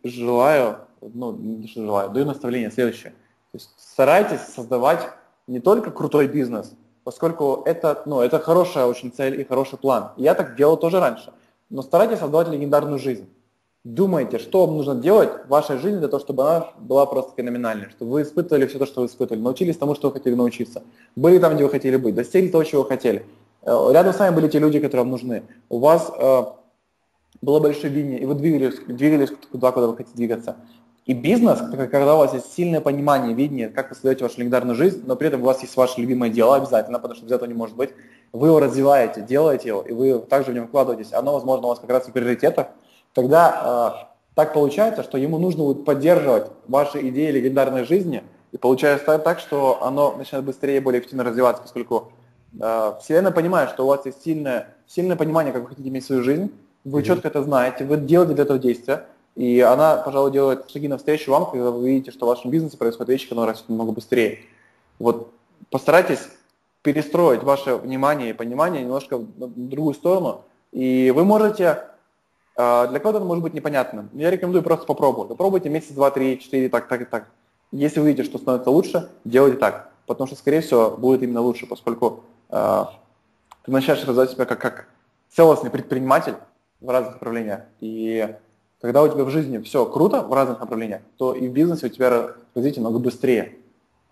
желаю, 0.02 0.78
ну, 1.02 1.32
не 1.32 1.68
что 1.68 1.82
желаю, 1.82 2.10
даю 2.10 2.24
наставление 2.24 2.70
следующее. 2.70 3.10
То 3.52 3.58
есть 3.58 3.70
старайтесь 3.76 4.40
создавать 4.40 5.10
не 5.46 5.60
только 5.60 5.90
крутой 5.90 6.26
бизнес, 6.26 6.72
поскольку 7.04 7.62
это, 7.66 8.02
ну, 8.06 8.22
это 8.22 8.38
хорошая 8.38 8.86
очень 8.86 9.12
цель 9.12 9.38
и 9.38 9.44
хороший 9.44 9.78
план. 9.78 10.12
Я 10.16 10.34
так 10.34 10.56
делал 10.56 10.78
тоже 10.78 11.00
раньше. 11.00 11.34
Но 11.68 11.82
старайтесь 11.82 12.20
создавать 12.20 12.48
легендарную 12.48 12.98
жизнь 12.98 13.28
думайте, 13.86 14.38
что 14.40 14.66
вам 14.66 14.76
нужно 14.76 14.96
делать 14.96 15.30
в 15.46 15.48
вашей 15.48 15.78
жизни 15.78 15.98
для 15.98 16.08
того, 16.08 16.20
чтобы 16.20 16.42
она 16.42 16.70
была 16.78 17.06
просто 17.06 17.32
феноменальной, 17.36 17.88
чтобы 17.90 18.10
вы 18.10 18.22
испытывали 18.22 18.66
все 18.66 18.80
то, 18.80 18.86
что 18.86 19.02
вы 19.02 19.06
испытывали, 19.06 19.40
научились 19.40 19.76
тому, 19.76 19.94
что 19.94 20.08
вы 20.08 20.14
хотели 20.14 20.34
научиться, 20.34 20.82
были 21.14 21.38
там, 21.38 21.54
где 21.54 21.62
вы 21.62 21.70
хотели 21.70 21.96
быть, 21.96 22.16
достигли 22.16 22.48
того, 22.48 22.64
чего 22.64 22.82
вы 22.82 22.88
хотели. 22.88 23.24
Э, 23.62 23.90
рядом 23.92 24.12
с 24.12 24.18
вами 24.18 24.34
были 24.34 24.48
те 24.48 24.58
люди, 24.58 24.80
которые 24.80 25.04
вам 25.04 25.12
нужны. 25.12 25.44
У 25.68 25.78
вас 25.78 26.10
э, 26.18 26.42
было 27.40 27.60
большое 27.60 27.92
видение, 27.92 28.18
и 28.18 28.24
вы 28.24 28.34
двигались, 28.34 28.74
двигались 28.88 29.30
туда, 29.52 29.70
куда 29.70 29.86
вы 29.86 29.96
хотите 29.96 30.16
двигаться. 30.16 30.56
И 31.04 31.14
бизнес, 31.14 31.60
когда 31.60 32.16
у 32.16 32.18
вас 32.18 32.34
есть 32.34 32.52
сильное 32.52 32.80
понимание, 32.80 33.34
видение, 33.34 33.68
как 33.68 33.90
вы 33.90 33.94
создаете 33.94 34.24
вашу 34.24 34.40
легендарную 34.40 34.74
жизнь, 34.74 35.04
но 35.06 35.14
при 35.14 35.28
этом 35.28 35.42
у 35.42 35.44
вас 35.44 35.62
есть 35.62 35.76
ваше 35.76 36.00
любимое 36.00 36.30
дело 36.30 36.56
обязательно, 36.56 36.98
потому 36.98 37.14
что 37.14 37.24
без 37.24 37.30
этого 37.30 37.48
не 37.48 37.54
может 37.54 37.76
быть, 37.76 37.90
вы 38.32 38.48
его 38.48 38.58
развиваете, 38.58 39.20
делаете 39.20 39.68
его, 39.68 39.82
и 39.82 39.92
вы 39.92 40.18
также 40.18 40.50
в 40.50 40.54
него 40.54 40.66
вкладываетесь, 40.66 41.12
оно, 41.12 41.34
возможно, 41.34 41.66
у 41.66 41.68
вас 41.68 41.78
как 41.78 41.90
раз 41.90 42.08
в 42.08 42.12
приоритетах, 42.12 42.66
тогда 43.16 44.04
э, 44.04 44.34
так 44.34 44.52
получается, 44.52 45.02
что 45.02 45.16
ему 45.16 45.38
нужно 45.38 45.64
будет 45.64 45.86
поддерживать 45.86 46.48
ваши 46.68 47.08
идеи 47.08 47.30
легендарной 47.30 47.84
жизни, 47.84 48.22
и 48.52 48.58
получается 48.58 49.18
так, 49.18 49.40
что 49.40 49.82
оно 49.82 50.14
начинает 50.16 50.44
быстрее 50.44 50.76
и 50.76 50.80
более 50.80 51.00
эффективно 51.00 51.24
развиваться, 51.24 51.62
поскольку 51.62 52.12
э, 52.60 52.92
Вселенная 53.00 53.32
понимает, 53.32 53.70
что 53.70 53.84
у 53.84 53.86
вас 53.86 54.04
есть 54.04 54.22
сильное, 54.22 54.74
сильное 54.86 55.16
понимание, 55.16 55.54
как 55.54 55.62
вы 55.62 55.68
хотите 55.70 55.88
иметь 55.88 56.04
свою 56.04 56.22
жизнь, 56.22 56.52
вы 56.84 57.00
mm-hmm. 57.00 57.04
четко 57.04 57.28
это 57.28 57.42
знаете, 57.42 57.84
вы 57.84 57.96
делаете 57.96 58.34
для 58.34 58.44
этого 58.44 58.58
действия, 58.58 59.06
и 59.34 59.60
она, 59.60 59.96
пожалуй, 59.96 60.30
делает 60.30 60.70
шаги 60.70 60.86
навстречу 60.86 61.30
вам, 61.30 61.50
когда 61.50 61.70
вы 61.70 61.88
видите, 61.88 62.10
что 62.10 62.26
в 62.26 62.28
вашем 62.28 62.50
бизнесе 62.50 62.76
происходят 62.76 63.08
вещи, 63.08 63.28
которые 63.30 63.52
растут 63.52 63.70
намного 63.70 63.92
быстрее. 63.92 64.40
Вот 64.98 65.32
постарайтесь 65.70 66.28
перестроить 66.82 67.42
ваше 67.42 67.76
внимание 67.76 68.30
и 68.30 68.34
понимание 68.34 68.82
немножко 68.82 69.16
в 69.16 69.26
другую 69.36 69.94
сторону, 69.94 70.42
и 70.72 71.10
вы 71.16 71.24
можете, 71.24 71.78
для 72.56 72.98
кого-то 73.00 73.18
это 73.18 73.26
может 73.26 73.42
быть 73.42 73.54
непонятно. 73.54 74.08
Я 74.14 74.30
рекомендую 74.30 74.62
просто 74.62 74.86
попробовать. 74.86 75.28
Попробуйте 75.28 75.68
месяц, 75.68 75.92
два, 75.92 76.10
три, 76.10 76.40
четыре, 76.40 76.68
так, 76.68 76.88
так 76.88 77.02
и 77.02 77.04
так. 77.04 77.28
Если 77.70 78.00
вы 78.00 78.08
видите, 78.08 78.24
что 78.24 78.38
становится 78.38 78.70
лучше, 78.70 79.10
делайте 79.24 79.58
так. 79.58 79.90
Потому 80.06 80.26
что, 80.26 80.36
скорее 80.36 80.60
всего, 80.60 80.90
будет 80.90 81.22
именно 81.22 81.40
лучше, 81.40 81.66
поскольку 81.66 82.24
э, 82.48 82.84
ты 83.64 83.70
начинаешь 83.70 84.04
развивать 84.04 84.30
себя 84.30 84.46
как, 84.46 84.60
как 84.60 84.88
целостный 85.30 85.70
предприниматель 85.70 86.36
в 86.80 86.88
разных 86.88 87.14
направлениях. 87.14 87.62
И 87.80 88.34
когда 88.80 89.02
у 89.02 89.08
тебя 89.08 89.24
в 89.24 89.30
жизни 89.30 89.58
все 89.58 89.84
круто 89.84 90.22
в 90.22 90.32
разных 90.32 90.60
направлениях, 90.60 91.02
то 91.16 91.34
и 91.34 91.48
в 91.48 91.52
бизнесе 91.52 91.86
у 91.86 91.88
тебя 91.88 92.30
развитие 92.54 92.82
намного 92.82 93.02
быстрее. 93.02 93.56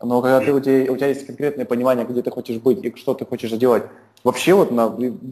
Но 0.03 0.21
когда 0.21 0.41
ты, 0.41 0.53
у, 0.53 0.61
тебя, 0.61 0.93
у 0.93 0.97
тебя 0.97 1.07
есть 1.07 1.25
конкретное 1.25 1.65
понимание, 1.65 2.05
где 2.05 2.21
ты 2.21 2.31
хочешь 2.31 2.59
быть 2.59 2.85
и 2.85 2.95
что 2.97 3.15
ты 3.15 3.25
хочешь 3.25 3.53
делать, 3.53 3.85
вообще 4.23 4.53
вот 4.53 4.71
на 4.71 4.89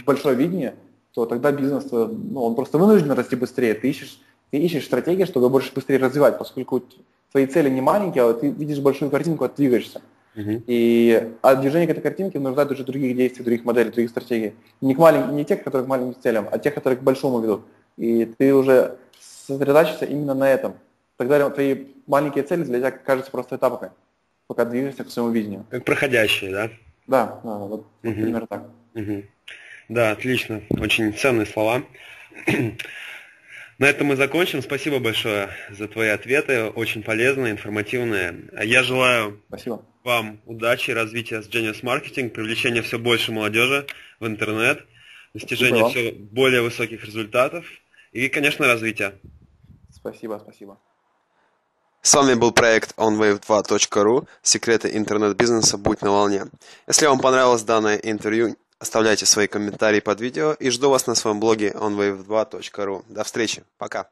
большое 0.07 0.37
видение, 0.37 0.77
то 1.15 1.27
тогда 1.27 1.53
бизнес, 1.53 1.91
ну, 1.91 2.43
он 2.43 2.55
просто 2.55 2.79
вынужден 2.79 3.13
расти 3.13 3.37
быстрее. 3.37 3.75
Ты 3.75 3.91
ищешь, 3.91 4.21
ты 4.51 4.59
ищешь 4.59 4.85
стратегии, 4.85 5.25
чтобы 5.25 5.51
больше 5.51 5.73
быстрее 5.75 5.99
развивать, 5.99 6.39
поскольку 6.39 6.83
твои 7.31 7.47
цели 7.47 7.69
не 7.69 7.81
маленькие, 7.81 8.25
а 8.25 8.33
ты 8.33 8.49
видишь 8.49 8.81
большую 8.81 9.11
картинку, 9.11 9.45
а 9.45 9.49
ты 9.49 9.57
двигаешься. 9.57 10.01
Uh-huh. 10.35 10.63
И 10.67 11.35
от 11.43 11.61
движения 11.61 11.87
к 11.87 11.91
этой 11.91 12.01
картинке 12.01 12.39
нуждают 12.39 12.73
уже 12.73 12.85
других 12.85 13.15
действий, 13.15 13.45
других 13.45 13.65
моделей, 13.65 13.91
других 13.91 14.11
стратегий. 14.11 14.55
Не, 14.81 14.95
к 14.95 14.99
малень... 14.99 15.35
не 15.35 15.45
тех, 15.45 15.63
которые 15.63 15.85
к 15.85 15.89
маленьким 15.89 16.21
целям, 16.23 16.49
а 16.51 16.59
тех, 16.59 16.73
которые 16.73 16.99
к 16.99 17.03
большому 17.03 17.41
ведут. 17.41 17.63
И 17.99 18.25
ты 18.25 18.55
уже 18.55 18.97
сосредотачиваешься 19.21 20.07
именно 20.07 20.33
на 20.33 20.49
этом. 20.49 20.75
Тогда 21.19 21.51
твои 21.51 21.89
маленькие 22.07 22.45
цели 22.45 22.65
для 22.65 22.79
тебя 22.79 22.91
кажутся 22.91 23.31
просто 23.31 23.57
этапами, 23.57 23.93
пока 24.47 24.65
двигаешься 24.65 25.05
к 25.05 25.11
своему 25.11 25.33
видению. 25.33 25.67
Как 25.69 25.85
проходящие, 25.85 26.51
да? 26.51 26.71
Да, 27.07 27.41
да 27.45 27.59
вот 27.59 27.81
uh-huh. 28.03 28.15
примерно 28.15 28.47
так. 28.47 28.65
Uh-huh. 28.95 29.25
Да, 29.89 30.11
отлично. 30.11 30.63
Очень 30.71 31.13
ценные 31.13 31.47
слова. 31.47 31.83
На 33.79 33.87
этом 33.87 34.09
мы 34.09 34.17
закончим. 34.17 34.63
Спасибо 34.63 35.01
большое 35.01 35.49
за 35.71 35.89
твои 35.89 36.09
ответы. 36.09 36.67
Очень 36.67 37.03
полезные, 37.03 37.53
информативные. 37.53 38.49
Я 38.63 38.83
желаю 38.83 39.43
Спасибо. 39.49 39.85
вам 40.05 40.41
удачи, 40.47 40.93
развития 40.93 41.43
с 41.43 41.49
Genius 41.49 41.83
Marketing, 41.83 42.29
привлечения 42.29 42.83
все 42.83 42.99
больше 42.99 43.33
молодежи 43.33 43.87
в 44.21 44.27
интернет, 44.27 44.85
достижения 45.35 45.89
все 45.89 46.13
более 46.13 46.63
высоких 46.63 47.05
результатов 47.05 47.65
и, 48.13 48.29
конечно, 48.29 48.67
развития. 48.67 49.15
Спасибо, 49.91 50.41
спасибо. 50.43 50.79
С 52.03 52.15
вами 52.15 52.35
был 52.35 52.51
проект 52.51 52.95
onwave2.ru 52.99 54.27
«Секреты 54.43 54.97
интернет-бизнеса. 54.97 55.79
Будь 55.79 56.03
на 56.03 56.11
волне». 56.11 56.47
Если 56.89 57.07
вам 57.07 57.21
понравилось 57.21 57.63
данное 57.63 57.97
интервью, 57.97 58.57
Оставляйте 58.83 59.27
свои 59.27 59.47
комментарии 59.47 60.01
под 60.01 60.21
видео 60.21 60.55
и 60.55 60.69
жду 60.71 60.91
вас 60.91 61.07
на 61.07 61.15
своем 61.15 61.39
блоге 61.39 61.71
onwave2.ru. 61.71 63.05
До 63.09 63.23
встречи. 63.23 63.63
Пока. 63.79 64.09